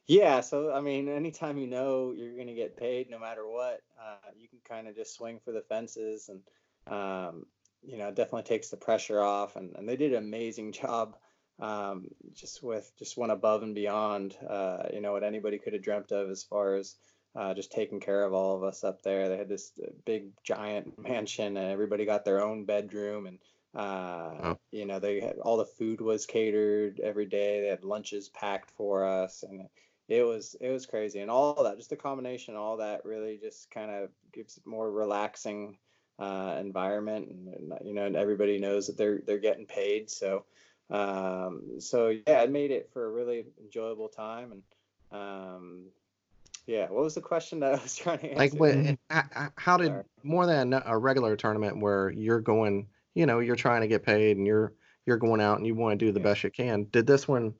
Yeah, 0.07 0.40
so 0.40 0.72
I 0.72 0.81
mean, 0.81 1.09
anytime 1.09 1.59
you 1.59 1.66
know 1.66 2.12
you're 2.16 2.35
going 2.35 2.46
to 2.46 2.55
get 2.55 2.76
paid, 2.76 3.11
no 3.11 3.18
matter 3.18 3.46
what, 3.48 3.83
uh, 4.00 4.31
you 4.38 4.48
can 4.48 4.61
kind 4.68 4.88
of 4.88 4.94
just 4.94 5.14
swing 5.14 5.40
for 5.44 5.52
the 5.52 5.62
fences, 5.62 6.29
and 6.29 6.40
um, 6.87 7.46
you 7.87 7.98
know, 7.98 8.09
it 8.09 8.16
definitely 8.16 8.42
takes 8.42 8.68
the 8.68 8.76
pressure 8.76 9.20
off. 9.20 9.57
And, 9.57 9.74
and 9.76 9.88
they 9.88 9.96
did 9.96 10.12
an 10.12 10.24
amazing 10.24 10.72
job, 10.81 11.16
um, 11.58 12.08
just 12.34 12.62
with 12.62 12.90
just 12.98 13.16
went 13.16 13.32
above 13.32 13.62
and 13.62 13.74
beyond, 13.74 14.36
uh, 14.48 14.84
you 14.92 15.00
know, 15.00 15.12
what 15.12 15.24
anybody 15.24 15.58
could 15.58 15.72
have 15.72 15.82
dreamt 15.82 16.12
of 16.12 16.30
as 16.30 16.42
far 16.42 16.74
as 16.74 16.96
uh, 17.34 17.54
just 17.54 17.72
taking 17.72 18.00
care 18.00 18.24
of 18.24 18.32
all 18.32 18.56
of 18.56 18.62
us 18.62 18.84
up 18.84 19.02
there. 19.02 19.28
They 19.28 19.36
had 19.36 19.48
this 19.48 19.72
uh, 19.82 19.90
big 20.04 20.30
giant 20.42 20.98
mansion, 21.02 21.56
and 21.56 21.72
everybody 21.72 22.04
got 22.04 22.24
their 22.24 22.42
own 22.42 22.64
bedroom, 22.64 23.26
and 23.26 23.38
uh, 23.74 24.30
Oh. 24.42 24.58
you 24.72 24.86
know, 24.86 24.98
they 24.98 25.20
had 25.20 25.38
all 25.38 25.56
the 25.56 25.66
food 25.66 26.00
was 26.00 26.26
catered 26.26 27.00
every 27.00 27.26
day. 27.26 27.60
They 27.60 27.68
had 27.68 27.84
lunches 27.84 28.28
packed 28.30 28.70
for 28.70 29.04
us, 29.04 29.42
and 29.42 29.68
it 30.08 30.22
was 30.22 30.54
it 30.60 30.70
was 30.70 30.86
crazy 30.86 31.20
and 31.20 31.30
all 31.30 31.62
that 31.64 31.76
just 31.76 31.92
a 31.92 31.96
combination 31.96 32.54
all 32.54 32.76
that 32.76 33.04
really 33.04 33.38
just 33.42 33.70
kind 33.70 33.90
of 33.90 34.08
gives 34.32 34.58
a 34.64 34.68
more 34.68 34.90
relaxing 34.90 35.76
uh, 36.18 36.56
environment 36.60 37.28
and, 37.28 37.48
and, 37.48 37.72
you 37.84 37.92
know 37.94 38.06
and 38.06 38.16
everybody 38.16 38.58
knows 38.58 38.86
that 38.86 38.96
they're 38.96 39.20
they're 39.26 39.38
getting 39.38 39.66
paid 39.66 40.08
so 40.08 40.44
um, 40.90 41.81
so 41.81 42.09
yeah 42.09 42.42
it 42.42 42.51
made 42.51 42.70
it 42.70 42.90
for 42.92 43.07
a 43.07 43.11
really 43.11 43.46
enjoyable 43.62 44.09
time 44.09 44.53
and 44.53 44.62
um, 45.12 45.85
yeah 46.66 46.88
what 46.88 47.03
was 47.03 47.14
the 47.14 47.20
question 47.20 47.61
that 47.61 47.75
I 47.75 47.83
was 47.83 47.96
trying 47.96 48.18
to 48.18 48.27
answer 48.33 48.38
like 48.38 48.55
what, 48.55 49.51
how 49.57 49.77
did 49.77 49.88
Sorry. 49.88 50.05
more 50.22 50.46
than 50.46 50.72
a 50.85 50.96
regular 50.99 51.37
tournament 51.37 51.81
where 51.81 52.11
you're 52.11 52.40
going 52.40 52.87
you 53.14 53.27
know 53.27 53.40
you're 53.40 53.57
trying 53.57 53.81
to 53.81 53.88
get 53.88 54.03
paid 54.03 54.37
and 54.37 54.46
you're 54.46 54.72
you're 55.07 55.16
going 55.16 55.40
out 55.40 55.59
and 55.59 55.66
you 55.66 55.75
want 55.75 55.99
to 55.99 56.05
do 56.05 56.12
the 56.12 56.20
Yeah. 56.20 56.25
best 56.25 56.44
you 56.44 56.51
can 56.51 56.85
did 56.90 57.07
this 57.07 57.27
one 57.27 57.55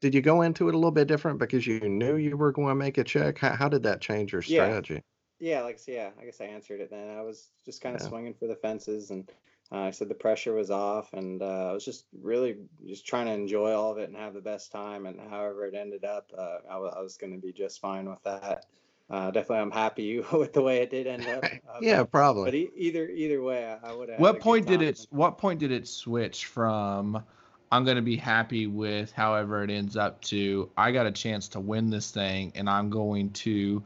did 0.00 0.14
you 0.14 0.20
go 0.20 0.42
into 0.42 0.68
it 0.68 0.74
a 0.74 0.78
little 0.78 0.92
bit 0.92 1.08
different 1.08 1.38
because 1.38 1.66
you 1.66 1.80
knew 1.80 2.16
you 2.16 2.36
were 2.36 2.52
going 2.52 2.68
to 2.68 2.74
make 2.74 2.98
a 2.98 3.04
check 3.04 3.38
how, 3.38 3.54
how 3.54 3.68
did 3.68 3.82
that 3.82 4.00
change 4.00 4.32
your 4.32 4.42
Yeah. 4.42 4.64
strategy 4.64 5.02
Yeah, 5.40 5.62
like 5.62 5.78
yeah, 5.86 6.10
I 6.20 6.24
guess 6.24 6.40
I 6.40 6.46
answered 6.46 6.80
it 6.80 6.90
then. 6.90 7.16
I 7.16 7.22
was 7.22 7.50
just 7.64 7.80
kind 7.80 7.94
of 7.94 8.02
Yeah. 8.02 8.08
swinging 8.08 8.34
for 8.34 8.48
the 8.48 8.56
fences, 8.56 9.10
and 9.12 9.30
uh, 9.70 9.80
I 9.80 9.90
said 9.90 10.08
the 10.08 10.14
pressure 10.14 10.54
was 10.54 10.70
off, 10.70 11.12
and 11.12 11.42
uh, 11.42 11.70
I 11.70 11.72
was 11.72 11.84
just 11.84 12.06
really 12.22 12.56
just 12.86 13.06
trying 13.06 13.26
to 13.26 13.32
enjoy 13.32 13.74
all 13.74 13.92
of 13.92 13.98
it 13.98 14.08
and 14.08 14.16
have 14.16 14.32
the 14.32 14.40
best 14.40 14.72
time. 14.72 15.04
And 15.04 15.20
however 15.20 15.66
it 15.66 15.74
ended 15.74 16.04
up, 16.04 16.30
uh, 16.36 16.58
I, 16.70 16.78
was 16.78 17.18
going 17.18 17.34
to 17.34 17.38
be 17.38 17.52
just 17.52 17.80
fine 17.80 18.08
with 18.08 18.22
that. 18.22 18.64
Uh, 19.10 19.30
definitely, 19.30 19.58
I'm 19.58 19.70
happy 19.70 20.20
with 20.32 20.54
the 20.54 20.62
way 20.62 20.78
it 20.78 20.90
did 20.90 21.06
end 21.06 21.26
up. 21.26 21.44
Uh, 21.44 21.48
yeah 21.82 21.98
but, 21.98 22.10
probably 22.10 22.44
but 22.44 22.54
e- 22.54 22.70
either 22.76 23.08
either 23.08 23.42
way, 23.42 23.66
I, 23.66 23.90
I 23.90 23.94
would 23.94 24.08
have. 24.08 24.20
What 24.20 24.40
point 24.40 24.66
did 24.66 24.80
it? 24.80 25.06
What 25.10 25.36
point 25.36 25.60
did 25.60 25.70
it 25.70 25.86
switch 25.86 26.46
from? 26.46 27.22
I'm 27.70 27.84
gonna 27.84 28.00
be 28.00 28.16
happy 28.16 28.66
with 28.66 29.12
however 29.12 29.62
it 29.62 29.70
ends 29.70 29.98
up 29.98 30.22
to. 30.22 30.70
I 30.78 30.92
got 30.92 31.06
a 31.06 31.12
chance 31.12 31.48
to 31.48 31.60
win 31.60 31.90
this 31.90 32.10
thing, 32.10 32.52
and 32.54 32.70
I'm 32.70 32.88
going 32.88 33.32
to 33.32 33.82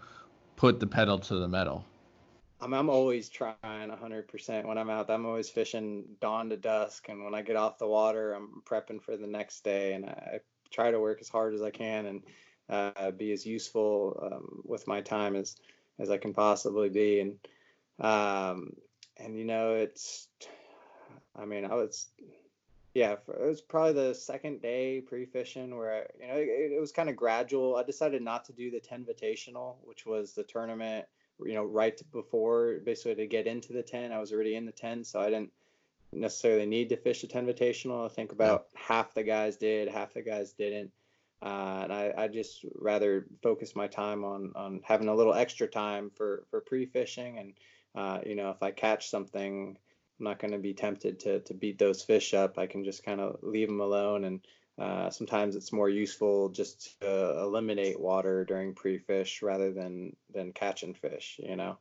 put 0.54 0.78
the 0.78 0.86
pedal 0.86 1.18
to 1.18 1.34
the 1.34 1.48
metal. 1.48 1.84
I'm, 2.62 2.72
I'm 2.72 2.88
always 2.88 3.28
trying 3.28 3.56
100% 3.64 4.64
when 4.64 4.78
I'm 4.78 4.88
out. 4.88 5.10
I'm 5.10 5.26
always 5.26 5.50
fishing 5.50 6.04
dawn 6.20 6.48
to 6.50 6.56
dusk, 6.56 7.08
and 7.08 7.24
when 7.24 7.34
I 7.34 7.42
get 7.42 7.56
off 7.56 7.78
the 7.78 7.88
water, 7.88 8.34
I'm 8.34 8.62
prepping 8.64 9.02
for 9.02 9.16
the 9.16 9.26
next 9.26 9.64
day, 9.64 9.94
and 9.94 10.06
I, 10.06 10.40
try 10.70 10.90
to 10.90 11.00
work 11.00 11.20
as 11.20 11.28
hard 11.28 11.54
as 11.54 11.62
I 11.62 11.70
can 11.70 12.06
and 12.06 12.22
uh, 12.68 13.10
be 13.10 13.32
as 13.32 13.44
useful 13.44 14.30
um, 14.32 14.62
with 14.64 14.86
my 14.86 15.00
time 15.00 15.36
as 15.36 15.56
as 15.98 16.10
I 16.10 16.16
can 16.16 16.32
possibly 16.32 16.88
be. 16.88 17.20
And 17.20 17.38
um, 18.00 18.72
and 19.18 19.38
you 19.38 19.44
know, 19.44 19.74
it's, 19.74 20.28
I 21.36 21.44
mean, 21.44 21.64
I 21.64 21.74
was 21.74 22.08
yeah, 22.94 23.16
for, 23.16 23.34
it 23.34 23.48
was 23.48 23.60
probably 23.60 23.92
the 23.92 24.14
second 24.14 24.60
day 24.60 25.00
pre-fishing 25.00 25.76
where 25.76 25.92
I, 25.92 25.98
you 26.20 26.28
know 26.28 26.36
it, 26.36 26.72
it 26.72 26.80
was 26.80 26.92
kind 26.92 27.08
of 27.08 27.16
gradual. 27.16 27.76
I 27.76 27.82
decided 27.82 28.22
not 28.22 28.44
to 28.46 28.52
do 28.52 28.70
the 28.70 28.80
10 28.80 29.04
Invitational, 29.04 29.76
which 29.82 30.06
was 30.06 30.32
the 30.32 30.42
tournament, 30.42 31.06
you 31.46 31.54
know, 31.54 31.64
right 31.64 32.00
before 32.12 32.78
basically 32.84 33.14
to 33.16 33.26
get 33.26 33.46
into 33.46 33.72
the 33.72 33.82
10. 33.82 34.12
I 34.12 34.18
was 34.18 34.32
already 34.32 34.54
in 34.54 34.66
the 34.66 34.72
10, 34.72 35.04
so 35.04 35.20
I 35.20 35.30
didn't 35.30 35.52
necessarily 36.12 36.66
need 36.66 36.90
to 36.90 36.96
fish 36.96 37.22
the 37.22 37.26
10 37.26 37.46
Invitational. 37.46 38.04
I 38.04 38.08
think 38.08 38.32
about 38.32 38.66
yeah. 38.72 38.80
half 38.80 39.14
the 39.14 39.22
guys 39.22 39.56
did, 39.56 39.88
half 39.88 40.14
the 40.14 40.22
guys 40.22 40.52
didn't. 40.52 40.90
Uh, 41.42 41.80
and 41.84 41.92
I, 41.92 42.12
I 42.16 42.28
just 42.28 42.64
rather 42.76 43.26
focus 43.42 43.74
my 43.74 43.88
time 43.88 44.24
on 44.24 44.52
on 44.54 44.80
having 44.84 45.08
a 45.08 45.14
little 45.14 45.34
extra 45.34 45.66
time 45.66 46.10
for 46.14 46.44
for 46.50 46.60
pre-fishing 46.60 47.38
and 47.38 47.54
uh, 47.96 48.20
you 48.24 48.36
know 48.36 48.50
if 48.50 48.62
I 48.62 48.70
catch 48.70 49.10
something 49.10 49.76
I'm 50.22 50.24
not 50.24 50.38
going 50.38 50.52
to 50.52 50.58
be 50.58 50.72
tempted 50.72 51.18
to 51.20 51.40
to 51.40 51.54
beat 51.54 51.78
those 51.78 52.02
fish 52.02 52.32
up. 52.32 52.56
I 52.56 52.68
can 52.68 52.84
just 52.84 53.04
kind 53.04 53.20
of 53.20 53.38
leave 53.42 53.66
them 53.66 53.80
alone, 53.80 54.24
and 54.24 54.40
uh, 54.82 55.10
sometimes 55.10 55.54
it's 55.54 55.72
more 55.72 55.88
useful 55.88 56.48
just 56.48 57.00
to 57.00 57.38
eliminate 57.38 58.00
water 58.00 58.44
during 58.44 58.74
pre-fish 58.74 59.40
rather 59.40 59.72
than 59.72 60.16
than 60.34 60.52
catching 60.52 60.94
fish. 60.94 61.38
You 61.42 61.56
know. 61.56 61.78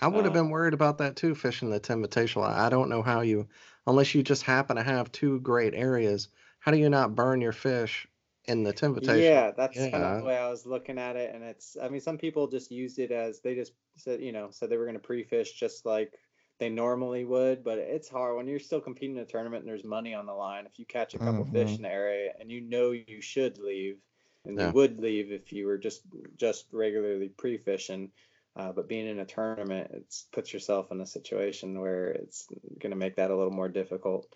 I 0.00 0.08
would 0.08 0.24
have 0.24 0.34
uh, 0.34 0.42
been 0.42 0.50
worried 0.50 0.74
about 0.74 0.98
that 0.98 1.16
too, 1.16 1.34
fishing 1.34 1.70
the 1.70 1.78
Invitational. 1.80 2.48
I 2.48 2.70
don't 2.70 2.88
know 2.88 3.02
how 3.02 3.20
you, 3.20 3.48
unless 3.86 4.14
you 4.14 4.22
just 4.22 4.42
happen 4.42 4.76
to 4.76 4.82
have 4.82 5.12
two 5.12 5.40
great 5.40 5.74
areas, 5.74 6.28
how 6.58 6.72
do 6.72 6.78
you 6.78 6.88
not 6.88 7.14
burn 7.14 7.40
your 7.40 7.52
fish 7.52 8.08
in 8.46 8.62
the 8.62 8.72
Invitational? 8.72 9.22
Yeah, 9.22 9.50
that's 9.56 9.76
yeah. 9.76 9.90
kind 9.90 10.04
of 10.04 10.20
the 10.20 10.26
way 10.26 10.38
I 10.38 10.48
was 10.48 10.64
looking 10.64 10.98
at 10.98 11.16
it. 11.16 11.34
And 11.34 11.44
it's, 11.44 11.76
I 11.80 11.88
mean, 11.88 12.00
some 12.00 12.16
people 12.16 12.48
just 12.48 12.70
used 12.70 12.98
it 12.98 13.10
as 13.10 13.40
they 13.40 13.54
just 13.54 13.72
said, 13.96 14.22
you 14.22 14.32
know, 14.32 14.48
said 14.50 14.70
they 14.70 14.78
were 14.78 14.86
going 14.86 14.94
to 14.94 15.00
pre-fish 15.00 15.52
just 15.52 15.84
like 15.84 16.14
they 16.60 16.68
normally 16.68 17.24
would, 17.24 17.64
but 17.64 17.78
it's 17.78 18.08
hard 18.08 18.36
when 18.36 18.46
you're 18.46 18.60
still 18.60 18.80
competing 18.80 19.16
in 19.16 19.22
a 19.22 19.26
tournament 19.26 19.62
and 19.62 19.68
there's 19.68 19.82
money 19.82 20.14
on 20.14 20.26
the 20.26 20.32
line. 20.32 20.66
If 20.66 20.78
you 20.78 20.84
catch 20.84 21.14
a 21.14 21.18
couple 21.18 21.44
mm-hmm. 21.44 21.52
fish 21.52 21.74
in 21.74 21.82
the 21.82 21.90
area 21.90 22.32
and 22.38 22.50
you 22.50 22.60
know 22.60 22.92
you 22.92 23.20
should 23.20 23.58
leave, 23.58 23.96
and 24.44 24.58
yeah. 24.58 24.68
you 24.68 24.72
would 24.74 25.00
leave 25.00 25.32
if 25.32 25.52
you 25.52 25.66
were 25.66 25.78
just 25.78 26.02
just 26.36 26.66
regularly 26.70 27.28
pre-fishing, 27.28 28.10
uh, 28.56 28.72
but 28.72 28.88
being 28.88 29.08
in 29.08 29.20
a 29.20 29.24
tournament, 29.24 29.90
it 29.92 30.14
puts 30.32 30.52
yourself 30.52 30.92
in 30.92 31.00
a 31.00 31.06
situation 31.06 31.80
where 31.80 32.08
it's 32.08 32.46
going 32.78 32.90
to 32.90 32.96
make 32.96 33.16
that 33.16 33.30
a 33.30 33.36
little 33.36 33.52
more 33.52 33.68
difficult. 33.68 34.26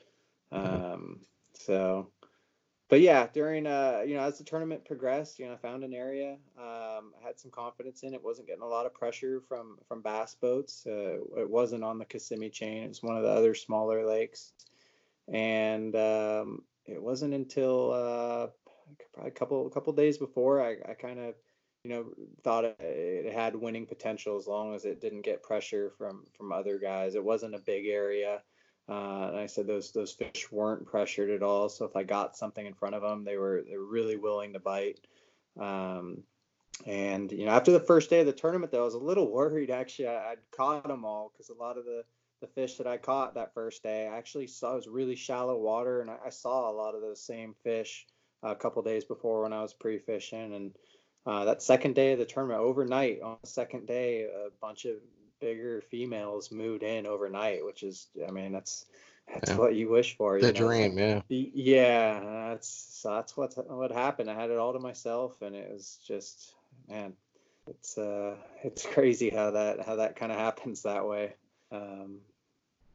Mm-hmm. 0.52 0.84
Um, 0.84 1.20
so 1.52 2.10
but 2.94 3.00
yeah, 3.00 3.26
during 3.34 3.66
uh, 3.66 4.04
you 4.06 4.14
know, 4.14 4.20
as 4.20 4.38
the 4.38 4.44
tournament 4.44 4.84
progressed, 4.84 5.40
you 5.40 5.46
know, 5.46 5.54
I 5.54 5.56
found 5.56 5.82
an 5.82 5.92
area. 5.92 6.36
Um, 6.56 7.12
I 7.20 7.26
had 7.26 7.40
some 7.40 7.50
confidence 7.50 8.04
in 8.04 8.14
it. 8.14 8.22
wasn't 8.22 8.46
getting 8.46 8.62
a 8.62 8.68
lot 8.68 8.86
of 8.86 8.94
pressure 8.94 9.40
from 9.48 9.78
from 9.88 10.00
bass 10.00 10.36
boats. 10.36 10.86
Uh, 10.86 11.16
it 11.36 11.50
wasn't 11.50 11.82
on 11.82 11.98
the 11.98 12.04
Kissimmee 12.04 12.50
chain. 12.50 12.84
It 12.84 12.88
was 12.90 13.02
one 13.02 13.16
of 13.16 13.24
the 13.24 13.30
other 13.30 13.52
smaller 13.52 14.06
lakes, 14.06 14.52
and 15.26 15.96
um, 15.96 16.62
it 16.86 17.02
wasn't 17.02 17.34
until 17.34 17.90
uh, 17.90 18.46
probably 19.12 19.28
a 19.28 19.34
couple 19.34 19.66
a 19.66 19.70
couple 19.70 19.92
days 19.92 20.16
before 20.16 20.62
I, 20.62 20.76
I 20.88 20.94
kind 20.94 21.18
of 21.18 21.34
you 21.82 21.90
know 21.90 22.04
thought 22.44 22.64
it, 22.64 22.76
it, 22.78 23.34
had 23.34 23.56
winning 23.56 23.86
potential 23.86 24.36
as 24.36 24.46
long 24.46 24.72
as 24.72 24.84
it 24.84 25.00
didn't 25.00 25.22
get 25.22 25.42
pressure 25.42 25.90
from 25.98 26.26
from 26.38 26.52
other 26.52 26.78
guys. 26.78 27.16
It 27.16 27.24
wasn't 27.24 27.56
a 27.56 27.66
big 27.66 27.86
area. 27.86 28.42
Uh, 28.88 29.28
and 29.28 29.38
I 29.38 29.46
said 29.46 29.66
those 29.66 29.92
those 29.92 30.12
fish 30.12 30.50
weren't 30.50 30.86
pressured 30.86 31.30
at 31.30 31.42
all. 31.42 31.68
So 31.68 31.84
if 31.84 31.96
I 31.96 32.02
got 32.02 32.36
something 32.36 32.66
in 32.66 32.74
front 32.74 32.94
of 32.94 33.02
them, 33.02 33.24
they 33.24 33.36
were 33.36 33.62
they 33.68 33.76
were 33.76 33.86
really 33.86 34.16
willing 34.16 34.52
to 34.52 34.60
bite. 34.60 35.00
Um, 35.58 36.22
and 36.86 37.30
you 37.32 37.46
know, 37.46 37.52
after 37.52 37.72
the 37.72 37.80
first 37.80 38.10
day 38.10 38.20
of 38.20 38.26
the 38.26 38.32
tournament, 38.32 38.72
though, 38.72 38.82
I 38.82 38.84
was 38.84 38.94
a 38.94 38.98
little 38.98 39.30
worried. 39.32 39.70
Actually, 39.70 40.08
I, 40.08 40.30
would 40.30 40.50
caught 40.50 40.86
them 40.86 41.04
all 41.04 41.32
because 41.32 41.48
a 41.48 41.54
lot 41.54 41.78
of 41.78 41.84
the 41.84 42.04
the 42.40 42.46
fish 42.48 42.76
that 42.76 42.86
I 42.86 42.98
caught 42.98 43.34
that 43.34 43.54
first 43.54 43.82
day, 43.82 44.06
I 44.06 44.18
actually 44.18 44.48
saw 44.48 44.72
it 44.72 44.76
was 44.76 44.88
really 44.88 45.16
shallow 45.16 45.56
water, 45.56 46.02
and 46.02 46.10
I, 46.10 46.16
I 46.26 46.30
saw 46.30 46.70
a 46.70 46.74
lot 46.74 46.94
of 46.94 47.00
those 47.00 47.22
same 47.22 47.54
fish 47.62 48.06
a 48.42 48.54
couple 48.54 48.82
days 48.82 49.04
before 49.04 49.42
when 49.42 49.52
I 49.54 49.62
was 49.62 49.72
pre-fishing. 49.72 50.54
And 50.54 50.72
uh, 51.24 51.46
that 51.46 51.62
second 51.62 51.94
day 51.94 52.12
of 52.12 52.18
the 52.18 52.26
tournament, 52.26 52.60
overnight 52.60 53.22
on 53.22 53.38
the 53.40 53.48
second 53.48 53.86
day, 53.86 54.24
a 54.24 54.50
bunch 54.60 54.84
of 54.84 54.96
bigger 55.44 55.82
females 55.82 56.50
moved 56.50 56.82
in 56.82 57.06
overnight, 57.06 57.62
which 57.62 57.82
is, 57.82 58.08
I 58.26 58.30
mean, 58.30 58.50
that's 58.50 58.86
that's 59.32 59.50
yeah. 59.50 59.58
what 59.58 59.74
you 59.74 59.90
wish 59.90 60.16
for. 60.16 60.40
The 60.40 60.46
you 60.46 60.52
know? 60.54 60.58
dream, 60.58 60.98
yeah. 60.98 61.20
Yeah, 61.28 62.20
that's 62.48 62.68
so 62.68 63.10
that's 63.10 63.36
what 63.36 63.52
what 63.70 63.92
happened. 63.92 64.30
I 64.30 64.34
had 64.34 64.50
it 64.50 64.58
all 64.58 64.72
to 64.72 64.78
myself, 64.78 65.42
and 65.42 65.54
it 65.54 65.70
was 65.70 65.98
just, 66.06 66.54
man, 66.88 67.12
it's 67.68 67.98
uh, 67.98 68.36
it's 68.62 68.86
crazy 68.94 69.28
how 69.28 69.50
that 69.50 69.84
how 69.84 69.96
that 69.96 70.16
kind 70.16 70.32
of 70.32 70.38
happens 70.38 70.82
that 70.82 71.06
way. 71.06 71.34
Um, 71.70 72.20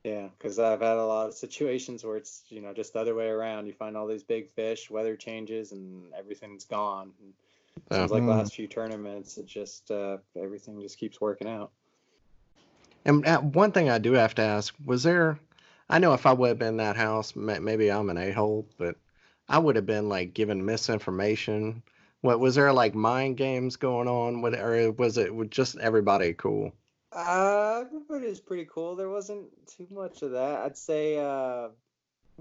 yeah, 0.04 0.30
because 0.38 0.58
I've 0.58 0.82
had 0.82 0.98
a 0.98 1.06
lot 1.06 1.28
of 1.28 1.36
situations 1.36 2.04
where 2.04 2.18
it's 2.18 2.44
you 2.50 2.62
know 2.62 2.74
just 2.74 2.94
the 2.94 3.00
other 3.00 3.14
way 3.14 3.28
around. 3.28 3.68
You 3.68 3.74
find 3.74 3.96
all 3.96 4.08
these 4.08 4.24
big 4.24 4.50
fish, 4.50 4.90
weather 4.90 5.16
changes, 5.16 5.72
and 5.72 6.14
everything's 6.18 6.66
gone. 6.66 7.12
And 7.22 7.34
seems 7.92 8.12
like 8.12 8.24
mm. 8.24 8.30
last 8.30 8.56
few 8.56 8.68
tournaments, 8.68 9.38
it 9.38 9.46
just 9.46 9.92
uh, 9.92 10.18
everything 10.36 10.82
just 10.82 10.98
keeps 10.98 11.22
working 11.22 11.48
out. 11.48 11.72
And 13.06 13.26
uh, 13.26 13.40
one 13.40 13.72
thing 13.72 13.90
I 13.90 13.98
do 13.98 14.14
have 14.14 14.36
to 14.36 14.42
ask 14.42 14.74
was 14.84 15.04
there, 15.04 15.40
I 15.90 16.00
know 16.00 16.14
if 16.14 16.26
I 16.26 16.34
would 16.34 16.50
have 16.50 16.60
been 16.60 16.70
in 16.70 16.78
that 16.78 16.96
house, 16.96 17.36
maybe 17.36 17.92
I'm 17.92 18.10
an 18.10 18.18
a 18.18 18.32
hole, 18.32 18.68
but 18.78 18.96
I 19.48 19.58
would 19.58 19.76
have 19.76 19.86
been 19.86 20.10
like 20.10 20.34
given 20.34 20.66
misinformation. 20.66 21.82
What 22.22 22.40
was 22.40 22.56
there 22.56 22.72
like 22.74 22.94
mind 22.94 23.38
games 23.38 23.78
going 23.78 24.08
on? 24.08 24.42
With, 24.42 24.54
or 24.54 24.92
was 24.92 25.18
it 25.18 25.34
was 25.34 25.48
just 25.50 25.78
everybody 25.78 26.34
cool? 26.34 26.74
Uh, 27.12 27.86
everybody 27.88 28.28
was 28.28 28.40
pretty 28.40 28.68
cool. 28.72 28.96
There 28.96 29.10
wasn't 29.10 29.48
too 29.66 29.88
much 29.90 30.22
of 30.22 30.32
that. 30.32 30.60
I'd 30.60 30.78
say. 30.78 31.18
Uh, 31.18 31.70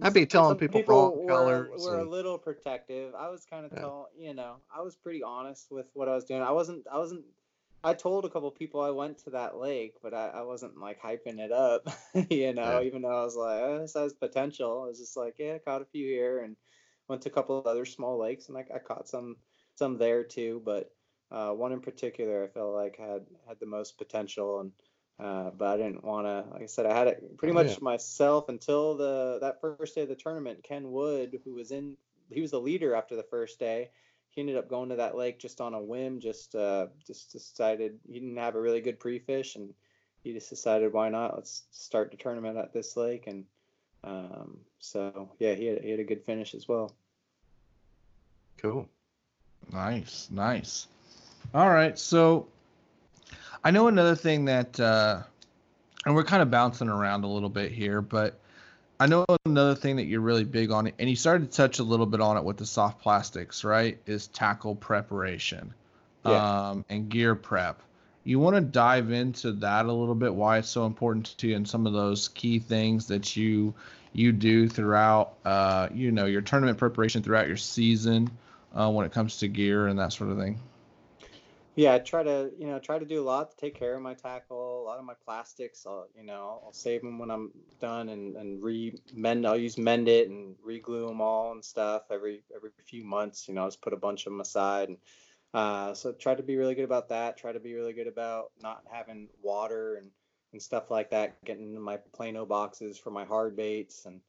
I'd 0.03 0.15
be 0.15 0.27
telling 0.27 0.57
people, 0.59 0.81
people 0.81 0.95
wrong 0.95 1.19
were, 1.19 1.29
colors. 1.29 1.85
Were 1.85 1.99
and... 1.99 2.07
a 2.07 2.11
little 2.11 2.39
protective. 2.39 3.15
I 3.15 3.31
was 3.31 3.47
kind 3.49 3.65
of 3.65 3.73
yeah. 3.73 3.81
telling, 3.81 4.07
you 4.17 4.35
know, 4.35 4.57
I 4.75 4.83
was 4.83 4.95
pretty 4.95 5.23
honest 5.23 5.69
with 5.71 5.87
what 5.95 6.09
I 6.09 6.15
was 6.15 6.25
doing. 6.25 6.43
I 6.43 6.53
wasn't, 6.53 6.87
I 6.93 6.99
wasn't 6.99 7.25
I 7.85 7.95
told 7.95 8.25
a 8.25 8.29
couple 8.29 8.51
people 8.51 8.81
I 8.81 8.91
went 8.91 9.19
to 9.19 9.31
that 9.31 9.57
lake, 9.57 9.95
but 10.03 10.13
I, 10.13 10.29
I 10.29 10.43
wasn't 10.43 10.79
like 10.79 11.01
hyping 11.01 11.39
it 11.39 11.53
up, 11.53 11.89
you 12.31 12.53
know, 12.53 12.81
yeah. 12.81 12.87
even 12.87 13.03
though 13.03 13.21
I 13.21 13.25
was 13.25 13.37
like, 13.37 13.61
oh, 13.61 13.79
this 13.81 13.95
has 13.95 14.13
potential. 14.15 14.83
I 14.85 14.89
was 14.89 14.99
just 14.99 15.17
like, 15.17 15.37
yeah, 15.39 15.55
I 15.55 15.59
caught 15.59 15.83
a 15.83 15.87
few 15.87 16.07
here 16.07 16.43
and 16.43 16.57
went 17.09 17.23
to 17.23 17.29
a 17.29 17.33
couple 17.33 17.59
of 17.59 17.67
other 17.67 17.85
small 17.85 18.19
lakes 18.19 18.49
and 18.49 18.59
I, 18.59 18.65
I 18.75 18.79
caught 18.79 19.09
some 19.09 19.37
some 19.77 19.97
there 19.97 20.25
too, 20.25 20.61
but 20.65 20.91
uh, 21.31 21.51
one 21.51 21.73
in 21.73 21.81
particular 21.81 22.45
I 22.45 22.49
felt 22.49 22.75
like 22.75 22.97
had 22.99 23.27
had 23.47 23.61
the 23.61 23.67
most 23.67 23.97
potential 23.97 24.61
and 24.61 24.73
uh, 25.21 25.51
but 25.51 25.67
I 25.69 25.77
didn't 25.77 26.05
want 26.05 26.27
to. 26.27 26.45
Like 26.53 26.63
I 26.63 26.67
said, 26.67 26.87
I 26.87 26.97
had 26.97 27.09
it 27.09 27.37
pretty 27.39 27.51
oh, 27.51 27.55
much 27.55 27.71
yeah. 27.71 27.79
myself 27.81 28.49
until 28.49 28.97
the 28.97 29.39
that 29.41 29.61
first 29.61 29.95
day 29.95 30.03
of 30.03 30.09
the 30.09 30.15
tournament. 30.15 30.63
Ken 30.63 30.93
Wood, 30.93 31.41
who 31.45 31.55
was 31.55 31.73
in, 31.73 31.97
he 32.31 32.41
was 32.41 32.53
the 32.53 32.61
leader 32.61 32.95
after 32.95 33.17
the 33.17 33.25
first 33.25 33.59
day 33.59 33.91
he 34.39 34.43
ended 34.43 34.57
up 34.57 34.69
going 34.69 34.89
to 34.89 34.95
that 34.95 35.17
lake 35.17 35.41
just 35.41 35.61
on 35.61 35.75
a 35.75 35.83
whim. 35.83 36.21
Just 36.21 36.55
uh, 36.55 36.87
just 37.05 37.33
decided 37.33 37.99
he 38.07 38.21
didn't 38.21 38.37
have 38.37 38.55
a 38.55 38.61
really 38.61 38.81
good 38.81 39.01
pre-fish, 39.01 39.57
and 39.57 39.75
he 40.23 40.33
just 40.33 40.49
decided 40.49 40.93
why 40.93 41.09
not? 41.09 41.35
Let's 41.35 41.65
start 41.73 42.13
the 42.13 42.17
tournament 42.17 42.57
at 42.57 42.73
this 42.73 42.97
lake. 42.97 43.27
And 43.27 43.45
um, 44.05 44.59
so 44.79 45.33
yeah, 45.41 45.55
he 45.55 45.67
had, 45.67 45.83
he 45.83 45.91
had 45.91 45.99
a 45.99 46.05
good 46.05 46.25
finish 46.25 46.55
as 46.55 46.69
well. 46.69 46.95
Cool. 48.59 48.89
Nice, 49.73 50.29
nice. 50.31 50.87
All 51.53 51.71
right, 51.71 51.99
so 51.99 52.47
I 53.65 53.73
know 53.73 53.89
another 53.89 54.15
thing 54.15 54.45
that, 54.45 54.79
uh, 54.79 55.21
and 56.07 56.15
we're 56.15 56.23
kind 56.23 56.43
of 56.43 56.51
bouncing 56.51 56.89
around 56.89 57.25
a 57.25 57.29
little 57.29 57.49
bit 57.49 57.73
here, 57.73 58.01
but 58.01 58.39
I 59.01 59.07
know 59.07 59.25
another 59.45 59.77
thing 59.77 59.97
that 59.97 60.05
you're 60.05 60.21
really 60.21 60.45
big 60.45 60.73
on, 60.73 60.91
and 60.99 61.09
you 61.09 61.15
started 61.15 61.51
to 61.51 61.57
touch 61.57 61.79
a 61.79 61.85
little 61.85 62.07
bit 62.07 62.21
on 62.21 62.37
it 62.37 62.45
with 62.45 62.57
the 62.57 62.67
soft 62.67 63.01
plastics, 63.01 63.63
right? 63.63 63.99
Is 64.07 64.27
tackle 64.27 64.75
preparation 64.75 65.73
yeah. 66.27 66.71
um, 66.71 66.85
and 66.89 67.09
gear 67.09 67.35
prep. 67.37 67.81
You 68.25 68.41
want 68.41 68.57
to 68.57 68.61
dive 68.61 69.13
into 69.13 69.53
that 69.53 69.87
a 69.87 69.93
little 69.93 70.17
bit, 70.17 70.35
why 70.35 70.59
it's 70.59 70.69
so 70.69 70.85
important 70.85 71.39
to 71.39 71.49
you, 71.49 71.57
and 71.57 71.69
some 71.69 71.87
of 71.87 71.93
those 71.93 72.29
key 72.29 72.59
things 72.59 73.07
that 73.07 73.37
you 73.37 73.75
you 74.13 74.33
do 74.33 74.69
throughout, 74.69 75.35
uh, 75.45 75.89
you 75.95 76.11
know, 76.11 76.25
your 76.25 76.41
tournament 76.41 76.79
preparation 76.79 77.23
throughout 77.23 77.47
your 77.47 77.59
season 77.59 78.31
uh, 78.75 78.91
when 78.91 79.07
it 79.07 79.13
comes 79.13 79.39
to 79.39 79.49
gear 79.49 79.87
and 79.87 79.99
that 79.99 80.13
sort 80.13 80.31
of 80.31 80.39
thing 80.39 80.59
yeah, 81.79 81.95
I 81.95 82.01
try 82.01 82.25
to 82.25 82.51
you 82.59 82.67
know 82.67 82.81
try 82.81 82.99
to 82.99 83.05
do 83.05 83.23
a 83.23 83.25
lot 83.25 83.53
to 83.53 83.57
take 83.57 83.79
care 83.79 83.95
of 83.95 84.03
my 84.03 84.15
tackle. 84.15 84.68
Lot 84.89 84.99
of 84.99 85.05
my 85.05 85.15
plastics, 85.23 85.85
I'll 85.87 86.09
you 86.17 86.25
know 86.25 86.63
I'll 86.65 86.73
save 86.73 87.03
them 87.03 87.19
when 87.19 87.31
I'm 87.31 87.53
done 87.79 88.09
and 88.09 88.37
and 88.37 88.63
re 88.63 88.99
mend. 89.13 89.47
I'll 89.47 89.59
use 89.59 89.77
mend 89.77 90.09
it 90.09 90.31
and 90.31 90.55
re-glue 90.65 91.07
them 91.07 91.21
all 91.21 91.53
and 91.53 91.63
stuff 91.63 92.05
every 92.11 92.43
every 92.57 92.71
few 92.87 93.05
months. 93.05 93.49
You 93.49 93.55
know, 93.55 93.63
I'll 93.63 93.69
just 93.69 93.83
put 93.83 93.93
a 93.93 93.99
bunch 93.99 94.25
of 94.25 94.33
them 94.33 94.41
aside. 94.41 94.89
And 94.89 94.99
uh, 95.53 95.93
so 95.93 96.13
try 96.13 96.35
to 96.35 96.43
be 96.43 96.57
really 96.57 96.75
good 96.75 96.87
about 96.87 97.11
that. 97.11 97.37
Try 97.37 97.53
to 97.53 97.61
be 97.61 97.75
really 97.75 97.93
good 97.93 98.07
about 98.07 98.51
not 98.63 98.83
having 98.91 99.29
water 99.43 99.97
and 99.97 100.11
and 100.53 100.63
stuff 100.63 100.91
like 100.91 101.11
that 101.11 101.45
getting 101.45 101.79
my 101.79 101.99
plano 102.15 102.47
boxes 102.47 102.97
for 102.97 103.11
my 103.11 103.27
hard 103.27 103.57
baits 103.57 104.07
and 104.07 104.23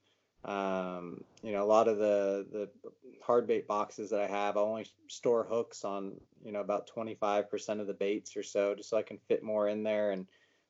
um, 0.46 1.24
you 1.44 1.52
know, 1.52 1.64
a 1.64 1.66
lot 1.66 1.88
of 1.88 1.98
the 1.98 2.46
the 2.52 2.70
hard 3.22 3.48
bait 3.48 3.68
boxes 3.68 4.10
that 4.10 4.22
I 4.22 4.28
have, 4.28 4.56
I 4.58 4.62
only 4.62 4.86
store 5.08 5.44
hooks 5.44 5.84
on 5.84 6.14
you 6.44 6.52
know 6.52 6.62
about 6.62 6.90
25% 6.96 7.82
of 7.82 7.88
the 7.88 7.94
baits 7.94 8.38
or 8.38 8.44
so, 8.44 8.74
just 8.76 8.90
so 8.90 8.98
I 8.98 9.04
can 9.04 9.20
fit 9.28 9.44
more 9.44 9.68
in 9.68 9.84
there. 9.84 10.12
And 10.12 10.28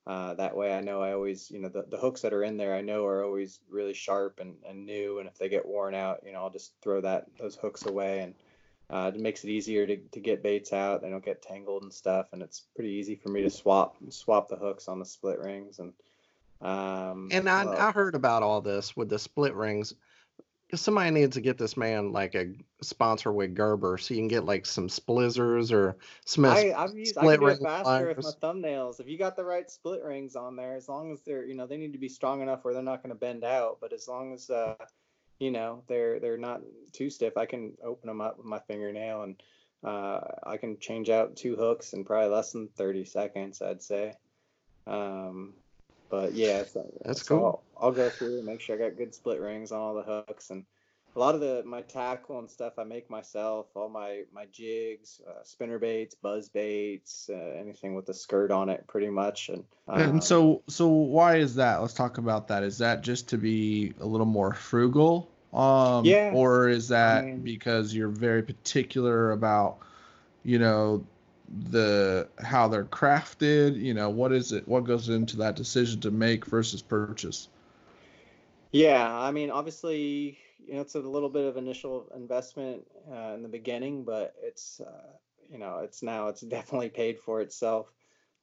Uh, 0.10 0.34
that 0.34 0.58
way, 0.58 0.74
I 0.74 0.82
know 0.82 1.04
I 1.04 1.14
always, 1.14 1.52
you 1.52 1.60
know, 1.60 1.70
the, 1.70 1.86
the 1.88 1.98
hooks 1.98 2.22
that 2.22 2.34
are 2.34 2.44
in 2.44 2.58
there, 2.58 2.74
I 2.74 2.82
know 2.82 3.06
are 3.06 3.24
always 3.24 3.60
really 3.70 3.94
sharp 3.94 4.40
and, 4.40 4.56
and 4.68 4.84
new. 4.84 5.20
And 5.20 5.28
if 5.28 5.38
they 5.38 5.50
get 5.50 5.68
worn 5.68 5.94
out, 5.94 6.24
you 6.26 6.34
know, 6.34 6.40
I'll 6.40 6.50
just 6.50 6.74
throw 6.82 7.00
that 7.02 7.28
those 7.38 7.56
hooks 7.56 7.86
away, 7.86 8.22
and 8.22 8.34
uh, 8.90 9.12
it 9.14 9.22
makes 9.22 9.44
it 9.44 9.52
easier 9.52 9.86
to, 9.86 9.98
to 9.98 10.20
get 10.20 10.42
baits 10.42 10.74
out. 10.74 11.04
They 11.04 11.12
don't 11.12 11.24
get 11.24 11.44
tangled 11.44 11.84
and 11.84 11.94
stuff, 11.94 12.26
and 12.34 12.42
it's 12.42 12.64
pretty 12.74 12.90
easy 12.90 13.14
for 13.14 13.30
me 13.30 13.44
to 13.44 13.52
swap 13.52 13.98
swap 14.10 14.50
the 14.50 14.56
hooks 14.56 14.88
on 14.88 14.98
the 14.98 15.06
split 15.06 15.38
rings. 15.38 15.78
And 15.78 15.94
um, 16.60 17.30
And 17.32 17.48
I, 17.48 17.66
well, 17.66 17.78
I 17.78 17.92
heard 17.92 18.16
about 18.16 18.42
all 18.42 18.62
this 18.62 18.98
with 18.98 19.10
the 19.10 19.20
split 19.20 19.54
rings. 19.54 19.94
Somebody 20.74 21.12
needs 21.12 21.36
to 21.36 21.42
get 21.42 21.58
this 21.58 21.76
man 21.76 22.12
like 22.12 22.36
a 22.36 22.54
sponsor 22.82 23.32
with 23.32 23.56
Gerber 23.56 23.98
so 23.98 24.14
you 24.14 24.20
can 24.20 24.28
get 24.28 24.46
like 24.46 24.66
some 24.66 24.88
splizzers 24.88 25.72
or 25.72 25.98
Smith. 26.26 26.52
I, 26.52 26.74
I've 26.74 26.96
used 26.96 27.18
I 27.18 27.22
can 27.22 27.40
do 27.40 27.48
it 27.48 27.60
faster 27.62 28.08
with 28.08 28.24
my 28.24 28.32
thumbnails. 28.48 29.00
If 29.00 29.08
you 29.08 29.18
got 29.18 29.36
the 29.36 29.44
right 29.44 29.70
split 29.70 30.04
rings 30.04 30.36
on 30.36 30.56
there, 30.56 30.76
as 30.76 30.88
long 30.88 31.12
as 31.12 31.22
they're 31.22 31.46
you 31.46 31.56
know 31.56 31.66
they 31.66 31.78
need 31.78 31.94
to 31.94 32.00
be 32.00 32.10
strong 32.10 32.42
enough 32.42 32.64
where 32.64 32.74
they're 32.74 32.84
not 32.84 33.02
going 33.02 33.14
to 33.14 33.20
bend 33.20 33.44
out. 33.44 33.78
But 33.82 33.94
as 33.94 34.08
long 34.08 34.32
as 34.34 34.50
uh, 34.50 34.76
you 35.40 35.50
know 35.50 35.84
they're 35.88 36.20
they're 36.20 36.38
not 36.38 36.62
too 36.94 37.10
stiff, 37.10 37.36
I 37.36 37.48
can 37.48 37.74
open 37.84 38.08
them 38.08 38.22
up 38.22 38.38
with 38.38 38.46
my 38.46 38.60
fingernail 38.60 39.24
and 39.24 39.42
uh, 39.84 40.20
I 40.44 40.58
can 40.58 40.78
change 40.80 41.10
out 41.10 41.36
two 41.36 41.56
hooks 41.56 41.94
in 41.94 42.04
probably 42.04 42.30
less 42.30 42.52
than 42.52 42.68
30 42.68 43.06
seconds, 43.06 43.62
I'd 43.62 43.82
say. 43.82 44.14
Um, 44.86 45.54
but 46.10 46.34
yeah, 46.34 46.64
so, 46.66 46.92
That's 47.06 47.26
so 47.26 47.38
cool. 47.38 47.64
I'll, 47.78 47.88
I'll 47.88 47.92
go 47.92 48.10
through 48.10 48.38
and 48.38 48.46
make 48.46 48.62
sure 48.62 48.76
I 48.76 48.90
got 48.90 48.98
good 48.98 49.14
split 49.14 49.40
rings 49.40 49.72
on 49.72 49.80
all 49.80 49.96
the 49.96 50.04
hooks 50.04 50.50
and 50.50 50.66
a 51.16 51.20
lot 51.20 51.34
of 51.36 51.42
the 51.42 51.64
my 51.66 51.82
tackle 51.82 52.40
and 52.40 52.50
stuff 52.50 52.74
I 52.78 52.84
make 52.84 53.10
myself. 53.10 53.68
All 53.76 53.90
my 53.90 54.24
my 54.32 54.46
jigs, 54.52 55.22
uh, 55.28 55.44
spinner 55.44 55.80
baits, 55.80 56.16
buzz 56.16 56.50
baits, 56.50 57.30
uh, 57.34 57.56
anything 57.60 57.96
with 57.96 58.08
a 58.10 58.14
skirt 58.14 58.52
on 58.52 58.70
it, 58.70 58.86
pretty 58.88 59.10
much. 59.10 59.50
And, 59.50 59.64
um, 59.88 60.00
And 60.02 60.24
so, 60.24 60.62
so 60.68 60.88
why 60.88 61.38
is 61.38 61.56
that? 61.56 61.82
Let's 61.82 61.94
talk 61.96 62.20
about 62.20 62.48
that. 62.50 62.64
Is 62.64 62.78
that 62.78 63.02
just 63.02 63.28
to 63.30 63.38
be 63.38 63.94
a 64.00 64.06
little 64.06 64.28
more 64.28 64.54
frugal? 64.54 65.30
Um, 65.52 66.06
Yeah, 66.06 66.32
Or 66.32 66.70
is 66.70 66.90
that 66.90 67.26
mean- 67.26 67.42
because 67.42 67.94
you're 67.94 68.10
very 68.10 68.44
particular 68.44 69.32
about, 69.32 69.80
you 70.44 70.60
know, 70.60 71.04
the 71.70 72.28
how 72.40 72.68
they're 72.68 72.86
crafted? 72.86 73.80
You 73.80 73.94
know, 73.94 74.10
what 74.10 74.32
is 74.32 74.52
it? 74.52 74.68
What 74.68 74.84
goes 74.84 75.10
into 75.10 75.38
that 75.38 75.56
decision 75.56 76.00
to 76.02 76.12
make 76.12 76.46
versus 76.46 76.82
purchase? 76.82 77.50
Yeah, 78.72 79.12
I 79.12 79.32
mean, 79.32 79.50
obviously, 79.50 80.38
you 80.66 80.76
know, 80.76 80.82
it's 80.82 80.96
a 80.96 81.00
little 81.00 81.30
bit 81.30 81.46
of 81.46 81.58
initial 81.58 82.08
investment 82.16 82.86
uh, 83.12 83.34
in 83.34 83.42
the 83.42 83.50
beginning, 83.50 84.04
but 84.04 84.36
it's, 84.42 84.80
uh, 84.80 85.14
you 85.50 85.58
know, 85.58 85.80
it's 85.80 86.04
now 86.04 86.28
it's 86.28 86.42
definitely 86.58 86.90
paid 86.90 87.20
for 87.20 87.42
itself. 87.42 87.92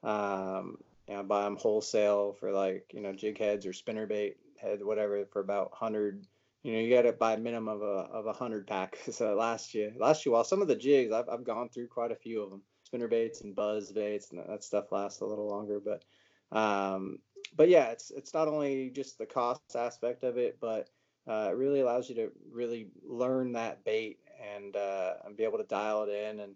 Um, 0.02 0.78
you 1.08 1.14
know, 1.14 1.22
buy 1.22 1.44
them 1.44 1.56
wholesale 1.56 2.36
for 2.40 2.50
like, 2.50 2.90
you 2.92 3.00
know, 3.00 3.12
jig 3.12 3.38
heads 3.38 3.66
or 3.66 3.70
spinnerbait 3.70 4.34
head, 4.60 4.84
whatever, 4.84 5.24
for 5.26 5.40
about 5.40 5.72
hundred. 5.72 6.26
You 6.64 6.72
know, 6.72 6.80
you 6.80 6.92
got 6.92 7.02
to 7.02 7.12
buy 7.12 7.34
a 7.34 7.38
minimum 7.38 7.68
of 7.68 7.82
a 7.82 8.10
of 8.10 8.26
a 8.26 8.32
hundred 8.32 8.66
pack. 8.66 8.98
So 9.12 9.36
last 9.36 9.72
year, 9.74 9.92
last 9.96 10.26
year, 10.26 10.32
while 10.32 10.42
some 10.42 10.62
of 10.62 10.68
the 10.68 10.74
jigs, 10.74 11.12
I've 11.12 11.28
I've 11.28 11.44
gone 11.44 11.68
through 11.68 11.86
quite 11.86 12.10
a 12.10 12.16
few 12.16 12.42
of 12.42 12.50
them, 12.50 12.62
spinner 12.86 13.08
baits 13.08 13.42
and 13.42 13.54
buzz 13.54 13.92
baits, 13.92 14.30
and 14.30 14.40
that 14.48 14.64
stuff 14.64 14.92
lasts 14.92 15.20
a 15.20 15.26
little 15.26 15.48
longer, 15.48 15.80
but. 15.80 16.04
Um, 16.52 17.18
but 17.56 17.68
yeah, 17.68 17.86
it's 17.86 18.10
it's 18.10 18.34
not 18.34 18.48
only 18.48 18.90
just 18.90 19.18
the 19.18 19.26
cost 19.26 19.74
aspect 19.74 20.24
of 20.24 20.38
it, 20.38 20.58
but 20.60 20.88
uh, 21.26 21.48
it 21.50 21.56
really 21.56 21.80
allows 21.80 22.08
you 22.08 22.14
to 22.16 22.30
really 22.50 22.88
learn 23.04 23.52
that 23.52 23.84
bait 23.84 24.18
and 24.54 24.76
uh, 24.76 25.14
and 25.24 25.36
be 25.36 25.44
able 25.44 25.58
to 25.58 25.64
dial 25.64 26.04
it 26.04 26.10
in 26.10 26.40
and 26.40 26.54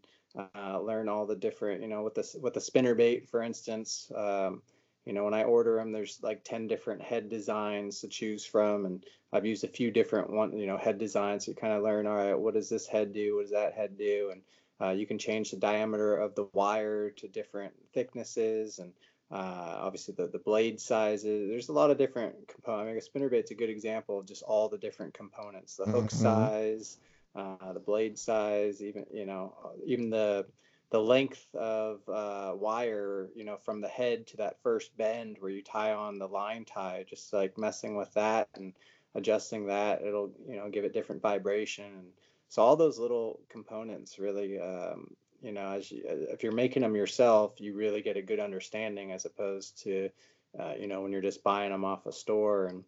uh, 0.55 0.81
learn 0.81 1.09
all 1.09 1.26
the 1.26 1.37
different, 1.37 1.83
you 1.83 1.89
know, 1.89 2.03
with 2.03 2.14
the 2.14 2.39
with 2.41 2.55
the 2.55 2.61
spinner 2.61 2.95
bait, 2.95 3.28
for 3.28 3.43
instance. 3.43 4.11
Um, 4.14 4.62
you 5.07 5.12
know, 5.12 5.24
when 5.24 5.35
I 5.35 5.45
order 5.45 5.76
them, 5.76 5.93
there's 5.93 6.20
like 6.22 6.45
ten 6.45 6.66
different 6.66 7.03
head 7.03 7.28
designs 7.28 8.01
to 8.01 8.09
choose 8.09 8.45
from, 8.45 8.87
and 8.87 9.05
I've 9.33 9.47
used 9.47 9.64
a 9.64 9.68
few 9.68 9.91
different 9.91 10.31
one, 10.31 10.57
you 10.57 10.66
know, 10.66 10.76
head 10.76 10.99
designs. 10.99 11.49
You 11.49 11.55
kind 11.55 11.72
of 11.72 11.83
learn, 11.83 12.07
all 12.07 12.16
right, 12.16 12.35
what 12.39 12.55
does 12.55 12.68
this 12.68 12.87
head 12.87 13.12
do? 13.12 13.37
What 13.37 13.43
does 13.43 13.53
that 13.53 13.74
head 13.74 13.97
do? 13.97 14.31
And 14.33 14.43
uh, 14.81 14.91
you 14.91 15.07
can 15.07 15.18
change 15.18 15.51
the 15.51 15.57
diameter 15.59 16.16
of 16.16 16.35
the 16.35 16.45
wire 16.53 17.11
to 17.11 17.28
different 17.28 17.74
thicknesses 17.93 18.78
and 18.78 18.93
uh, 19.31 19.78
obviously 19.81 20.14
the, 20.14 20.26
the 20.28 20.39
blade 20.39 20.81
sizes. 20.81 21.49
There's 21.49 21.68
a 21.68 21.72
lot 21.72 21.91
of 21.91 21.99
different 21.99 22.49
components. 22.49 22.83
I 22.83 22.87
mean, 22.87 22.97
a 22.97 23.01
spinnerbait's 23.28 23.51
a 23.53 23.55
good 23.55 23.70
example 23.70 24.18
of 24.18 24.26
just 24.26 24.43
all 24.43 24.68
the 24.68 24.78
different 24.78 25.14
components. 25.14 25.76
The 25.76 25.87
hook 25.87 26.11
Mhm. 26.11 26.11
size, 26.11 26.99
uh, 27.35 27.72
the 27.72 27.81
blade 27.81 28.18
size, 28.18 28.83
even 28.83 29.07
you 29.12 29.26
know, 29.26 29.55
even 29.85 30.11
the 30.11 30.47
the 30.91 31.01
length 31.01 31.47
of 31.55 32.09
uh, 32.09 32.53
wire, 32.57 33.31
you 33.37 33.45
know, 33.45 33.57
from 33.57 33.81
the 33.81 33.89
head 33.89 34.26
to 34.28 34.37
that 34.39 34.61
first 34.62 34.97
bend 34.97 35.37
where 35.39 35.51
you 35.51 35.62
tie 35.62 35.93
on 35.93 36.18
the 36.18 36.26
line 36.26 36.64
tie, 36.64 37.05
just 37.09 37.33
like 37.33 37.57
messing 37.57 37.97
with 37.97 38.12
that 38.14 38.49
and 38.55 38.74
adjusting 39.14 39.66
that, 39.66 40.03
it'll 40.03 40.33
you 40.49 40.57
know 40.57 40.68
give 40.68 40.85
it 40.85 40.93
different 40.93 41.22
vibration. 41.22 41.85
And 41.85 42.12
so 42.51 42.61
all 42.61 42.76
those 42.76 42.98
little 42.98 43.40
components 43.48 44.18
really 44.18 44.61
um, 44.61 45.16
you 45.42 45.53
know, 45.53 45.72
as 45.72 45.90
you, 45.90 46.03
if 46.05 46.42
you're 46.42 46.53
making 46.53 46.82
them 46.82 46.94
yourself, 46.94 47.61
you 47.61 47.74
really 47.74 48.03
get 48.03 48.16
a 48.16 48.22
good 48.22 48.40
understanding 48.40 49.12
as 49.12 49.24
opposed 49.24 49.82
to, 49.82 50.11
uh, 50.59 50.74
you 50.78 50.86
know, 50.86 51.01
when 51.01 51.12
you're 51.12 51.22
just 51.22 51.42
buying 51.42 51.70
them 51.70 51.84
off 51.84 52.07
a 52.07 52.12
store. 52.12 52.66
And 52.66 52.84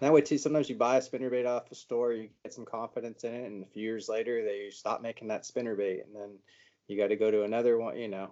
that 0.00 0.12
way 0.12 0.20
too, 0.20 0.38
sometimes 0.38 0.68
you 0.68 0.76
buy 0.76 0.96
a 0.96 1.00
spinnerbait 1.00 1.46
off 1.46 1.70
a 1.70 1.74
store, 1.74 2.12
you 2.12 2.28
get 2.44 2.52
some 2.52 2.66
confidence 2.66 3.24
in 3.24 3.34
it, 3.34 3.46
and 3.46 3.64
a 3.64 3.68
few 3.68 3.82
years 3.82 4.08
later 4.08 4.44
they 4.44 4.70
stop 4.70 5.00
making 5.00 5.28
that 5.28 5.44
spinnerbait, 5.44 6.04
and 6.04 6.14
then 6.14 6.38
you 6.88 6.98
got 6.98 7.08
to 7.08 7.16
go 7.16 7.30
to 7.30 7.44
another 7.44 7.78
one, 7.78 7.96
you 7.96 8.08
know. 8.08 8.30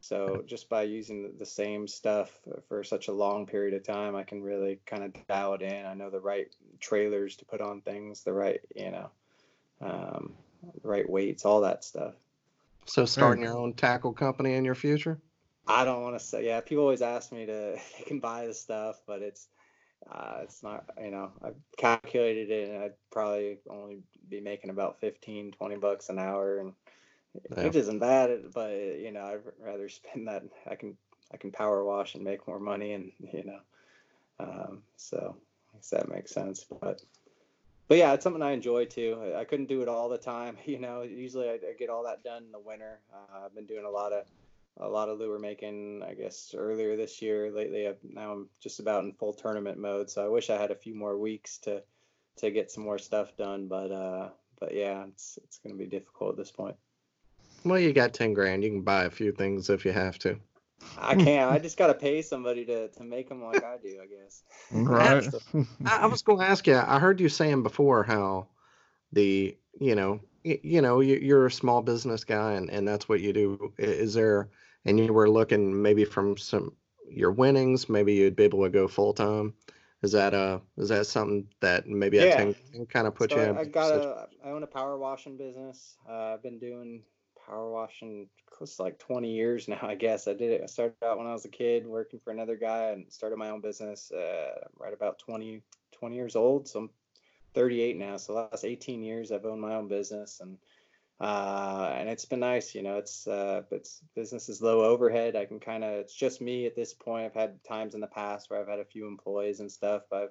So 0.00 0.44
just 0.46 0.68
by 0.68 0.84
using 0.84 1.22
the- 1.22 1.38
the 1.38 1.46
same 1.46 1.88
stuff 1.88 2.40
for 2.68 2.84
such 2.84 3.08
a 3.08 3.12
long 3.12 3.46
period 3.46 3.74
of 3.74 3.82
time, 3.82 4.14
I 4.14 4.22
can 4.22 4.42
really 4.42 4.80
kind 4.86 5.02
of 5.02 5.26
dial 5.26 5.54
it 5.54 5.62
in. 5.62 5.86
I 5.86 5.94
know 5.94 6.10
the 6.10 6.20
right 6.20 6.54
trailers 6.78 7.36
to 7.36 7.44
put 7.44 7.60
on 7.60 7.80
things, 7.80 8.22
the 8.22 8.32
right, 8.32 8.60
you 8.76 8.92
know, 8.92 9.10
um, 9.80 10.34
the 10.82 10.88
right 10.88 11.08
weights, 11.08 11.44
all 11.44 11.60
that 11.62 11.84
stuff. 11.84 12.14
So 12.86 13.04
starting 13.04 13.42
your 13.42 13.56
own 13.56 13.74
tackle 13.74 14.12
company 14.12 14.54
in 14.54 14.64
your 14.64 14.74
future? 14.74 15.18
I 15.66 15.84
don't 15.84 16.02
want 16.02 16.18
to 16.18 16.24
say. 16.24 16.46
Yeah, 16.46 16.60
people 16.60 16.84
always 16.84 17.02
ask 17.02 17.30
me 17.32 17.46
to 17.46 17.78
they 17.98 18.04
can 18.04 18.20
buy 18.20 18.46
the 18.46 18.54
stuff, 18.54 19.02
but 19.06 19.22
it's 19.22 19.48
uh, 20.10 20.38
it's 20.42 20.62
not. 20.62 20.84
You 21.02 21.10
know, 21.10 21.32
I've 21.42 21.56
calculated 21.76 22.50
it, 22.50 22.70
and 22.70 22.82
I'd 22.82 22.94
probably 23.10 23.58
only 23.68 23.98
be 24.28 24.40
making 24.40 24.70
about 24.70 25.00
15, 25.00 25.52
20 25.52 25.76
bucks 25.76 26.08
an 26.08 26.18
hour, 26.18 26.58
and 26.58 26.72
Yeah. 27.50 27.64
which 27.64 27.76
isn't 27.76 27.98
bad. 27.98 28.52
But 28.54 28.72
you 28.72 29.12
know, 29.12 29.24
I'd 29.24 29.40
rather 29.62 29.88
spend 29.88 30.28
that. 30.28 30.44
I 30.68 30.74
can 30.74 30.96
I 31.32 31.36
can 31.36 31.52
power 31.52 31.84
wash 31.84 32.14
and 32.14 32.24
make 32.24 32.46
more 32.48 32.60
money, 32.60 32.94
and 32.94 33.12
you 33.20 33.44
know, 33.44 33.60
um, 34.40 34.82
so 34.96 35.36
I 35.72 35.76
guess 35.76 35.90
that 35.90 36.08
makes 36.08 36.32
sense. 36.32 36.64
But 36.80 37.02
but 37.88 37.98
yeah, 37.98 38.12
it's 38.12 38.22
something 38.22 38.42
I 38.42 38.52
enjoy 38.52 38.84
too. 38.84 39.18
I, 39.22 39.40
I 39.40 39.44
couldn't 39.44 39.68
do 39.68 39.82
it 39.82 39.88
all 39.88 40.08
the 40.08 40.18
time. 40.18 40.56
You 40.66 40.78
know, 40.78 41.02
usually 41.02 41.48
I, 41.48 41.54
I 41.54 41.74
get 41.78 41.88
all 41.88 42.04
that 42.04 42.22
done 42.22 42.44
in 42.44 42.52
the 42.52 42.58
winter. 42.58 43.00
Uh, 43.12 43.44
I've 43.44 43.54
been 43.54 43.66
doing 43.66 43.84
a 43.84 43.90
lot 43.90 44.12
of 44.12 44.26
a 44.80 44.88
lot 44.88 45.08
of 45.08 45.18
lure 45.18 45.40
making, 45.40 46.04
I 46.08 46.14
guess, 46.14 46.54
earlier 46.56 46.96
this 46.96 47.20
year. 47.20 47.50
Lately, 47.50 47.88
I've, 47.88 47.98
now 48.04 48.32
I'm 48.32 48.48
just 48.60 48.78
about 48.78 49.02
in 49.02 49.12
full 49.12 49.32
tournament 49.32 49.78
mode. 49.78 50.08
So 50.08 50.24
I 50.24 50.28
wish 50.28 50.50
I 50.50 50.60
had 50.60 50.70
a 50.70 50.76
few 50.76 50.94
more 50.94 51.16
weeks 51.16 51.58
to 51.58 51.82
to 52.36 52.50
get 52.50 52.70
some 52.70 52.84
more 52.84 52.98
stuff 52.98 53.36
done. 53.36 53.66
But 53.66 53.90
uh, 53.90 54.28
but 54.60 54.74
yeah, 54.74 55.04
it's 55.08 55.38
it's 55.42 55.58
going 55.58 55.74
to 55.74 55.78
be 55.78 55.88
difficult 55.88 56.32
at 56.32 56.36
this 56.36 56.52
point. 56.52 56.76
Well, 57.64 57.78
you 57.78 57.92
got 57.92 58.14
10 58.14 58.34
grand. 58.34 58.62
You 58.62 58.70
can 58.70 58.82
buy 58.82 59.04
a 59.04 59.10
few 59.10 59.32
things 59.32 59.68
if 59.68 59.84
you 59.84 59.92
have 59.92 60.18
to. 60.20 60.38
I 60.96 61.14
can't. 61.14 61.50
I 61.50 61.58
just 61.58 61.76
got 61.76 61.88
to 61.88 61.94
pay 61.94 62.22
somebody 62.22 62.64
to 62.66 62.88
to 62.88 63.04
make 63.04 63.28
them 63.28 63.42
like 63.42 63.62
I 63.64 63.76
do. 63.82 63.98
I 64.02 64.06
guess. 64.06 64.42
Right. 64.70 65.28
I, 65.86 65.98
I 66.02 66.06
was 66.06 66.22
going 66.22 66.38
to 66.40 66.46
ask 66.46 66.66
you. 66.66 66.76
I 66.76 66.98
heard 66.98 67.20
you 67.20 67.28
saying 67.28 67.62
before 67.62 68.02
how 68.04 68.48
the 69.12 69.56
you 69.80 69.94
know 69.94 70.20
y- 70.44 70.60
you 70.62 70.80
know 70.82 71.00
you, 71.00 71.16
you're 71.16 71.46
a 71.46 71.50
small 71.50 71.82
business 71.82 72.24
guy 72.24 72.52
and 72.52 72.70
and 72.70 72.86
that's 72.86 73.08
what 73.08 73.20
you 73.20 73.32
do. 73.32 73.72
Is 73.78 74.14
there 74.14 74.50
and 74.84 74.98
you 74.98 75.12
were 75.12 75.28
looking 75.30 75.82
maybe 75.82 76.04
from 76.04 76.36
some 76.36 76.72
your 77.10 77.32
winnings, 77.32 77.88
maybe 77.88 78.14
you'd 78.14 78.36
be 78.36 78.44
able 78.44 78.62
to 78.64 78.70
go 78.70 78.86
full 78.86 79.12
time. 79.14 79.54
Is 80.02 80.12
that 80.12 80.34
uh 80.34 80.60
is 80.76 80.90
that 80.90 81.06
something 81.06 81.48
that 81.60 81.86
maybe 81.88 82.18
Yeah. 82.18 82.44
that 82.44 82.56
can 82.72 82.86
kind 82.86 83.06
of 83.06 83.14
put 83.14 83.30
so 83.30 83.36
you 83.36 83.42
I, 83.42 83.46
in? 83.46 83.58
I 83.58 83.64
got 83.64 83.88
such- 83.88 84.04
a 84.04 84.28
I 84.44 84.50
own 84.50 84.62
a 84.62 84.66
power 84.68 84.98
washing 84.98 85.36
business. 85.36 85.96
Uh, 86.08 86.34
I've 86.34 86.42
been 86.42 86.58
doing 86.58 87.02
power 87.46 87.70
washing 87.70 88.28
to 88.66 88.82
like 88.82 88.98
20 88.98 89.30
years 89.30 89.68
now. 89.68 89.78
I 89.82 89.94
guess 89.94 90.28
I 90.28 90.34
did 90.34 90.50
it. 90.50 90.62
I 90.62 90.66
started 90.66 90.96
out 91.04 91.18
when 91.18 91.26
I 91.26 91.32
was 91.32 91.44
a 91.44 91.50
kid 91.50 91.86
working 91.86 92.20
for 92.20 92.30
another 92.30 92.56
guy 92.56 92.90
and 92.90 93.10
started 93.12 93.36
my 93.36 93.50
own 93.50 93.60
business 93.60 94.10
uh, 94.12 94.66
right 94.78 94.92
about 94.92 95.18
20 95.18 95.62
20 95.92 96.14
years 96.14 96.36
old. 96.36 96.68
So 96.68 96.80
I'm 96.80 96.90
38 97.54 97.96
now. 97.96 98.16
So 98.16 98.34
last 98.34 98.64
18 98.64 99.02
years 99.02 99.32
I've 99.32 99.44
owned 99.44 99.60
my 99.60 99.74
own 99.74 99.88
business 99.88 100.40
and 100.40 100.58
uh, 101.20 101.92
and 101.98 102.08
it's 102.08 102.24
been 102.24 102.40
nice. 102.40 102.74
You 102.74 102.82
know, 102.82 102.98
it's 102.98 103.26
uh, 103.26 103.62
it's 103.72 104.02
business 104.14 104.48
is 104.48 104.62
low 104.62 104.82
overhead. 104.82 105.34
I 105.34 105.46
can 105.46 105.58
kind 105.58 105.82
of 105.82 105.94
it's 105.94 106.14
just 106.14 106.40
me 106.40 106.66
at 106.66 106.76
this 106.76 106.94
point. 106.94 107.26
I've 107.26 107.34
had 107.34 107.64
times 107.64 107.94
in 107.94 108.00
the 108.00 108.06
past 108.06 108.50
where 108.50 108.60
I've 108.60 108.68
had 108.68 108.78
a 108.78 108.84
few 108.84 109.08
employees 109.08 109.58
and 109.58 109.70
stuff, 109.70 110.02
but 110.10 110.22
I've 110.22 110.30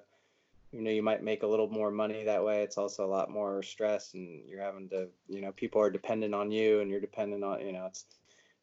you 0.72 0.82
know 0.82 0.90
you 0.90 1.02
might 1.02 1.22
make 1.22 1.42
a 1.42 1.46
little 1.46 1.68
more 1.68 1.90
money 1.90 2.24
that 2.24 2.44
way 2.44 2.62
it's 2.62 2.78
also 2.78 3.04
a 3.04 3.08
lot 3.08 3.30
more 3.30 3.62
stress 3.62 4.14
and 4.14 4.46
you're 4.46 4.60
having 4.60 4.88
to 4.88 5.08
you 5.28 5.40
know 5.40 5.52
people 5.52 5.80
are 5.80 5.90
dependent 5.90 6.34
on 6.34 6.50
you 6.50 6.80
and 6.80 6.90
you're 6.90 7.00
dependent 7.00 7.42
on 7.42 7.60
you 7.64 7.72
know 7.72 7.86
it's 7.86 8.04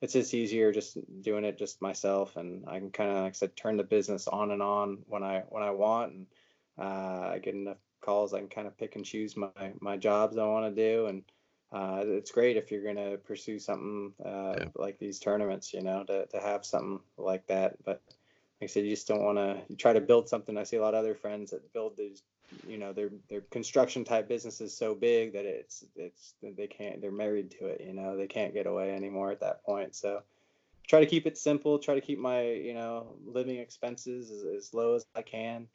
it's 0.02 0.14
just 0.14 0.34
easier 0.34 0.72
just 0.72 0.98
doing 1.22 1.46
it 1.46 1.58
just 1.58 1.82
myself, 1.82 2.36
and 2.36 2.64
I 2.68 2.80
can 2.80 2.92
kind 2.92 3.10
of 3.10 3.18
like 3.18 3.30
I 3.30 3.32
said 3.32 3.56
turn 3.56 3.78
the 3.78 3.84
business 3.84 4.28
on 4.28 4.52
and 4.52 4.62
on 4.62 5.00
when 5.08 5.24
I 5.24 5.44
when 5.50 5.64
I 5.64 5.72
want, 5.72 6.14
and 6.14 6.28
uh, 6.78 7.30
I 7.34 7.40
get 7.42 7.56
enough 7.56 7.78
calls 8.02 8.34
I 8.34 8.40
can 8.40 8.48
kind 8.48 8.68
of 8.68 8.78
pick 8.78 8.96
and 8.96 9.06
choose 9.06 9.36
my 9.36 9.50
my 9.80 9.98
jobs 9.98 10.38
I 10.38 10.46
want 10.46 10.76
to 10.76 10.90
do, 10.90 11.08
and 11.08 11.24
uh, 11.72 12.04
it's 12.06 12.32
great 12.32 12.58
if 12.58 12.72
you're 12.72 12.84
going 12.84 12.96
to 12.98 13.18
pursue 13.18 13.58
something 13.58 14.14
uh, 14.24 14.56
yeah. 14.58 14.66
like 14.76 15.00
these 15.00 15.20
tournaments, 15.20 15.74
you 15.74 15.82
know, 15.82 16.04
to, 16.04 16.26
to 16.28 16.40
have 16.40 16.66
something 16.66 17.00
like 17.18 17.48
that. 17.48 17.84
But 17.84 18.02
like 18.62 18.70
I 18.70 18.72
said, 18.72 18.86
you 18.86 18.92
just 18.92 19.08
don't 19.08 19.24
want 19.24 19.38
to. 19.38 19.62
You 19.68 19.76
try 19.76 19.94
to 19.94 20.02
build 20.02 20.30
something. 20.30 20.58
I 20.58 20.64
see 20.64 20.78
a 20.78 20.82
lot 20.82 20.94
of 20.94 21.00
other 21.00 21.14
friends 21.14 21.52
that 21.52 21.74
build 21.74 21.98
these, 21.98 22.24
you 22.68 22.78
know, 22.78 22.94
their 22.94 23.10
their 23.30 23.42
construction 23.42 24.06
type 24.06 24.30
businesses 24.30 24.76
so 24.76 24.96
big 24.96 25.34
that 25.34 25.46
it's 25.46 25.84
it's 25.96 26.36
they 26.42 26.68
can't. 26.68 27.02
They're 27.02 27.12
married 27.12 27.52
to 27.60 27.66
it. 27.66 27.82
You 27.86 27.94
know, 27.94 28.16
they 28.16 28.28
can't 28.28 28.54
get 28.54 28.66
away 28.66 28.94
anymore 28.94 29.32
at 29.32 29.42
that 29.42 29.64
point. 29.66 29.94
So 29.94 30.22
try 30.88 31.02
to 31.02 31.06
keep 31.06 31.26
it 31.26 31.38
simple. 31.38 31.80
Try 31.80 31.96
to 31.96 32.02
keep 32.02 32.18
my 32.18 32.44
you 32.44 32.74
know 32.74 33.16
living 33.26 33.58
expenses 33.58 34.32
as, 34.32 34.44
as 34.44 34.74
low 34.74 34.96
as 34.96 35.06
I 35.16 35.22
can. 35.22 35.68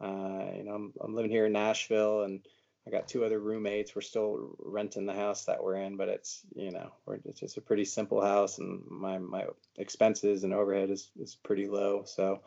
Uh, 0.00 0.46
you 0.56 0.64
know, 0.64 0.74
I'm, 0.74 0.92
I'm 1.00 1.14
living 1.14 1.30
here 1.30 1.46
in 1.46 1.52
Nashville 1.52 2.22
and 2.22 2.40
I 2.86 2.90
got 2.90 3.08
two 3.08 3.24
other 3.24 3.38
roommates. 3.38 3.94
We're 3.94 4.02
still 4.02 4.56
renting 4.58 5.06
the 5.06 5.14
house 5.14 5.44
that 5.44 5.62
we're 5.62 5.76
in, 5.76 5.96
but 5.96 6.08
it's 6.08 6.42
you 6.54 6.72
know 6.72 6.92
it's 7.24 7.40
just 7.40 7.56
a 7.56 7.60
pretty 7.60 7.84
simple 7.84 8.20
house, 8.20 8.58
and 8.58 8.82
my 8.88 9.18
my 9.18 9.46
expenses 9.76 10.44
and 10.44 10.52
overhead 10.52 10.90
is 10.90 11.10
is 11.20 11.36
pretty 11.36 11.68
low. 11.68 12.02
So 12.04 12.42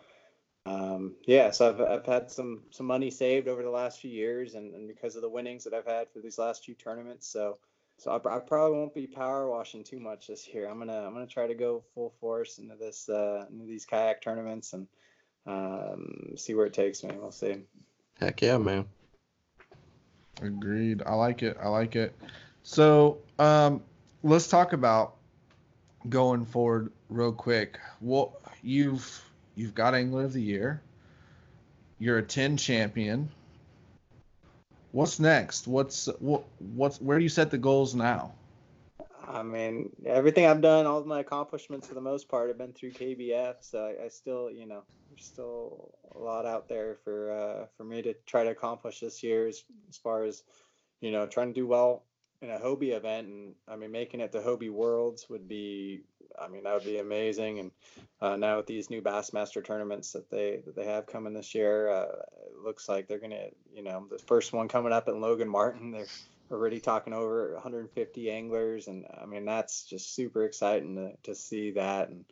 um, 0.65 1.13
yeah, 1.25 1.51
so 1.51 1.69
I've 1.69 1.81
I've 1.81 2.05
had 2.05 2.31
some 2.31 2.63
some 2.71 2.86
money 2.86 3.11
saved 3.11 3.47
over 3.47 3.63
the 3.63 3.69
last 3.69 3.99
few 3.99 4.11
years, 4.11 4.55
and, 4.55 4.73
and 4.73 4.88
because 4.88 5.15
of 5.15 5.21
the 5.21 5.29
winnings 5.29 5.63
that 5.63 5.73
I've 5.73 5.86
had 5.86 6.09
for 6.11 6.19
these 6.19 6.38
last 6.38 6.65
few 6.65 6.73
tournaments, 6.73 7.27
so 7.27 7.57
so 7.97 8.11
I, 8.11 8.36
I 8.36 8.39
probably 8.39 8.77
won't 8.77 8.93
be 8.93 9.07
power 9.07 9.49
washing 9.49 9.83
too 9.83 9.99
much 9.99 10.27
this 10.27 10.47
year. 10.47 10.67
I'm 10.67 10.79
gonna 10.79 11.05
I'm 11.05 11.13
gonna 11.13 11.27
try 11.27 11.47
to 11.47 11.53
go 11.53 11.83
full 11.93 12.13
force 12.19 12.57
into 12.57 12.75
this 12.75 13.07
uh, 13.07 13.45
into 13.51 13.65
these 13.65 13.86
kayak 13.86 14.21
tournaments 14.21 14.73
and 14.73 14.88
um, 15.45 16.33
see 16.36 16.55
where 16.55 16.65
it 16.65 16.73
takes 16.73 17.03
me. 17.03 17.11
We'll 17.15 17.31
see. 17.31 17.63
Heck 18.19 18.41
yeah, 18.41 18.57
man. 18.57 18.86
Agreed. 20.41 21.01
I 21.05 21.13
like 21.13 21.43
it. 21.43 21.57
I 21.61 21.69
like 21.69 21.95
it. 21.95 22.13
So 22.63 23.19
um, 23.39 23.81
let's 24.23 24.47
talk 24.47 24.73
about 24.73 25.15
going 26.09 26.45
forward 26.45 26.91
real 27.09 27.31
quick. 27.31 27.79
Well, 28.01 28.39
you've 28.61 29.23
you've 29.55 29.75
got 29.75 29.93
Angler 29.93 30.25
of 30.25 30.33
the 30.33 30.41
Year. 30.41 30.81
You're 31.99 32.17
a 32.17 32.23
10 32.23 32.57
champion. 32.57 33.29
What's 34.91 35.19
next? 35.19 35.67
What's 35.67 36.07
what 36.19 36.43
what's 36.73 37.01
where 37.01 37.17
do 37.17 37.23
you 37.23 37.29
set 37.29 37.51
the 37.51 37.57
goals 37.57 37.95
now? 37.95 38.33
I 39.28 39.43
mean, 39.43 39.89
everything 40.05 40.45
I've 40.45 40.61
done, 40.61 40.86
all 40.86 40.99
of 40.99 41.07
my 41.07 41.19
accomplishments 41.19 41.88
for 41.88 41.93
the 41.93 42.01
most 42.01 42.30
part 42.30 42.49
have 42.49 42.57
been 42.57 42.73
through 42.73 42.91
KBF. 42.91 43.55
So 43.61 43.86
I, 43.86 44.05
I 44.05 44.07
still, 44.09 44.51
you 44.51 44.65
know, 44.65 44.84
there's 45.09 45.26
still 45.26 45.93
a 46.13 46.19
lot 46.19 46.45
out 46.45 46.67
there 46.67 46.97
for 47.03 47.32
uh, 47.32 47.65
for 47.78 47.84
me 47.84 48.01
to 48.01 48.13
try 48.26 48.43
to 48.43 48.51
accomplish 48.51 48.99
this 48.99 49.23
year 49.23 49.47
as, 49.47 49.63
as 49.89 49.97
far 49.97 50.23
as 50.23 50.43
you 51.01 51.11
know 51.11 51.26
trying 51.26 51.47
to 51.47 51.53
do 51.53 51.67
well 51.67 52.03
in 52.41 52.49
a 52.49 52.59
Hobie 52.59 52.95
event 52.95 53.28
and 53.28 53.55
I 53.67 53.76
mean 53.76 53.91
making 53.91 54.19
it 54.19 54.32
to 54.34 54.39
Hobie 54.39 54.71
Worlds 54.71 55.30
would 55.30 55.47
be 55.47 56.01
I 56.39 56.47
mean 56.47 56.63
that 56.63 56.73
would 56.73 56.84
be 56.84 56.99
amazing 56.99 57.59
and 57.59 57.71
uh, 58.21 58.36
now 58.36 58.57
with 58.57 58.67
these 58.67 58.89
new 58.89 59.01
Bassmaster 59.01 59.63
tournaments 59.63 60.11
that 60.11 60.30
they 60.30 60.61
that 60.65 60.76
they 60.76 60.86
have 60.86 61.05
coming 61.05 61.34
this 61.34 61.55
year 61.55 61.89
uh, 61.89 62.21
it 62.47 62.63
looks 62.63 62.89
like 62.89 63.07
they're 63.07 63.19
gonna 63.19 63.47
you 63.73 63.84
know 63.84 64.07
the 64.09 64.19
first 64.19 64.53
one 64.53 64.67
coming 64.67 64.91
up 64.91 65.07
in 65.07 65.21
Logan 65.21 65.49
Martin 65.49 65.91
they're 65.91 66.07
already 66.51 66.79
talking 66.79 67.13
over 67.13 67.53
150 67.53 68.31
anglers 68.31 68.87
and 68.87 69.05
I 69.21 69.25
mean 69.25 69.45
that's 69.45 69.83
just 69.83 70.15
super 70.15 70.45
exciting 70.45 70.95
to, 70.95 71.11
to 71.23 71.35
see 71.35 71.71
that 71.71 72.09
and 72.09 72.25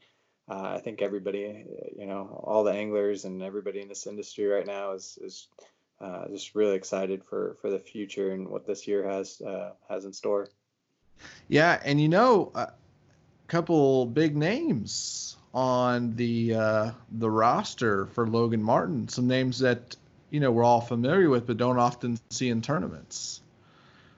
uh, 0.49 0.74
I 0.76 0.80
think 0.80 1.01
everybody, 1.01 1.66
you 1.97 2.05
know, 2.05 2.43
all 2.43 2.64
the 2.64 2.74
anglers 2.74 3.24
and 3.24 3.41
everybody 3.41 3.82
in 3.82 3.88
this 3.88 4.07
industry 4.07 4.45
right 4.45 4.68
now 4.68 4.91
is 4.91 5.18
is 5.22 5.47
uh, 6.01 6.28
just 6.28 6.53
really 6.53 6.76
excited 6.76 7.24
for 7.24 7.55
for 7.61 7.70
the 7.70 7.80
future 7.80 8.32
and 8.32 8.49
what 8.49 8.68
this 8.68 8.88
year 8.88 9.07
has 9.07 9.41
uh, 9.41 9.72
has 9.88 10.03
in 10.03 10.11
store. 10.11 10.49
Yeah, 11.47 11.80
and 11.86 12.01
you 12.01 12.09
know, 12.09 12.51
a 12.55 12.74
couple 13.47 14.05
big 14.05 14.36
names 14.36 15.38
on 15.53 16.14
the 16.16 16.55
uh, 16.55 16.91
the 17.14 17.30
roster 17.30 18.07
for 18.07 18.28
Logan 18.28 18.61
Martin. 18.61 19.07
Some 19.07 19.28
names 19.28 19.59
that 19.59 19.95
you 20.30 20.41
know 20.41 20.51
we're 20.51 20.66
all 20.66 20.82
familiar 20.82 21.30
with, 21.30 21.47
but 21.47 21.55
don't 21.55 21.80
often 21.80 22.20
see 22.32 22.49
in 22.49 22.61
tournaments. 22.61 23.43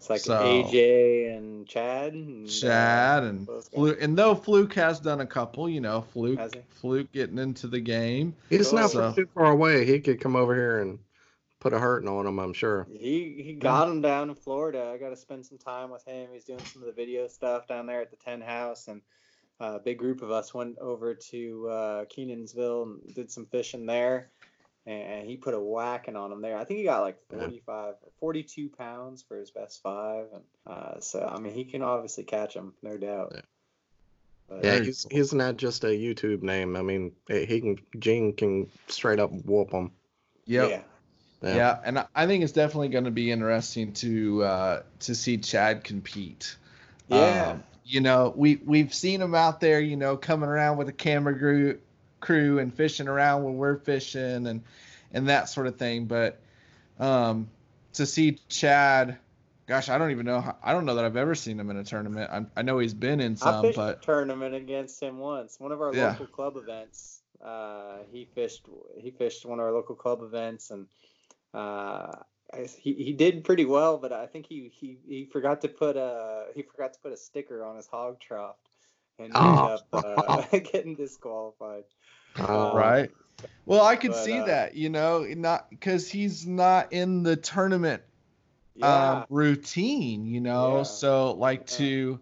It's 0.06 0.10
like 0.12 0.22
so, 0.22 0.40
AJ 0.40 1.36
and 1.36 1.68
Chad. 1.68 2.14
And, 2.14 2.48
Chad 2.48 3.24
uh, 3.24 3.28
and 3.28 3.48
Fluke, 3.48 3.98
and 4.00 4.16
though 4.16 4.36
Fluke 4.36 4.76
has 4.76 5.00
done 5.00 5.22
a 5.22 5.26
couple, 5.26 5.68
you 5.68 5.82
know, 5.82 6.02
Fluke, 6.14 6.40
Fluke 6.70 7.12
getting 7.12 7.40
into 7.40 7.66
the 7.66 7.80
game. 7.80 8.36
He's 8.48 8.72
not 8.72 8.92
so. 8.92 9.14
too 9.14 9.28
far 9.34 9.52
away. 9.52 9.84
He 9.84 10.00
could 10.00 10.22
come 10.22 10.36
over 10.36 10.54
here 10.54 10.80
and 10.80 11.00
put 11.60 11.74
a 11.74 11.80
hurting 11.80 12.08
on 12.08 12.28
him. 12.28 12.38
I'm 12.38 12.54
sure. 12.54 12.86
He 12.92 13.42
he 13.44 13.54
got 13.54 13.88
him 13.88 14.02
down 14.02 14.30
in 14.30 14.36
Florida. 14.36 14.92
I 14.94 15.00
got 15.00 15.10
to 15.10 15.18
spend 15.18 15.44
some 15.44 15.58
time 15.58 15.90
with 15.90 16.06
him. 16.06 16.30
He's 16.32 16.46
doing 16.46 16.60
some 16.60 16.84
of 16.84 16.88
the 16.88 16.94
video 16.94 17.28
stuff 17.28 17.68
down 17.68 17.88
there 17.88 18.02
at 18.02 18.12
the 18.12 18.18
Ten 18.18 18.42
House, 18.42 18.88
and 18.88 19.02
uh, 19.60 19.78
a 19.78 19.80
big 19.80 19.98
group 19.98 20.22
of 20.22 20.30
us 20.30 20.54
went 20.54 20.78
over 20.78 21.16
to 21.16 21.68
uh, 21.68 22.06
Kenansville 22.06 22.84
and 22.84 23.16
did 23.16 23.32
some 23.32 23.48
fishing 23.48 23.88
there 23.88 24.30
and 24.86 25.28
he 25.28 25.38
put 25.38 25.54
a 25.54 25.60
whacking 25.60 26.16
on 26.16 26.32
him 26.32 26.42
there. 26.42 26.58
I 26.58 26.64
think 26.64 26.80
he 26.80 26.84
got 26.84 27.02
like 27.02 27.18
45, 27.30 27.96
42 28.20 28.70
pounds 28.70 29.24
for 29.28 29.38
his 29.38 29.52
best 29.52 29.82
five, 29.82 30.28
and 30.34 30.44
uh, 30.68 31.00
so 31.00 31.26
I 31.26 31.40
mean 31.40 31.54
he 31.54 31.66
can 31.66 31.82
obviously 31.82 32.24
catch 32.24 32.54
him, 32.54 32.74
no 32.84 32.98
doubt. 32.98 33.32
Yeah. 33.36 33.42
But, 34.48 34.64
yeah, 34.64 34.80
he's 34.80 35.08
he's 35.10 35.34
not 35.34 35.58
just 35.58 35.84
a 35.84 35.88
YouTube 35.88 36.44
name. 36.44 36.76
I 36.76 36.84
mean, 36.84 37.14
eh, 37.30 37.46
he 37.46 37.62
can 37.62 37.80
Gene 37.98 38.34
can 38.34 38.70
straight 38.88 39.20
up 39.20 39.32
whoop 39.32 39.72
him. 39.72 39.92
Yep. 40.46 40.70
Yeah. 40.70 40.82
Yeah. 41.42 41.56
yeah, 41.56 41.80
and 41.84 42.06
I 42.16 42.28
think 42.28 42.44
it's 42.44 42.54
definitely 42.54 42.90
going 42.90 43.04
to 43.04 43.12
be 43.12 43.30
interesting 43.30 43.94
to 43.94 44.44
uh, 44.44 44.82
to 45.02 45.16
see 45.16 45.38
Chad 45.38 45.84
compete. 45.84 46.56
Yeah. 47.08 47.52
Um, 47.52 47.64
you 47.84 48.02
know, 48.02 48.34
we 48.36 48.56
we've 48.64 48.94
seen 48.94 49.22
him 49.22 49.36
out 49.36 49.60
there, 49.60 49.80
you 49.80 49.96
know, 49.96 50.18
coming 50.18 50.50
around 50.50 50.78
with 50.78 50.90
a 50.90 50.94
camera 50.94 51.38
crew 51.38 51.80
crew 52.26 52.60
and 52.60 52.74
fishing 52.74 53.08
around 53.08 53.44
when 53.44 53.58
we're 53.58 53.78
fishing 53.78 54.48
and 54.48 54.64
and 55.14 55.30
that 55.30 55.48
sort 55.48 55.68
of 55.68 55.78
thing. 55.78 56.06
But 56.06 56.40
um, 57.00 57.48
to 57.94 58.06
see 58.06 58.40
Chad, 58.50 59.18
gosh, 59.68 59.90
I 59.90 59.98
don't 59.98 60.12
even 60.12 60.26
know. 60.26 60.42
How, 60.42 60.58
I 60.64 60.74
don't 60.74 60.86
know 60.86 60.96
that 60.96 61.06
I've 61.06 61.18
ever 61.18 61.36
seen 61.36 61.60
him 61.60 61.70
in 61.70 61.78
a 61.78 61.84
tournament. 61.84 62.30
I'm, 62.32 62.52
i 62.56 62.62
know 62.62 62.80
he's 62.80 62.94
been 62.94 63.22
in 63.22 63.36
some, 63.36 63.56
I 63.56 63.62
fished 63.62 63.78
but 63.78 63.98
a 63.98 64.06
tournament 64.06 64.56
against 64.56 65.02
him 65.02 65.20
once. 65.20 65.60
One 65.60 65.72
of 65.72 65.82
our 65.82 65.94
yeah. 65.94 66.10
local 66.10 66.28
club 66.28 66.58
events. 66.58 67.22
Uh, 67.44 67.98
he 68.12 68.28
fished. 68.34 68.66
He 68.98 69.12
fished 69.12 69.46
one 69.46 69.60
of 69.60 69.66
our 69.66 69.72
local 69.72 69.96
club 69.96 70.24
events, 70.24 70.72
and 70.72 70.88
uh, 71.54 72.14
he 72.80 72.94
he 72.94 73.14
did 73.14 73.44
pretty 73.44 73.66
well. 73.66 73.98
But 73.98 74.14
I 74.14 74.26
think 74.26 74.48
he 74.48 74.72
he 74.74 74.98
he 75.08 75.26
forgot 75.26 75.62
to 75.62 75.68
put 75.68 75.96
a 75.96 76.46
he 76.56 76.64
forgot 76.64 76.94
to 76.94 77.00
put 77.00 77.12
a 77.12 77.18
sticker 77.18 77.64
on 77.64 77.76
his 77.76 77.88
hog 77.88 78.20
trough 78.20 78.56
and 79.20 79.32
oh. 79.36 79.50
ended 79.50 79.84
up 79.94 80.52
uh, 80.54 80.60
getting 80.72 80.96
disqualified. 80.96 81.84
Um, 82.40 82.76
right. 82.76 83.12
Well, 83.66 83.84
I 83.84 83.96
could 83.96 84.12
but, 84.12 84.24
see 84.24 84.40
uh, 84.40 84.46
that, 84.46 84.76
you 84.76 84.90
know, 84.90 85.26
not 85.36 85.70
because 85.70 86.10
he's 86.10 86.46
not 86.46 86.94
in 86.94 87.24
the 87.24 87.36
tournament 87.36 88.04
yeah. 88.76 89.12
um, 89.12 89.26
routine, 89.30 90.28
you 90.28 90.42
know. 90.42 90.78
Yeah. 90.78 90.84
So, 90.84 91.32
like 91.34 91.62
yeah. 91.62 91.78
to 91.78 92.20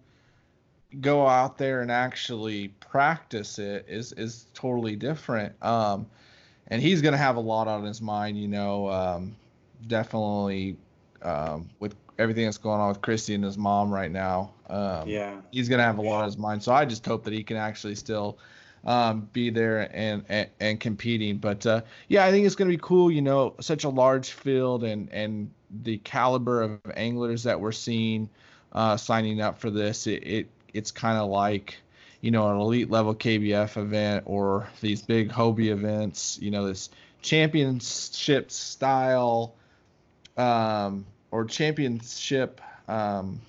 go 1.01 1.27
out 1.27 1.57
there 1.57 1.81
and 1.81 1.91
actually 1.91 2.67
practice 2.67 3.57
it 3.57 3.85
is 3.87 4.13
is 4.13 4.45
totally 4.53 4.95
different. 4.95 5.53
Um, 5.61 6.07
and 6.67 6.81
he's 6.81 7.01
gonna 7.01 7.17
have 7.17 7.35
a 7.35 7.41
lot 7.41 7.67
on 7.67 7.83
his 7.83 8.01
mind, 8.01 8.37
you 8.37 8.47
know. 8.47 8.89
Um, 8.89 9.35
definitely 9.87 10.77
um, 11.21 11.69
with 11.79 11.95
everything 12.19 12.45
that's 12.45 12.57
going 12.57 12.79
on 12.79 12.89
with 12.89 13.01
Christy 13.01 13.33
and 13.33 13.43
his 13.43 13.57
mom 13.57 13.91
right 13.91 14.11
now. 14.11 14.53
Um, 14.69 15.07
yeah, 15.07 15.41
he's 15.51 15.67
gonna 15.67 15.83
have 15.83 15.97
a 15.97 16.01
lot 16.01 16.19
on 16.19 16.25
his 16.25 16.37
mind. 16.37 16.63
So 16.63 16.71
I 16.71 16.85
just 16.85 17.05
hope 17.05 17.23
that 17.25 17.33
he 17.33 17.43
can 17.43 17.57
actually 17.57 17.95
still 17.95 18.37
um, 18.85 19.29
be 19.31 19.49
there 19.49 19.89
and, 19.95 20.25
and, 20.29 20.49
and 20.59 20.79
competing. 20.79 21.37
But 21.37 21.65
uh, 21.65 21.81
yeah, 22.07 22.25
I 22.25 22.31
think 22.31 22.45
it's 22.45 22.55
going 22.55 22.69
to 22.69 22.75
be 22.75 22.81
cool. 22.81 23.11
You 23.11 23.21
know, 23.21 23.55
such 23.59 23.83
a 23.83 23.89
large 23.89 24.31
field 24.31 24.83
and 24.83 25.11
and 25.11 25.51
the 25.83 25.97
caliber 25.99 26.61
of 26.61 26.79
anglers 26.95 27.43
that 27.43 27.59
we're 27.59 27.71
seeing 27.71 28.29
uh, 28.73 28.97
signing 28.97 29.41
up 29.41 29.59
for 29.59 29.69
this. 29.69 30.07
It, 30.07 30.23
it 30.23 30.49
it's 30.73 30.91
kind 30.91 31.17
of 31.17 31.29
like 31.29 31.77
you 32.21 32.31
know 32.31 32.49
an 32.49 32.59
elite 32.59 32.89
level 32.89 33.15
KBF 33.15 33.77
event 33.77 34.23
or 34.25 34.67
these 34.81 35.01
big 35.01 35.29
Hobie 35.29 35.71
events. 35.71 36.37
You 36.41 36.51
know, 36.51 36.67
this 36.67 36.89
championship 37.21 38.51
style 38.51 39.55
um, 40.37 41.05
or 41.31 41.45
championship. 41.45 42.61
Um, 42.87 43.39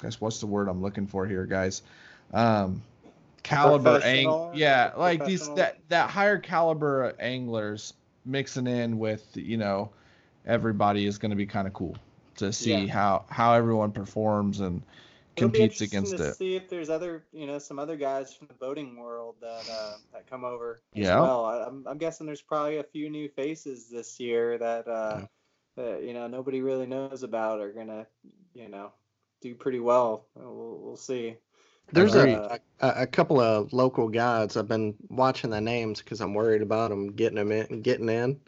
guess 0.00 0.20
what's 0.20 0.40
the 0.40 0.46
word 0.46 0.68
I'm 0.68 0.80
looking 0.80 1.06
for 1.06 1.26
here, 1.26 1.44
guys? 1.44 1.82
Um, 2.32 2.82
caliber 3.42 4.00
ang- 4.02 4.50
yeah 4.54 4.92
like 4.96 5.24
these 5.24 5.52
that 5.54 5.78
that 5.88 6.10
higher 6.10 6.38
caliber 6.38 7.14
anglers 7.18 7.94
mixing 8.24 8.66
in 8.66 8.98
with 8.98 9.26
you 9.34 9.56
know 9.56 9.90
everybody 10.46 11.06
is 11.06 11.18
going 11.18 11.30
to 11.30 11.36
be 11.36 11.46
kind 11.46 11.66
of 11.66 11.72
cool 11.72 11.96
to 12.36 12.52
see 12.52 12.84
yeah. 12.84 12.92
how 12.92 13.24
how 13.28 13.52
everyone 13.52 13.92
performs 13.92 14.60
and 14.60 14.82
It'll 15.36 15.50
competes 15.50 15.80
against 15.80 16.16
to 16.16 16.28
it. 16.28 16.34
See 16.34 16.56
if 16.56 16.68
there's 16.68 16.90
other, 16.90 17.24
you 17.32 17.46
know, 17.46 17.58
some 17.58 17.78
other 17.78 17.96
guys 17.96 18.34
from 18.34 18.48
the 18.48 18.54
boating 18.54 18.96
world 18.96 19.36
that 19.40 19.68
uh, 19.70 19.96
that 20.12 20.28
come 20.28 20.44
over 20.44 20.80
Yeah. 20.92 21.14
as 21.14 21.20
well. 21.20 21.44
I, 21.44 21.64
I'm, 21.64 21.86
I'm 21.86 21.98
guessing 21.98 22.26
there's 22.26 22.42
probably 22.42 22.78
a 22.78 22.82
few 22.82 23.08
new 23.08 23.28
faces 23.28 23.88
this 23.88 24.18
year 24.18 24.58
that 24.58 24.88
uh, 24.88 25.26
that 25.76 26.02
you 26.02 26.14
know 26.14 26.26
nobody 26.26 26.60
really 26.60 26.86
knows 26.86 27.22
about 27.22 27.60
are 27.60 27.72
gonna, 27.72 28.06
you 28.54 28.68
know, 28.68 28.90
do 29.40 29.54
pretty 29.54 29.80
well. 29.80 30.26
We'll, 30.34 30.78
we'll 30.82 30.96
see. 30.96 31.36
There's 31.92 32.14
a, 32.14 32.60
a 32.80 32.88
a 33.02 33.06
couple 33.06 33.40
of 33.40 33.72
local 33.72 34.08
guides. 34.08 34.56
I've 34.56 34.68
been 34.68 34.94
watching 35.08 35.50
the 35.50 35.60
names 35.60 36.00
because 36.00 36.20
I'm 36.20 36.34
worried 36.34 36.62
about 36.62 36.90
them 36.90 37.12
getting 37.12 37.36
them 37.36 37.52
in, 37.52 37.82
getting 37.82 38.08
in, 38.08 38.40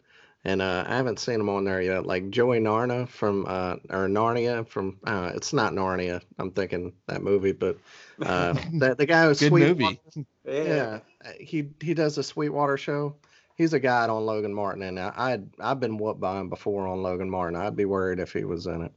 and 0.45 0.61
uh, 0.61 0.83
I 0.87 0.95
haven't 0.95 1.19
seen 1.19 1.37
them 1.37 1.49
on 1.49 1.63
there 1.63 1.81
yet. 1.81 2.05
Like 2.05 2.29
Joey 2.29 2.59
Narna 2.59 3.07
from 3.07 3.45
uh, 3.47 3.75
or 3.89 4.07
Narnia 4.07 4.67
from 4.67 4.99
uh, 5.05 5.31
it's 5.35 5.53
not 5.53 5.73
Narnia. 5.73 6.21
I'm 6.39 6.51
thinking 6.51 6.93
that 7.07 7.23
movie, 7.23 7.51
but 7.51 7.77
uh, 8.21 8.53
the 8.73 8.95
the 8.95 9.05
guy 9.05 9.25
who's 9.25 9.39
Good 9.39 9.49
Sweet 9.49 9.67
movie. 9.67 9.99
yeah, 10.45 10.99
uh, 11.23 11.29
he 11.39 11.69
he 11.81 11.93
does 11.93 12.15
the 12.15 12.23
Sweetwater 12.23 12.77
show. 12.77 13.15
He's 13.55 13.73
a 13.73 13.79
guide 13.79 14.09
on 14.09 14.25
Logan 14.25 14.53
Martin, 14.53 14.81
and 14.83 14.99
I 14.99 15.13
I'd, 15.15 15.47
I've 15.59 15.79
been 15.79 15.97
whooped 15.97 16.19
by 16.19 16.39
him 16.39 16.49
before 16.49 16.87
on 16.87 17.03
Logan 17.03 17.29
Martin. 17.29 17.59
I'd 17.59 17.75
be 17.75 17.85
worried 17.85 18.19
if 18.19 18.33
he 18.33 18.43
was 18.45 18.65
in 18.65 18.81
it. 18.81 18.91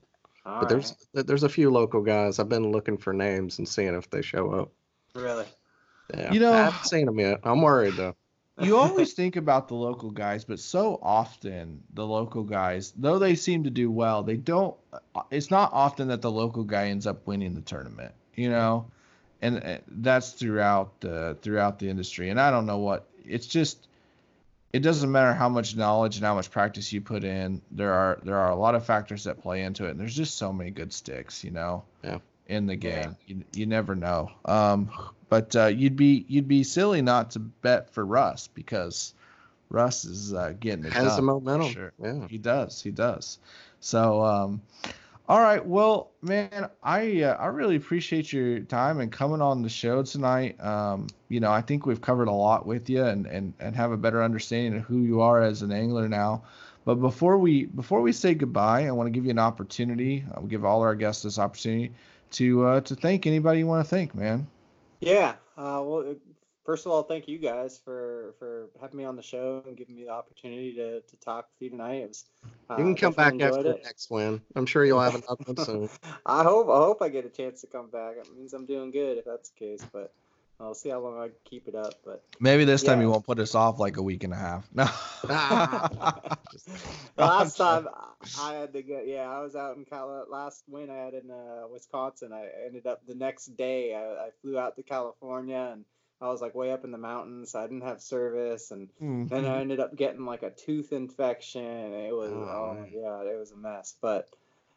All 0.46 0.60
but 0.60 0.68
there's 0.68 0.94
there's 1.12 1.42
a 1.42 1.48
few 1.48 1.70
local 1.70 2.02
guys. 2.02 2.38
I've 2.38 2.48
been 2.48 2.70
looking 2.70 2.96
for 2.96 3.12
names 3.12 3.58
and 3.58 3.68
seeing 3.68 3.94
if 3.94 4.08
they 4.10 4.22
show 4.22 4.52
up. 4.52 4.70
really. 5.14 5.44
Yeah, 6.16 6.32
You 6.32 6.40
know- 6.40 6.52
I 6.52 6.62
haven't 6.64 6.86
seen 6.86 7.06
them 7.06 7.18
yet. 7.18 7.40
I'm 7.42 7.62
worried 7.62 7.94
though. 7.94 8.14
you 8.60 8.76
always 8.78 9.12
think 9.12 9.36
about 9.36 9.68
the 9.68 9.74
local 9.74 10.10
guys, 10.10 10.44
but 10.44 10.58
so 10.60 10.98
often 11.02 11.82
the 11.92 12.06
local 12.06 12.42
guys, 12.42 12.92
though 12.96 13.18
they 13.18 13.34
seem 13.34 13.64
to 13.64 13.70
do 13.70 13.90
well, 13.90 14.22
they 14.22 14.36
don't. 14.36 14.74
It's 15.30 15.50
not 15.50 15.72
often 15.74 16.08
that 16.08 16.22
the 16.22 16.30
local 16.30 16.64
guy 16.64 16.86
ends 16.86 17.06
up 17.06 17.26
winning 17.26 17.54
the 17.54 17.60
tournament, 17.60 18.14
you 18.34 18.48
know, 18.48 18.86
and 19.42 19.62
uh, 19.62 19.78
that's 19.88 20.30
throughout 20.32 20.92
uh, 21.04 21.34
throughout 21.42 21.78
the 21.80 21.90
industry. 21.90 22.30
And 22.30 22.40
I 22.40 22.50
don't 22.50 22.66
know 22.66 22.78
what 22.78 23.06
it's 23.24 23.46
just. 23.46 23.88
It 24.76 24.82
doesn't 24.82 25.10
matter 25.10 25.32
how 25.32 25.48
much 25.48 25.74
knowledge 25.74 26.16
and 26.16 26.26
how 26.26 26.34
much 26.34 26.50
practice 26.50 26.92
you 26.92 27.00
put 27.00 27.24
in. 27.24 27.62
There 27.70 27.94
are 27.94 28.18
there 28.22 28.36
are 28.36 28.50
a 28.50 28.54
lot 28.54 28.74
of 28.74 28.84
factors 28.84 29.24
that 29.24 29.40
play 29.40 29.62
into 29.62 29.86
it, 29.86 29.92
and 29.92 30.00
there's 30.00 30.14
just 30.14 30.36
so 30.36 30.52
many 30.52 30.70
good 30.70 30.92
sticks, 30.92 31.42
you 31.42 31.50
know. 31.50 31.84
Yeah. 32.04 32.18
In 32.46 32.66
the 32.66 32.76
game, 32.76 33.16
you, 33.26 33.42
you 33.54 33.64
never 33.64 33.94
know. 33.96 34.30
Um, 34.44 34.90
but 35.30 35.56
uh, 35.56 35.66
you'd 35.66 35.96
be 35.96 36.26
you'd 36.28 36.46
be 36.46 36.62
silly 36.62 37.00
not 37.00 37.30
to 37.30 37.38
bet 37.38 37.94
for 37.94 38.04
Rus 38.04 38.48
because 38.48 39.14
Rus 39.70 40.04
is 40.04 40.34
uh, 40.34 40.52
getting 40.60 40.84
it 40.84 40.92
Has 40.92 41.04
the 41.04 41.08
done, 41.08 41.16
for 41.16 41.22
momentum. 41.22 41.72
Sure. 41.72 41.92
Yeah. 42.02 42.28
He 42.28 42.36
does. 42.36 42.82
He 42.82 42.90
does. 42.90 43.38
So, 43.80 44.22
um, 44.22 44.60
all 45.28 45.40
right. 45.40 45.64
Well, 45.64 46.12
man, 46.22 46.70
I 46.82 47.22
uh, 47.22 47.34
I 47.34 47.46
really 47.46 47.76
appreciate 47.76 48.32
your 48.32 48.60
time 48.60 49.00
and 49.00 49.10
coming 49.10 49.40
on 49.40 49.62
the 49.62 49.68
show 49.68 50.02
tonight. 50.02 50.62
Um, 50.62 51.08
you 51.28 51.40
know, 51.40 51.50
I 51.50 51.62
think 51.62 51.84
we've 51.84 52.00
covered 52.00 52.28
a 52.28 52.32
lot 52.32 52.66
with 52.66 52.88
you 52.88 53.04
and 53.04 53.26
and 53.26 53.52
and 53.58 53.74
have 53.74 53.90
a 53.90 53.96
better 53.96 54.22
understanding 54.22 54.80
of 54.80 54.86
who 54.86 55.00
you 55.00 55.20
are 55.20 55.42
as 55.42 55.62
an 55.62 55.72
angler 55.72 56.08
now. 56.08 56.44
But 56.84 56.96
before 56.96 57.38
we 57.38 57.64
before 57.64 58.00
we 58.00 58.12
say 58.12 58.34
goodbye, 58.34 58.86
I 58.86 58.92
want 58.92 59.08
to 59.08 59.10
give 59.10 59.24
you 59.24 59.32
an 59.32 59.40
opportunity. 59.40 60.24
I'll 60.34 60.46
give 60.46 60.64
all 60.64 60.82
our 60.82 60.94
guests 60.94 61.24
this 61.24 61.38
opportunity 61.38 61.92
to 62.32 62.64
uh, 62.64 62.80
to 62.82 62.94
thank 62.94 63.26
anybody 63.26 63.60
you 63.60 63.66
want 63.66 63.84
to 63.84 63.90
thank, 63.90 64.14
man. 64.14 64.46
Yeah. 65.00 65.34
Uh, 65.58 65.82
well, 65.84 66.14
first 66.66 66.84
of 66.84 66.92
all, 66.92 67.04
thank 67.04 67.28
you 67.28 67.38
guys 67.38 67.78
for 67.78 68.34
for 68.38 68.68
having 68.80 68.98
me 68.98 69.04
on 69.04 69.16
the 69.16 69.22
show 69.22 69.62
and 69.66 69.76
giving 69.76 69.94
me 69.96 70.04
the 70.04 70.10
opportunity 70.10 70.74
to, 70.74 71.00
to 71.00 71.16
talk 71.16 71.48
with 71.48 71.62
you 71.62 71.70
tonight. 71.70 72.02
It 72.02 72.08
was, 72.08 72.24
uh, 72.68 72.76
You 72.78 72.84
can 72.84 72.96
come 72.96 73.12
back 73.12 73.40
after 73.40 73.70
it. 73.70 73.84
next 73.84 74.10
win. 74.10 74.42
I'm 74.54 74.66
sure 74.66 74.84
you'll 74.84 75.00
have 75.00 75.14
another 75.28 75.44
one 75.46 75.64
soon. 75.64 75.88
I 76.26 76.42
hope 76.42 76.68
I 76.68 76.76
hope 76.78 77.00
I 77.00 77.08
get 77.08 77.24
a 77.24 77.30
chance 77.30 77.62
to 77.62 77.68
come 77.68 77.88
back. 77.88 78.16
It 78.18 78.28
means 78.36 78.52
I'm 78.52 78.66
doing 78.66 78.90
good 78.90 79.18
if 79.18 79.24
that's 79.24 79.50
the 79.50 79.58
case, 79.58 79.86
but 79.92 80.12
I'll 80.58 80.74
see 80.74 80.88
how 80.88 81.00
long 81.00 81.18
I 81.18 81.26
can 81.26 81.36
keep 81.44 81.68
it 81.68 81.74
up. 81.74 81.94
But 82.04 82.24
Maybe 82.40 82.64
this 82.64 82.82
time 82.82 83.00
you 83.00 83.10
won't 83.10 83.26
put 83.26 83.38
us 83.38 83.54
off 83.54 83.78
like 83.78 83.98
a 83.98 84.02
week 84.02 84.24
and 84.24 84.32
a 84.32 84.36
half. 84.36 84.66
No. 84.74 84.88
Last 87.18 87.56
time 87.56 87.88
I 88.40 88.54
had 88.54 88.72
to 88.72 88.82
go, 88.82 89.02
yeah, 89.04 89.28
I 89.30 89.40
was 89.40 89.54
out 89.54 89.76
in 89.76 89.84
Cal. 89.84 90.24
Last 90.30 90.64
win 90.66 90.88
I 90.90 90.96
had 90.96 91.14
in 91.14 91.30
uh, 91.30 91.66
Wisconsin, 91.70 92.32
I 92.32 92.48
ended 92.64 92.86
up 92.86 93.06
the 93.06 93.14
next 93.14 93.56
day. 93.56 93.94
I, 93.94 94.26
I 94.26 94.28
flew 94.40 94.58
out 94.58 94.76
to 94.76 94.82
California 94.82 95.70
and 95.74 95.84
I 96.20 96.28
was 96.28 96.40
like 96.40 96.54
way 96.54 96.72
up 96.72 96.84
in 96.84 96.90
the 96.92 96.98
mountains. 96.98 97.54
I 97.54 97.62
didn't 97.62 97.82
have 97.82 98.00
service, 98.02 98.70
and 98.70 98.90
Mhm. 99.00 99.28
then 99.30 99.44
I 99.44 99.60
ended 99.60 99.80
up 99.80 99.96
getting 99.96 100.24
like 100.24 100.42
a 100.42 100.50
tooth 100.50 100.92
infection. 100.92 101.64
It 101.64 102.12
was 102.14 102.32
Oh, 102.32 102.48
oh, 102.48 102.74
my 102.80 102.90
god, 102.90 103.26
it 103.26 103.38
was 103.38 103.52
a 103.52 103.56
mess. 103.56 103.96
But 104.00 104.28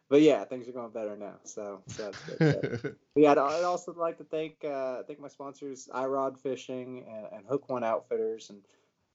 but 0.09 0.21
yeah, 0.21 0.43
things 0.45 0.67
are 0.67 0.71
going 0.73 0.91
better 0.91 1.15
now. 1.17 1.39
So, 1.43 1.83
so 1.87 2.03
that's 2.05 2.21
good. 2.23 2.39
But- 2.49 2.65
but 3.15 3.21
yeah, 3.23 3.31
I'd, 3.31 3.37
I'd 3.39 3.63
also 3.63 3.93
like 3.93 4.17
to 4.17 4.23
thank 4.23 4.63
uh, 4.63 5.03
thank 5.03 5.19
my 5.19 5.27
sponsors, 5.29 5.87
iRod 5.93 6.37
Fishing 6.39 7.05
and, 7.07 7.27
and 7.33 7.47
Hook1 7.47 7.83
Outfitters, 7.83 8.49
and 8.49 8.65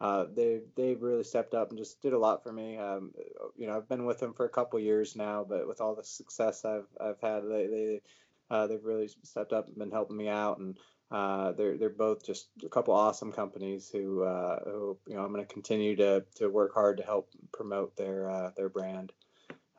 uh, 0.01 0.27
they 0.33 0.63
they've 0.77 1.01
really 1.01 1.23
stepped 1.25 1.55
up 1.55 1.71
and 1.71 1.79
just 1.79 2.01
did 2.01 2.13
a 2.13 2.19
lot 2.19 2.43
for 2.43 2.53
me. 2.53 2.77
Um, 2.77 3.13
you 3.57 3.67
know, 3.67 3.77
I've 3.77 3.89
been 3.89 4.05
with 4.05 4.19
them 4.19 4.35
for 4.35 4.45
a 4.47 4.51
couple 4.51 4.79
years 4.81 5.15
now, 5.17 5.45
but 5.45 5.67
with 5.69 5.81
all 5.81 5.95
the 5.95 6.05
success 6.05 6.65
I've 6.65 6.89
I've 7.01 7.21
had, 7.21 7.45
they 7.45 7.67
they 7.67 8.03
uh, 8.51 8.67
they've 8.67 8.85
really 8.85 9.09
stepped 9.23 9.53
up 9.53 9.67
and 9.69 9.77
been 9.79 9.91
helping 9.91 10.17
me 10.17 10.29
out, 10.29 10.59
and 10.59 10.79
uh, 11.11 11.53
they're 11.53 11.77
they're 11.77 11.91
both 11.91 12.25
just 12.25 12.49
a 12.65 12.69
couple 12.69 12.95
awesome 12.95 13.33
companies 13.33 13.91
who 13.91 14.23
uh, 14.23 14.59
who 14.65 14.99
you 15.07 15.15
know 15.15 15.23
I'm 15.23 15.33
going 15.33 15.47
to 15.47 15.53
continue 15.53 15.97
to 15.97 16.25
to 16.37 16.49
work 16.49 16.75
hard 16.75 16.99
to 16.99 17.05
help 17.05 17.29
promote 17.53 17.97
their 17.97 18.31
uh, 18.31 18.51
their 18.57 18.69
brand. 18.69 19.13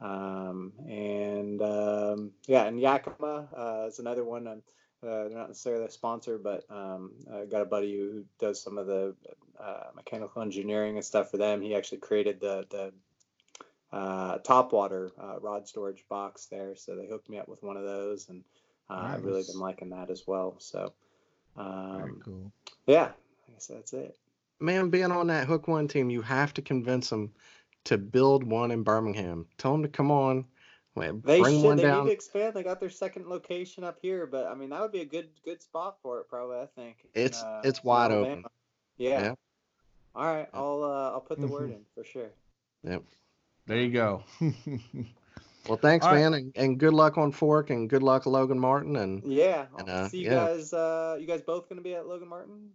Um, 0.02 0.74
and 0.88 1.62
um, 1.62 2.32
yeah, 2.48 2.66
and 2.66 2.80
Yakima 2.80 3.48
uh, 3.58 3.88
is 3.88 4.00
another 4.00 4.24
one. 4.24 4.48
I'm, 4.48 4.62
uh, 5.04 5.28
they're 5.28 5.38
not 5.38 5.50
necessarily 5.50 5.86
a 5.86 5.92
sponsor, 5.92 6.38
but 6.38 6.64
um, 6.70 7.12
I 7.32 7.46
got 7.46 7.62
a 7.62 7.66
buddy 7.66 7.96
who 7.96 8.26
does 8.40 8.62
some 8.62 8.78
of 8.78 8.88
the 8.88 9.16
uh, 9.60 9.92
mechanical 9.96 10.42
engineering 10.42 10.96
and 10.96 11.06
stuff 11.06 11.32
for 11.32 11.38
them. 11.38 11.62
He 11.62 11.76
actually 11.76 12.00
created 12.00 12.40
the 12.40 12.66
the 12.70 12.94
uh, 13.96 14.38
top 14.40 14.74
water 14.74 15.12
uh, 15.22 15.40
rod 15.40 15.68
storage 15.68 16.06
box 16.10 16.48
there, 16.48 16.76
so 16.76 16.96
they 16.96 17.08
hooked 17.08 17.30
me 17.30 17.40
up 17.40 17.48
with 17.48 17.64
one 17.64 17.78
of 17.78 17.84
those, 17.84 18.30
and 18.30 18.44
uh, 18.90 19.12
I've 19.14 19.24
really 19.24 19.44
been 19.44 19.60
liking 19.60 19.90
that 19.90 20.10
as 20.10 20.24
well. 20.28 20.56
So 20.60 20.94
Very 21.56 21.68
um, 22.12 22.22
cool. 22.24 22.52
yeah, 22.88 23.12
I 23.48 23.52
guess 23.52 23.68
that's 23.68 23.94
it. 23.94 24.18
Man, 24.60 24.90
being 24.90 25.12
on 25.12 25.28
that 25.28 25.48
Hook1 25.48 25.90
team, 25.90 26.10
you 26.10 26.22
have 26.22 26.54
to 26.56 26.62
convince 26.62 27.10
them 27.10 27.32
to 27.86 27.98
build 27.98 28.44
one 28.44 28.72
in 28.72 28.84
Birmingham. 28.84 29.46
Tell 29.58 29.72
them 29.74 29.84
to 29.84 29.90
come 29.90 30.12
on. 30.12 30.46
Well, 30.96 31.20
They 31.24 31.42
Bring 31.42 31.60
should. 31.60 31.66
one 31.66 31.78
They 31.78 31.84
down. 31.84 32.06
need 32.06 32.10
to 32.12 32.14
expand. 32.14 32.54
They 32.56 32.64
got 32.64 32.80
their 32.80 32.90
second 32.90 33.28
location 33.28 33.84
up 33.84 33.98
here, 34.02 34.26
but 34.26 34.48
I 34.48 34.56
mean 34.56 34.70
that 34.70 34.82
would 34.82 34.94
be 34.94 35.02
a 35.02 35.06
good 35.06 35.30
good 35.44 35.62
spot 35.62 35.98
for 36.02 36.20
it, 36.22 36.30
probably. 36.30 36.58
I 36.60 36.68
think 36.68 36.98
in, 37.14 37.22
It's- 37.26 37.44
uh, 37.44 37.62
it's 37.66 37.84
wide 37.84 38.12
Alabama. 38.12 38.32
open. 38.32 38.46
Yeah. 38.98 39.22
Yeah. 39.22 39.34
All 40.16 40.26
right, 40.34 40.48
I'll 40.54 40.84
uh, 40.84 41.12
I'll 41.12 41.20
put 41.22 41.42
the 41.42 41.48
word 41.48 41.70
Mhm. 41.72 41.76
in 41.76 41.86
for 41.94 42.06
sure. 42.06 42.32
Yep. 42.84 43.04
There 43.68 43.78
you 43.82 43.92
go. 43.92 44.24
Well, 45.68 45.78
thanks, 45.78 46.06
All 46.06 46.12
right. 46.14 46.22
man, 46.22 46.34
and, 46.34 46.52
and 46.56 46.80
good 46.80 46.94
luck 46.94 47.18
on 47.18 47.32
Fork, 47.32 47.70
and 47.70 47.90
good 47.90 48.04
luck, 48.04 48.26
Logan 48.26 48.60
Martin, 48.60 48.96
and 48.98 49.24
Yeah. 49.26 49.66
And, 49.78 49.90
I'll 49.90 50.06
uh, 50.06 50.10
see 50.10 50.20
you 50.20 50.26
yeah. 50.26 50.48
guys. 50.48 50.74
Uh, 50.74 51.18
you 51.20 51.26
guys 51.26 51.42
both 51.42 51.68
gonna 51.70 51.82
be 51.82 51.96
at 51.96 52.08
Logan 52.08 52.28
Martin? 52.28 52.70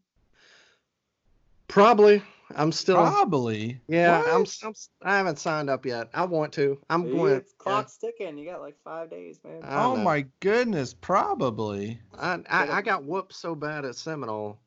probably 1.69 2.21
I'm 2.57 2.73
still. 2.73 2.97
Probably. 2.97 3.81
Yeah, 3.87 4.23
I'm, 4.27 4.41
What? 4.41 4.59
I'm. 4.65 4.75
I 5.03 5.17
haven't 5.17 5.39
signed 5.39 5.71
up 5.71 5.87
yet. 5.87 6.09
I 6.13 6.25
want 6.25 6.53
to. 6.55 6.79
I'm 6.91 7.07
You- 7.07 7.15
going. 7.15 7.35
it's 7.35 7.53
clock's 7.53 7.97
ticking. 7.97 8.39
You 8.39 8.51
got 8.51 8.61
like 8.61 8.77
five 8.83 9.11
days, 9.11 9.39
man. 9.45 9.61
Oh 9.63 9.95
know. 9.95 10.03
my 10.03 10.27
goodness, 10.41 10.95
probably. 10.95 12.01
I, 12.19 12.41
I 12.49 12.79
I 12.79 12.83
got 12.83 13.05
whooped 13.05 13.35
so 13.35 13.55
bad 13.55 13.85
at 13.85 13.95
Seminole. 13.95 14.59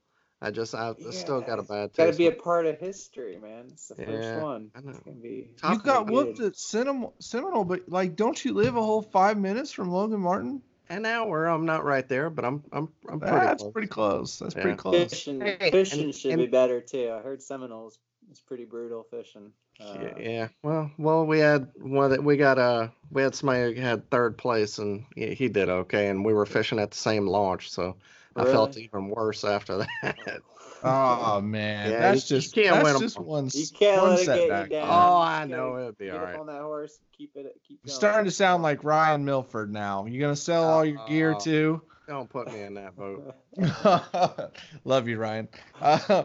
I 0.44 0.52
just 0.52 0.76
I 0.76 0.94
still 1.12 1.40
got 1.42 1.58
a 1.60 1.62
Yeah, 1.62 1.68
bad 1.88 1.94
Got 1.96 2.12
to 2.12 2.18
be 2.18 2.28
a 2.28 2.32
part 2.32 2.66
of 2.66 2.78
history, 2.78 3.38
man. 3.42 3.66
It's 3.72 3.88
the 3.88 3.96
Yeah, 3.98 4.06
first 4.06 4.44
one. 4.44 4.72
I 4.76 4.82
know. 4.82 4.90
It's 4.90 5.00
gonna 5.00 5.16
be. 5.18 5.50
You 5.70 5.80
got 5.80 6.06
one. 6.06 6.14
whooped 6.14 6.40
at 6.42 6.58
Seminole, 6.58 7.14
Seminole, 7.20 7.64
but 7.64 7.88
like, 7.88 8.16
don't 8.16 8.44
you 8.44 8.54
live 8.54 8.76
a 8.76 8.84
whole 8.84 9.02
five 9.02 9.38
minutes 9.38 9.72
from 9.72 9.90
Logan 9.90 10.20
Martin? 10.20 10.62
An 10.90 11.06
hour. 11.06 11.46
I'm 11.46 11.66
not 11.66 11.86
right 11.86 12.08
there, 12.10 12.30
but 12.30 12.44
I'm 12.44 12.62
I'm 12.74 12.90
I'm 13.10 13.20
pretty 13.22 13.36
That's 13.38 13.62
close. 13.64 13.72
pretty 13.72 13.88
close. 13.88 14.40
That's 14.40 14.56
Yeah. 14.56 14.62
pretty 14.64 14.78
close. 14.78 15.10
Fishing, 15.12 15.40
Hey, 15.42 15.72
fishing 15.72 16.04
and- 16.04 16.16
should 16.16 16.32
and- 16.34 16.42
be 16.42 16.48
better 16.48 16.82
too. 16.82 17.10
I 17.18 17.22
heard 17.22 17.42
Seminoles 17.42 17.98
is 18.32 18.42
pretty 18.42 18.66
brutal 18.66 19.04
fishing. 19.10 19.52
Uh, 19.80 19.96
Yeah, 20.02 20.14
yeah. 20.20 20.48
Well, 20.62 20.92
well, 21.00 21.26
we 21.26 21.40
had 21.40 21.70
one 21.78 22.12
that 22.12 22.24
we 22.24 22.36
got 22.38 22.60
uh 22.60 22.90
we 23.12 23.22
had 23.22 23.34
somebody 23.34 23.76
who 23.76 23.82
had 23.82 24.10
third 24.12 24.38
place 24.38 24.78
and 24.78 25.06
he, 25.16 25.34
he 25.34 25.48
did 25.48 25.70
okay, 25.70 26.10
and 26.10 26.26
we 26.26 26.34
were 26.34 26.46
fishing 26.46 26.80
at 26.80 26.92
the 26.92 26.98
same 26.98 27.28
launch, 27.28 27.72
so 27.72 27.96
I 28.36 28.46
felt 28.46 28.78
even 28.78 29.10
worse 29.10 29.44
after 29.44 29.78
that. 30.04 30.42
Oh 30.84 31.40
man, 31.44 31.92
Yeah, 31.92 32.00
that's 32.00 32.30
you- 32.30 32.36
you 32.38 32.42
just 32.42 32.56
can't 32.56 32.74
that's 32.76 32.84
win 32.84 32.96
'em 32.96 33.02
just 33.02 33.18
all. 33.18 33.24
one, 33.24 33.50
You 33.54 33.66
can't 33.78 34.02
one 34.02 34.12
let 34.12 34.20
it 34.22 34.26
get 34.26 34.36
you 34.36 34.42
setback. 34.42 34.70
down. 34.70 34.90
Oh, 34.90 35.18
I 35.18 35.40
just 35.42 35.52
know, 35.52 35.78
it'd 35.78 35.98
be 35.98 36.06
get 36.06 36.16
all 36.16 36.20
up 36.22 36.26
right. 36.26 36.40
on 36.40 36.48
that 36.48 36.62
horse. 36.62 37.00
Keep 37.18 37.32
it. 37.36 37.46
Keep 37.68 37.80
You're 37.84 37.94
starting 37.94 38.26
to 38.26 38.32
sound 38.32 38.64
like 38.64 38.84
Ryan 38.84 39.24
Milford 39.26 39.72
now. 39.72 40.06
You 40.06 40.20
gonna 40.20 40.36
sell 40.36 40.64
all 40.64 40.86
your 40.86 41.06
gear 41.08 41.36
too? 41.36 41.82
Don't 42.08 42.30
put 42.30 42.52
me 42.52 42.62
in 42.62 42.74
that 42.74 42.96
boat. 42.98 43.34
Love 44.84 45.08
you, 45.08 45.18
Ryan. 45.18 45.48
Uh, 45.82 46.24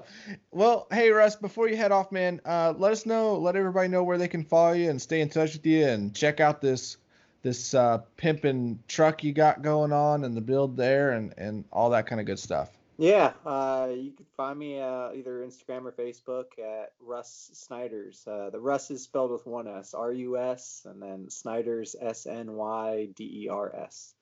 well, 0.51 0.87
hey 0.91 1.11
Rus, 1.11 1.37
before 1.37 1.69
you 1.69 1.77
head 1.77 1.93
off, 1.93 2.11
man, 2.11 2.41
uh, 2.45 2.75
let 2.77 2.91
us 2.93 3.07
know, 3.07 3.37
let 3.39 3.55
everybody 3.55 3.89
know 3.89 4.03
where 4.03 4.19
they 4.19 4.29
can 4.29 4.45
follow 4.45 4.73
you 4.73 4.91
and 4.91 5.01
stay 5.01 5.21
in 5.21 5.29
touch 5.29 5.53
with 5.53 5.65
you 5.67 5.85
and 5.87 6.15
check 6.15 6.41
out 6.41 6.61
this 6.61 6.97
this 7.43 7.74
uh, 7.74 7.99
pimping 8.16 8.78
truck 8.89 9.22
you 9.22 9.32
got 9.32 9.62
going 9.62 9.93
on 9.93 10.24
and 10.24 10.36
the 10.36 10.41
build 10.41 10.76
there 10.76 11.12
and 11.12 11.34
and 11.39 11.64
all 11.72 11.91
that 11.91 12.07
kind 12.07 12.20
of 12.20 12.26
good 12.26 12.39
stuff. 12.39 12.70
Yeah, 13.01 13.32
uh, 13.47 13.91
you 13.95 14.11
can 14.11 14.26
find 14.36 14.59
me 14.59 14.80
uh, 14.80 15.12
either 15.12 15.47
Instagram 15.47 15.84
or 15.84 15.93
Facebook 15.93 16.59
at 16.59 16.95
Rus 17.01 17.51
Snyders. 17.53 18.24
Uh, 18.26 18.51
the 18.51 18.59
Rus 18.59 18.91
is 18.91 19.03
spelled 19.03 19.30
with 19.30 19.47
one 19.47 19.68
S, 19.68 19.95
R 19.95 20.12
U 20.12 20.36
S, 20.36 20.84
and 20.84 21.01
then 21.01 21.30
Snyders, 21.30 21.95
S 22.01 22.26
N 22.26 22.55
Y 22.55 23.09
D 23.14 23.45
E 23.45 23.49
R 23.49 23.72
S. 23.72 24.14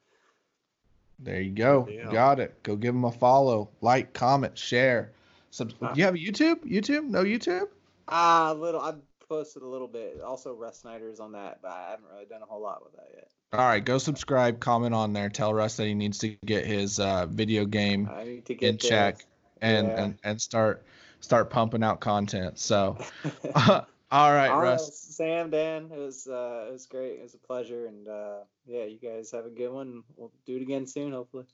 There 1.19 1.41
you 1.41 1.53
go. 1.53 1.89
Yeah. 1.91 2.13
Got 2.13 2.39
it. 2.41 2.63
Go 2.63 2.77
give 2.77 2.93
them 2.93 3.07
a 3.07 3.13
follow, 3.13 3.71
like, 3.81 4.13
comment, 4.13 4.59
share. 4.59 5.13
Sub- 5.51 5.73
Uh, 5.81 5.95
you 5.97 6.05
have 6.05 6.15
a 6.15 6.19
YouTube? 6.19 6.57
YouTube? 6.71 7.05
No 7.05 7.25
YouTube? 7.25 7.69
Ah, 8.09 8.53
a 8.53 8.55
little. 8.55 8.83
I've 8.83 9.01
posted 9.29 9.63
a 9.63 9.67
little 9.67 9.89
bit. 9.89 10.21
Also, 10.21 10.55
Rus 10.55 10.81
Snyder's 10.81 11.21
on 11.21 11.33
that, 11.33 11.59
but 11.63 11.71
I 11.71 11.91
haven't 11.91 12.07
really 12.13 12.27
done 12.27 12.43
a 12.43 12.47
whole 12.47 12.63
lot 12.63 12.83
with 12.85 12.93
that 12.97 13.09
yet. 13.15 13.29
All 13.53 13.61
right, 13.61 13.85
go 13.85 13.99
subscribe, 13.99 14.61
comment 14.61 14.95
on 14.95 15.13
there. 15.13 15.29
Tell 15.29 15.55
Rus 15.55 15.77
that 15.77 15.87
he 15.87 15.95
needs 15.95 16.19
to 16.19 16.37
get 16.45 16.67
his 16.67 16.99
uh, 16.99 17.27
video 17.27 17.65
game 17.65 18.09
I 18.13 18.25
need 18.25 18.47
to 18.47 18.55
get 18.55 18.69
in 18.71 18.79
check 18.79 19.25
and, 19.63 19.87
Yeah. 19.87 20.03
and 20.05 20.19
and 20.25 20.41
start 20.41 20.85
start 21.21 21.49
pumping 21.51 21.83
out 21.83 22.01
content. 22.01 22.59
So, 22.59 22.99
all 23.55 23.63
right, 23.65 23.85
All 24.11 24.33
right, 24.33 24.51
Rus. 24.51 24.99
Sam, 24.99 25.51
Dan, 25.51 25.91
it 25.93 25.99
was 25.99 26.27
uh, 26.27 26.67
it 26.69 26.73
was 26.73 26.87
great. 26.87 27.19
It 27.19 27.23
was 27.23 27.35
a 27.35 27.39
pleasure, 27.39 27.87
and 27.87 28.09
uh, 28.09 28.39
yeah, 28.67 28.85
you 28.85 28.99
guys 28.99 29.31
have 29.31 29.47
a 29.47 29.51
good 29.51 29.71
one. 29.71 30.03
We'll 30.17 30.33
do 30.45 30.57
it 30.57 30.63
again 30.63 30.87
soon, 30.87 31.13
hopefully. 31.13 31.45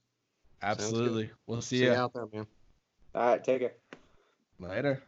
Absolutely. 0.62 1.30
We'll 1.46 1.60
see, 1.60 1.78
See 1.78 1.84
you 1.84 1.90
you 1.90 1.96
out 1.96 2.14
there, 2.14 2.26
man. 2.32 2.46
All 3.14 3.26
right, 3.26 3.44
take 3.44 3.60
care. 3.60 3.72
later. 4.58 5.02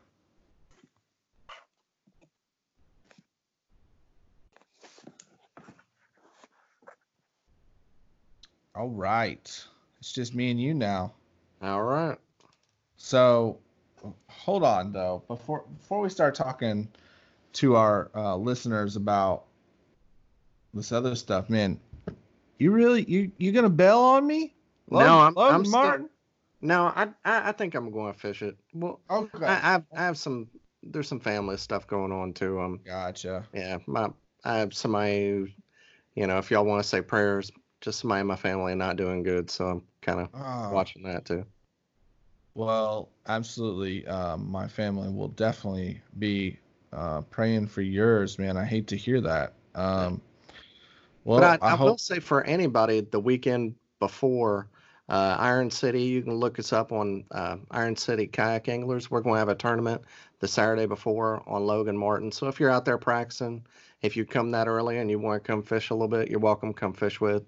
All 8.75 8.89
right. 8.89 9.65
It's 9.99 10.13
just 10.13 10.35
me 10.35 10.51
and 10.51 10.61
you 10.61 10.75
now. 10.75 11.13
All 11.63 11.83
right. 11.83 12.19
So, 12.97 13.59
hold 14.29 14.63
on 14.65 14.93
though. 14.93 15.23
Before 15.29 15.65
before 15.79 16.01
we 16.01 16.09
start 16.09 16.35
talking 16.35 16.89
to 17.55 17.77
our 17.77 18.11
uh, 18.15 18.37
listeners 18.37 18.97
about 18.97 19.45
this 20.73 20.91
other 20.93 21.15
stuff, 21.15 21.49
man, 21.49 21.79
you 22.59 22.71
really 22.73 23.05
you 23.05 23.31
you 23.39 23.53
gonna 23.53 23.69
bail 23.69 23.99
on 23.99 24.27
me? 24.27 24.55
no, 24.91 24.99
I'm, 25.21 25.35
Logan 25.35 25.55
I'm 25.57 25.65
still- 25.65 25.81
Martin. 25.81 26.11
no, 26.61 26.85
I, 26.95 27.09
I 27.25 27.49
I 27.49 27.53
think 27.53 27.75
I'm 27.75 27.91
going 27.91 28.13
to 28.13 28.19
fish 28.19 28.43
it. 28.43 28.57
Well, 28.75 29.01
Okay. 29.11 29.45
I, 29.47 29.53
I 29.53 29.57
have 29.73 29.85
I 29.97 30.03
have 30.03 30.19
some 30.19 30.49
there's 30.83 31.09
some 31.09 31.21
family 31.21 31.57
stuff 31.57 31.87
going 31.87 32.13
on 32.13 32.33
too. 32.35 32.61
Um, 32.61 32.81
gotcha. 32.85 33.47
yeah, 33.55 33.79
my 33.87 34.11
I 34.45 34.59
have 34.59 34.75
somebody, 34.75 35.31
who, 35.31 35.49
you 36.17 36.27
know, 36.27 36.37
if 36.39 36.51
y'all 36.51 36.67
want 36.67 36.83
to 36.83 36.89
say 36.89 37.01
prayers, 37.01 37.51
just 37.85 38.01
somebody 38.01 38.23
in 38.23 38.27
my 38.27 38.37
family 38.37 38.75
not 38.75 38.97
doing 38.97 39.23
good, 39.23 39.51
so 39.51 39.67
I'm 39.67 39.83
kind 40.01 40.21
of 40.21 40.29
Oh, 40.35 40.71
watching 40.73 41.03
that 41.03 41.27
too. 41.27 41.45
Well, 42.55 43.11
absolutely. 43.27 44.07
Um, 44.07 44.51
my 44.51 44.67
family 44.67 45.11
will 45.11 45.29
definitely 45.29 46.01
be 46.19 46.59
uh, 46.93 47.21
praying 47.23 47.67
for 47.67 47.83
yours, 47.83 48.39
man. 48.39 48.57
I 48.57 48.65
hate 48.65 48.87
to 48.89 48.97
hear 48.97 49.21
that. 49.21 49.53
Um, 49.75 50.21
well, 51.25 51.41
but 51.41 51.63
I, 51.63 51.67
I, 51.67 51.73
I, 51.73 51.77
hope. 51.77 51.87
will 51.89 51.99
say 51.99 52.21
for 52.21 52.45
anybody, 52.45 53.01
the 53.01 53.21
weekend 53.21 53.75
before 53.99 54.69
uh, 55.09 55.37
Iron 55.39 55.71
City, 55.71 56.03
you 56.03 56.23
can 56.23 56.35
look 56.35 56.59
us 56.59 56.73
up 56.73 56.93
on 56.93 57.25
uh, 57.33 57.57
Iron 57.73 57.97
City 57.97 58.27
Kayak 58.27 58.69
Anglers. 58.69 59.11
We're 59.11 59.21
going 59.21 59.35
to 59.35 59.41
have 59.41 59.49
a 59.49 59.55
tournament 59.55 60.03
the 60.39 60.49
Saturday 60.49 60.87
before 60.87 61.43
on 61.47 61.67
Logan 61.67 61.99
Martin. 61.99 62.31
So 62.31 62.47
if 62.47 62.61
you're 62.61 62.71
out 62.71 62.85
there 62.85 62.99
practicing, 62.99 63.67
if 64.01 64.17
you 64.17 64.25
come 64.25 64.53
that 64.53 64.69
early 64.69 64.99
and 64.99 65.11
you 65.11 65.19
want 65.19 65.43
to 65.43 65.47
come 65.47 65.63
fish 65.63 65.91
a 65.91 65.95
little 65.95 66.09
bit, 66.09 66.31
you're 66.31 66.39
welcome. 66.39 66.73
Come 66.73 66.93
fish 66.93 67.21
with 67.21 67.43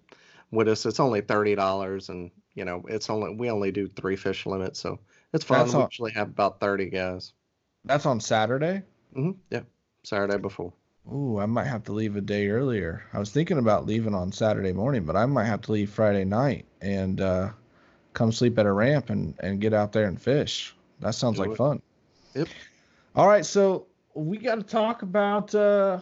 with 0.57 0.69
us. 0.69 0.85
It's 0.87 0.99
only 0.99 1.21
thirty 1.21 1.55
dollars, 1.55 2.09
and 2.09 2.31
you 2.55 2.65
know 2.65 2.83
it's 2.89 3.09
only 3.11 3.35
we 3.37 3.51
only 3.51 3.71
do 3.71 3.87
three 3.87 4.17
fish 4.17 4.47
limit, 4.47 4.77
so 4.77 4.99
it's 5.33 5.45
fun. 5.45 5.59
That's 5.61 5.75
we 5.75 5.81
all- 5.83 5.89
usually 5.91 6.13
have 6.13 6.29
about 6.29 6.59
thirty 6.59 6.91
guys. 6.91 7.33
That's 7.85 8.07
on 8.07 8.19
Saturday. 8.21 8.83
hmm 9.15 9.33
Yeah, 9.51 9.63
Saturday 10.03 10.39
before. 10.39 10.73
Ooh, 11.13 11.39
I 11.39 11.47
might 11.47 11.69
have 11.69 11.85
to 11.85 11.93
leave 11.93 12.17
a 12.17 12.21
day 12.21 12.49
earlier. 12.49 13.05
I 13.13 13.21
was 13.21 13.31
thinking 13.31 13.59
about 13.59 13.87
leaving 13.87 14.13
on 14.15 14.33
Saturday 14.33 14.73
morning, 14.73 15.05
but 15.05 15.15
I 15.15 15.25
might 15.27 15.45
have 15.45 15.61
to 15.63 15.73
leave 15.73 15.89
Friday 15.91 16.25
night 16.25 16.65
and 16.81 17.21
uh, 17.21 17.51
come 18.13 18.33
sleep 18.33 18.59
at 18.59 18.67
a 18.67 18.73
ramp 18.73 19.11
and, 19.11 19.35
and 19.39 19.61
get 19.61 19.73
out 19.73 19.93
there 19.93 20.07
and 20.09 20.21
fish. 20.21 20.75
That 20.99 21.15
sounds 21.15 21.37
Do 21.37 21.43
like 21.45 21.53
it. 21.53 21.57
fun. 21.59 21.81
Yep. 22.35 22.49
All 23.15 23.29
right, 23.29 23.47
so 23.47 23.87
we 24.15 24.37
got 24.37 24.57
to 24.57 24.65
talk 24.65 25.03
about 25.03 25.55
uh, 25.55 26.01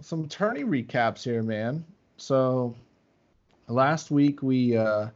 some 0.00 0.26
tourney 0.26 0.64
recaps 0.64 1.22
here, 1.22 1.44
man. 1.44 1.84
So 2.16 2.74
last 3.68 4.10
week 4.10 4.42
we 4.42 4.76
uh, 4.76 5.08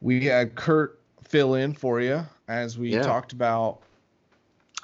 we 0.00 0.24
had 0.24 0.54
Kurt 0.54 1.00
fill 1.24 1.54
in 1.54 1.74
for 1.74 2.00
you 2.00 2.24
as 2.48 2.78
we 2.78 2.90
Yeah. 2.90 3.02
talked 3.02 3.32
about 3.32 3.80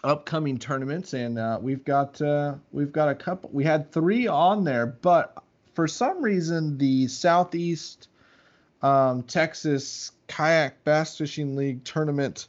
upcoming 0.02 0.58
tournaments. 0.58 1.14
And 1.14 1.38
uh, 1.38 1.58
we've 1.60 1.84
got 1.84 2.20
uh, 2.20 2.54
we've 2.72 2.92
got 2.92 3.08
a 3.08 3.14
couple 3.14 3.50
we 3.52 3.64
had 3.64 3.90
three 3.92 4.26
on 4.26 4.64
there 4.64 4.86
but 4.86 5.42
for 5.74 5.88
some 5.88 6.22
reason 6.22 6.76
the 6.78 7.08
southeast 7.08 8.08
um, 8.82 9.22
texas 9.22 10.12
kayak 10.28 10.82
bass 10.84 11.16
fishing 11.18 11.56
league 11.56 11.82
tournament 11.84 12.48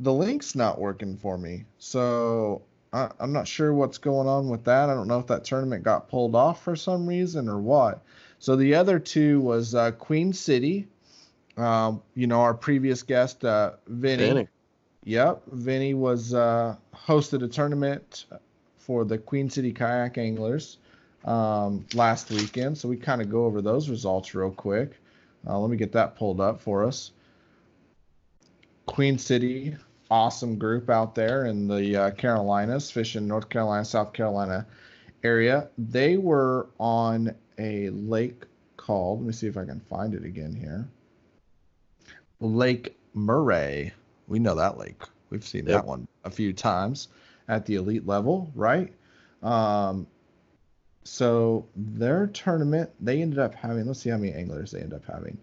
the 0.00 0.12
link's 0.12 0.54
not 0.54 0.80
working 0.80 1.16
for 1.16 1.38
me. 1.38 1.64
So 1.78 2.62
I, 2.92 3.10
i'm 3.20 3.32
not 3.32 3.46
sure 3.46 3.72
what's 3.72 3.98
going 3.98 4.26
on 4.26 4.48
with 4.48 4.64
that. 4.64 4.88
I 4.90 4.94
don't 4.94 5.06
know 5.06 5.18
if 5.18 5.26
that 5.28 5.44
tournament 5.44 5.82
got 5.84 6.08
pulled 6.08 6.34
off 6.34 6.62
for 6.64 6.74
some 6.76 7.06
reason 7.06 7.48
or 7.48 7.58
what 7.58 8.02
so 8.44 8.56
the 8.56 8.74
other 8.74 8.98
two 8.98 9.40
was 9.40 9.74
uh, 9.74 9.90
queen 9.92 10.32
city 10.32 10.86
um, 11.56 12.02
you 12.14 12.26
know 12.26 12.40
our 12.40 12.54
previous 12.54 13.02
guest 13.02 13.44
uh, 13.44 13.72
vinny 13.86 14.26
Vinny. 14.26 14.48
Yep, 15.04 15.42
Vinny 15.52 15.92
was 15.92 16.32
uh, 16.32 16.76
hosted 16.94 17.44
a 17.44 17.48
tournament 17.48 18.24
for 18.78 19.04
the 19.04 19.18
Queen 19.18 19.50
City 19.50 19.70
Kayak 19.70 20.16
Anglers 20.16 20.78
um, 21.26 21.84
last 21.94 22.30
weekend, 22.30 22.78
so 22.78 22.88
we 22.88 22.96
kind 22.96 23.20
of 23.20 23.30
go 23.30 23.44
over 23.44 23.60
those 23.60 23.90
results 23.90 24.34
real 24.34 24.50
quick. 24.50 24.92
Uh, 25.46 25.58
let 25.58 25.70
me 25.70 25.76
get 25.76 25.92
that 25.92 26.16
pulled 26.16 26.40
up 26.40 26.58
for 26.58 26.84
us. 26.84 27.12
Queen 28.86 29.18
City, 29.18 29.76
awesome 30.10 30.56
group 30.56 30.88
out 30.88 31.14
there 31.14 31.44
in 31.44 31.68
the 31.68 31.96
uh, 31.96 32.10
Carolinas, 32.12 32.90
fishing 32.90 33.28
North 33.28 33.50
Carolina, 33.50 33.84
South 33.84 34.14
Carolina 34.14 34.66
area. 35.24 35.68
They 35.78 36.16
were 36.18 36.68
on 36.78 37.34
a 37.58 37.88
lake 37.90 38.44
called. 38.76 39.20
Let 39.20 39.26
me 39.26 39.32
see 39.32 39.46
if 39.46 39.56
I 39.56 39.64
can 39.64 39.80
find 39.80 40.14
it 40.14 40.24
again 40.24 40.54
here. 40.54 40.86
Lake 42.40 42.96
Murray. 43.14 43.92
We 44.28 44.38
know 44.38 44.54
that 44.54 44.78
lake. 44.78 45.02
We've 45.30 45.44
seen 45.44 45.66
Yep. 45.66 45.82
that 45.82 45.86
one 45.86 46.06
a 46.24 46.30
few 46.30 46.52
times 46.52 47.08
at 47.48 47.66
the 47.66 47.76
elite 47.76 48.06
level, 48.06 48.50
right? 48.54 48.92
Um, 49.42 50.06
so 51.04 51.66
their 51.76 52.26
tournament, 52.28 52.90
they 53.00 53.20
ended 53.20 53.38
up 53.38 53.54
having, 53.54 53.86
let's 53.86 54.00
see 54.00 54.10
how 54.10 54.16
many 54.16 54.32
anglers 54.32 54.70
they 54.70 54.80
end 54.80 54.94
up 54.94 55.04
having. 55.04 55.36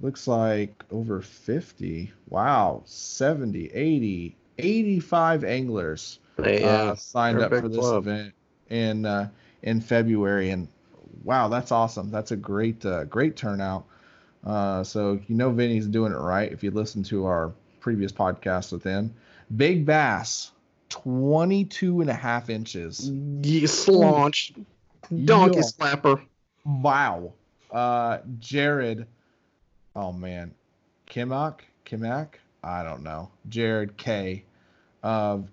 Looks 0.00 0.26
like 0.26 0.84
over 0.90 1.20
50. 1.20 2.12
Wow, 2.28 2.82
70, 2.84 3.66
80, 3.72 4.36
85 4.58 5.44
anglers 5.44 6.18
They, 6.36 6.64
uh, 6.64 6.94
signed 6.96 7.40
up 7.40 7.50
for 7.50 7.68
this 7.68 7.78
club. 7.78 8.06
event 8.06 8.34
in 8.70 9.06
uh, 9.06 9.28
in 9.62 9.80
February, 9.80 10.50
and 10.50 10.68
wow, 11.22 11.48
that's 11.48 11.70
awesome. 11.72 12.10
That's 12.10 12.32
a 12.32 12.36
great 12.36 12.84
uh, 12.84 13.04
great 13.04 13.36
turnout. 13.36 13.84
Uh, 14.44 14.82
so 14.84 15.20
you 15.26 15.34
know 15.36 15.50
Vinny's 15.50 15.86
doing 15.86 16.12
it 16.12 16.18
right. 16.18 16.50
If 16.52 16.62
you 16.62 16.70
listen 16.70 17.02
to 17.04 17.24
our 17.26 17.52
previous 17.80 18.12
podcast 18.12 18.72
with 18.72 18.82
him, 18.82 19.14
big 19.56 19.86
bass, 19.86 20.50
22 20.90 22.00
and 22.00 22.10
a 22.10 22.14
half 22.14 22.50
inches. 22.50 23.10
you 23.10 23.66
slaunch, 23.66 24.52
donkey 25.24 25.56
Yeah. 25.58 25.62
slapper. 25.62 26.20
Wow. 26.64 27.32
Uh, 27.70 28.18
Jared. 28.38 29.06
Oh 29.96 30.12
man, 30.12 30.52
Kimak, 31.08 31.60
Kimak. 31.86 32.34
I 32.62 32.82
don't 32.82 33.02
know. 33.02 33.30
Jared 33.48 33.96
K. 33.96 34.44
Of 35.02 35.48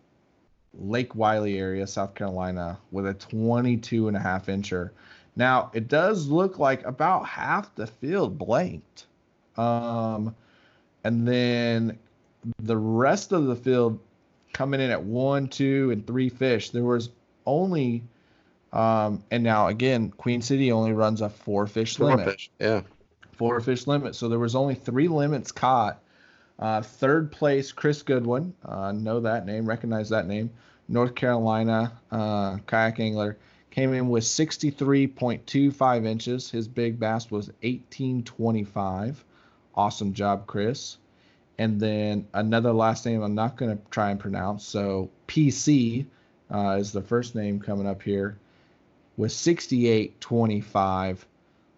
Lake 0.74 1.16
Wylie 1.16 1.58
area, 1.60 1.86
South 1.86 2.16
Carolina, 2.16 2.78
with 2.92 3.06
a 3.08 3.14
22 3.14 4.08
and 4.08 4.16
a 4.16 4.20
half 4.20 4.48
incher. 4.48 4.92
Now 5.36 5.72
it 5.74 5.88
does 5.88 6.28
look 6.28 6.60
like 6.60 6.86
about 6.86 7.26
half 7.26 7.74
the 7.76 7.88
field 7.88 8.38
blanked. 8.38 9.06
Um, 9.58 10.36
and 11.04 11.28
then 11.28 11.98
the 12.60 12.78
rest 12.78 13.32
of 13.32 13.46
the 13.46 13.56
field 13.56 14.00
coming 14.54 14.80
in 14.82 14.92
at 14.92 15.04
one, 15.04 15.48
two, 15.48 15.92
and 15.92 16.06
three 16.06 16.30
fish. 16.30 16.70
There 16.70 16.84
was 16.84 17.10
only 17.46 18.04
um, 18.74 19.24
and 19.32 19.44
now 19.44 19.68
again, 19.68 20.12
Queen 20.12 20.42
City 20.42 20.72
only 20.72 20.94
runs 20.94 21.22
a 21.22 21.30
four 21.30 21.68
fish 21.68 21.98
Four 21.98 22.12
limit. 22.12 22.30
fish. 22.32 22.52
Yeah. 22.60 22.82
Four 23.34 23.60
fish 23.60 23.88
limit. 23.88 24.16
So 24.16 24.30
there 24.30 24.40
was 24.40 24.56
only 24.56 24.76
three 24.76 25.08
limits 25.08 25.52
caught. 25.52 26.01
Uh, 26.62 26.82
third 26.82 27.32
place, 27.32 27.72
Chris 27.72 28.04
Goodwin. 28.04 28.54
Uh, 28.64 28.92
know 28.92 29.20
that 29.20 29.48
name, 29.48 29.66
recognize 29.66 30.10
that 30.10 30.28
name. 30.28 30.52
North 30.88 31.16
Carolina 31.16 31.94
uh, 32.12 32.58
kayak 32.68 33.00
angler 33.00 33.38
came 33.72 33.94
in 33.94 34.10
with 34.10 34.24
63.25 34.24 36.06
inches. 36.06 36.52
His 36.52 36.68
big 36.68 37.00
bass 37.00 37.32
was 37.32 37.48
1825. 37.64 39.24
Awesome 39.74 40.14
job, 40.14 40.46
Chris. 40.46 40.98
And 41.58 41.80
then 41.80 42.28
another 42.34 42.74
last 42.74 43.06
name 43.06 43.22
I'm 43.22 43.36
not 43.36 43.56
going 43.56 43.76
to 43.76 43.84
try 43.90 44.12
and 44.12 44.20
pronounce. 44.20 44.66
So 44.66 45.10
PC 45.28 46.06
uh, 46.54 46.78
is 46.80 46.92
the 46.92 47.02
first 47.02 47.34
name 47.34 47.60
coming 47.60 47.88
up 47.88 48.02
here 48.02 48.38
with 49.18 49.32
68.25. 49.32 51.18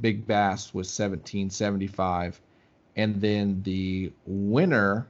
Big 0.02 0.28
Bass 0.28 0.74
was 0.74 0.90
17.75. 0.90 2.40
And 2.96 3.22
then 3.22 3.64
the 3.64 4.12
winner 4.26 5.08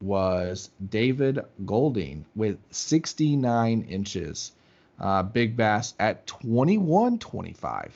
was 0.00 0.70
David 0.88 1.40
Golding 1.64 2.24
with 2.34 2.58
69 2.70 3.82
inches. 3.82 4.52
Uh, 4.98 5.22
Big 5.22 5.56
Bass 5.56 5.94
at 5.98 6.26
21.25. 6.26 7.90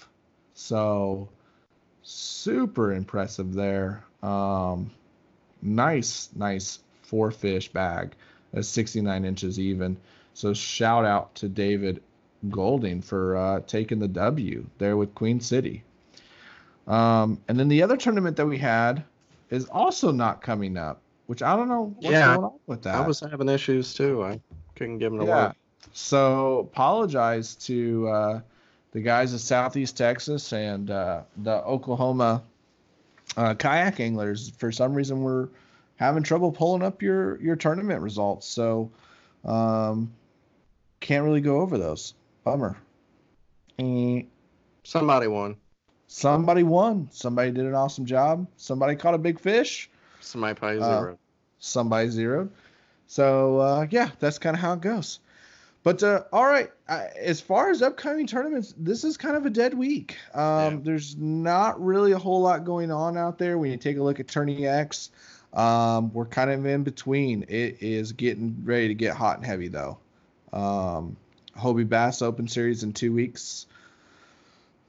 So 0.54 1.28
super 2.02 2.92
impressive 2.92 3.54
there. 3.54 4.04
Um, 4.22 4.90
nice, 5.60 6.28
nice 6.34 6.78
four 7.02 7.30
fish 7.30 7.68
bag. 7.68 8.14
That's 8.52 8.68
69 8.68 9.24
inches 9.24 9.58
even. 9.58 9.96
So 10.34 10.54
shout 10.54 11.04
out 11.04 11.34
to 11.36 11.48
David 11.48 12.02
Golding 12.48 13.02
for 13.02 13.36
uh, 13.36 13.60
taking 13.66 13.98
the 13.98 14.08
W 14.08 14.66
there 14.78 14.96
with 14.96 15.14
Queen 15.14 15.40
City. 15.40 15.84
Um, 16.86 17.40
and 17.48 17.58
then 17.58 17.68
the 17.68 17.82
other 17.82 17.96
tournament 17.96 18.36
that 18.36 18.46
we 18.46 18.58
had 18.58 19.04
is 19.50 19.66
also 19.66 20.10
not 20.10 20.42
coming 20.42 20.76
up, 20.76 21.00
which 21.26 21.42
I 21.42 21.56
don't 21.56 21.68
know 21.68 21.94
what's 21.96 22.10
Yeah, 22.10 22.34
going 22.34 22.44
on 22.44 22.58
with 22.66 22.82
that. 22.82 22.96
I 22.96 23.06
was 23.06 23.20
having 23.20 23.48
issues 23.48 23.94
too. 23.94 24.24
I 24.24 24.40
couldn't 24.74 24.98
give 24.98 25.12
them 25.12 25.20
to 25.20 25.26
yeah. 25.26 25.52
So 25.92 26.68
apologize 26.72 27.54
to 27.56 28.08
uh, 28.08 28.40
the 28.92 29.00
guys 29.00 29.32
of 29.34 29.40
Southeast 29.40 29.96
Texas 29.96 30.52
and 30.52 30.90
uh, 30.90 31.22
the 31.42 31.62
Oklahoma 31.64 32.42
uh, 33.36 33.54
kayak 33.54 34.00
anglers. 34.00 34.50
For 34.50 34.72
some 34.72 34.94
reason, 34.94 35.22
we're 35.22 35.48
having 35.96 36.22
trouble 36.22 36.50
pulling 36.50 36.82
up 36.82 37.02
your 37.02 37.40
your 37.40 37.56
tournament 37.56 38.00
results. 38.00 38.46
So 38.46 38.90
um, 39.44 40.12
can't 41.00 41.24
really 41.24 41.40
go 41.40 41.60
over 41.60 41.78
those. 41.78 42.14
Bummer. 42.44 42.76
Somebody 44.84 45.26
won. 45.28 45.56
Somebody 46.12 46.62
won. 46.62 47.08
Somebody 47.10 47.52
did 47.52 47.64
an 47.64 47.74
awesome 47.74 48.04
job. 48.04 48.46
Somebody 48.58 48.96
caught 48.96 49.14
a 49.14 49.18
big 49.18 49.40
fish. 49.40 49.88
Somebody 50.20 50.54
probably 50.54 50.80
Uh, 50.82 51.14
somebody 51.58 52.10
zeroed. 52.10 52.50
So 53.06 53.58
uh, 53.58 53.86
yeah, 53.90 54.10
that's 54.20 54.38
kind 54.38 54.54
of 54.54 54.60
how 54.60 54.74
it 54.74 54.82
goes. 54.82 55.20
But 55.82 56.02
uh, 56.02 56.24
all 56.30 56.44
right, 56.44 56.70
I, 56.86 57.06
as 57.18 57.40
far 57.40 57.70
as 57.70 57.80
upcoming 57.80 58.26
tournaments, 58.26 58.74
this 58.76 59.04
is 59.04 59.16
kind 59.16 59.36
of 59.36 59.46
a 59.46 59.50
dead 59.50 59.72
week. 59.74 60.18
Um, 60.34 60.42
Yeah. 60.42 60.78
There's 60.82 61.16
not 61.16 61.82
really 61.82 62.12
a 62.12 62.18
whole 62.18 62.42
lot 62.42 62.64
going 62.64 62.90
on 62.90 63.16
out 63.16 63.38
there. 63.38 63.56
When 63.56 63.70
you 63.70 63.78
take 63.78 63.96
a 63.96 64.02
look 64.02 64.20
at 64.20 64.26
TourneyX, 64.26 65.08
um, 65.54 66.12
we're 66.12 66.26
kind 66.26 66.50
of 66.50 66.64
in 66.66 66.82
between. 66.84 67.46
It 67.48 67.78
is 67.82 68.12
getting 68.12 68.62
ready 68.64 68.88
to 68.88 68.94
get 68.94 69.14
hot 69.16 69.38
and 69.38 69.46
heavy 69.46 69.68
though. 69.68 69.96
Um, 70.52 71.16
Hobie 71.56 71.88
Bass 71.88 72.20
Open 72.22 72.48
Series 72.48 72.82
in 72.82 72.92
two 72.92 73.12
weeks. 73.14 73.66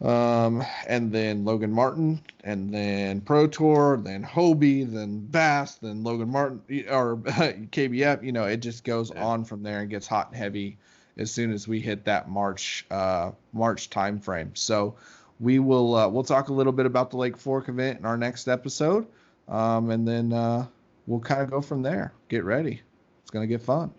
Um, 0.03 0.63
and 0.85 1.13
then 1.13 1.45
Logan 1.45 1.71
Martin, 1.71 2.21
and 2.43 2.73
then 2.73 3.21
Pro 3.21 3.47
Tour, 3.47 3.97
then 4.03 4.21
Hobie, 4.21 4.91
then 4.91 5.19
Bass, 5.27 5.75
then 5.75 6.03
Logan 6.03 6.29
Martin, 6.29 6.61
or 6.89 7.15
KBF. 7.71 8.21
You 8.21 8.33
know, 8.33 8.43
it 8.43 8.57
just 8.57 8.83
goes 8.83 9.11
Yeah. 9.15 9.23
on 9.23 9.45
from 9.45 9.63
there 9.63 9.79
and 9.79 9.89
gets 9.89 10.05
hot 10.05 10.27
and 10.27 10.35
heavy 10.35 10.77
as 11.17 11.31
soon 11.31 11.53
as 11.53 11.67
we 11.69 11.79
hit 11.79 12.03
that 12.05 12.29
March 12.29 12.85
uh, 12.91 13.31
March 13.53 13.89
time 13.89 14.19
frame. 14.19 14.51
So 14.55 14.95
we 15.39 15.59
will 15.59 15.95
uh, 15.95 16.07
we'll 16.09 16.23
talk 16.23 16.49
a 16.49 16.53
little 16.53 16.73
bit 16.73 16.85
about 16.85 17.09
the 17.09 17.17
Lake 17.17 17.37
Fork 17.37 17.69
event 17.69 17.99
in 17.99 18.05
our 18.05 18.17
next 18.17 18.49
episode, 18.49 19.07
um, 19.47 19.89
and 19.89 20.05
then 20.05 20.33
uh, 20.33 20.65
we'll 21.07 21.21
kind 21.21 21.41
of 21.41 21.49
go 21.49 21.61
from 21.61 21.81
there. 21.81 22.11
Get 22.27 22.43
ready, 22.43 22.81
it's 23.21 23.31
gonna 23.31 23.47
get 23.47 23.61
fun. 23.61 23.89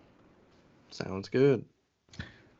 Sounds 0.91 1.29
good. 1.29 1.65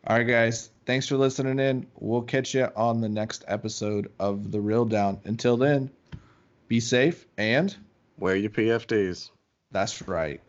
All 0.07 0.17
right, 0.17 0.23
guys. 0.23 0.71
Thanks 0.85 1.07
for 1.07 1.17
listening 1.17 1.59
in. 1.59 1.87
We'll 1.99 2.21
catch 2.21 2.53
you 2.53 2.69
on 2.75 3.01
the 3.01 3.09
next 3.09 3.43
episode 3.47 4.11
of 4.19 4.51
The 4.51 4.59
Reel 4.59 4.85
Down. 4.85 5.19
Until 5.25 5.57
then, 5.57 5.89
be 6.67 6.79
safe 6.79 7.25
and 7.37 7.75
Wear 8.17 8.35
your 8.35 8.49
PFDs. 8.51 9.31
that's 9.71 10.07
right. 10.07 10.41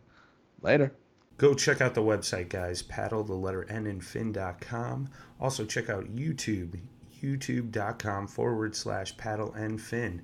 Later. 0.61 0.93
Go 1.37 1.53
check 1.53 1.81
out 1.81 1.93
the 1.95 2.01
website, 2.01 2.49
guys. 2.49 2.81
Paddle 2.81 3.23
the 3.23 3.33
letter 3.35 3.65
N 3.69 3.85
and 3.87 4.03
fin.com. 4.03 5.09
Also, 5.39 5.65
check 5.65 5.89
out 5.89 6.15
YouTube, 6.15 6.79
youtube.com 7.21 8.27
forward 8.27 8.75
slash 8.75 9.15
paddle 9.17 9.53
and 9.53 9.81
fin. 9.81 10.23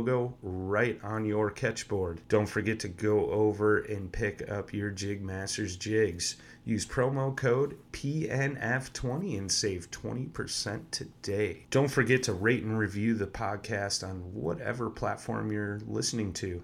right 0.41 0.99
on 1.03 1.25
your 1.25 1.49
Ketch 1.49 1.87
board. 1.87 2.21
Don't 2.27 2.45
forget 2.45 2.79
to 2.81 2.87
go 2.87 3.29
over 3.29 3.79
and 3.79 4.11
pick 4.11 4.49
up 4.49 4.73
your 4.73 4.91
JigMasters 4.91 5.77
jigs. 5.77 6.37
Use 6.63 6.85
promo 6.85 7.35
code 7.35 7.77
PNF20 7.91 9.37
and 9.37 9.51
save 9.51 9.89
20% 9.91 10.91
today. 10.91 11.65
Don't 11.71 11.87
forget 11.87 12.23
to 12.23 12.33
rate 12.33 12.63
and 12.63 12.77
review 12.77 13.13
the 13.13 13.27
podcast 13.27 14.07
on 14.07 14.33
whatever 14.33 14.89
platform 14.89 15.51
you're 15.51 15.81
listening 15.87 16.33
to. 16.33 16.63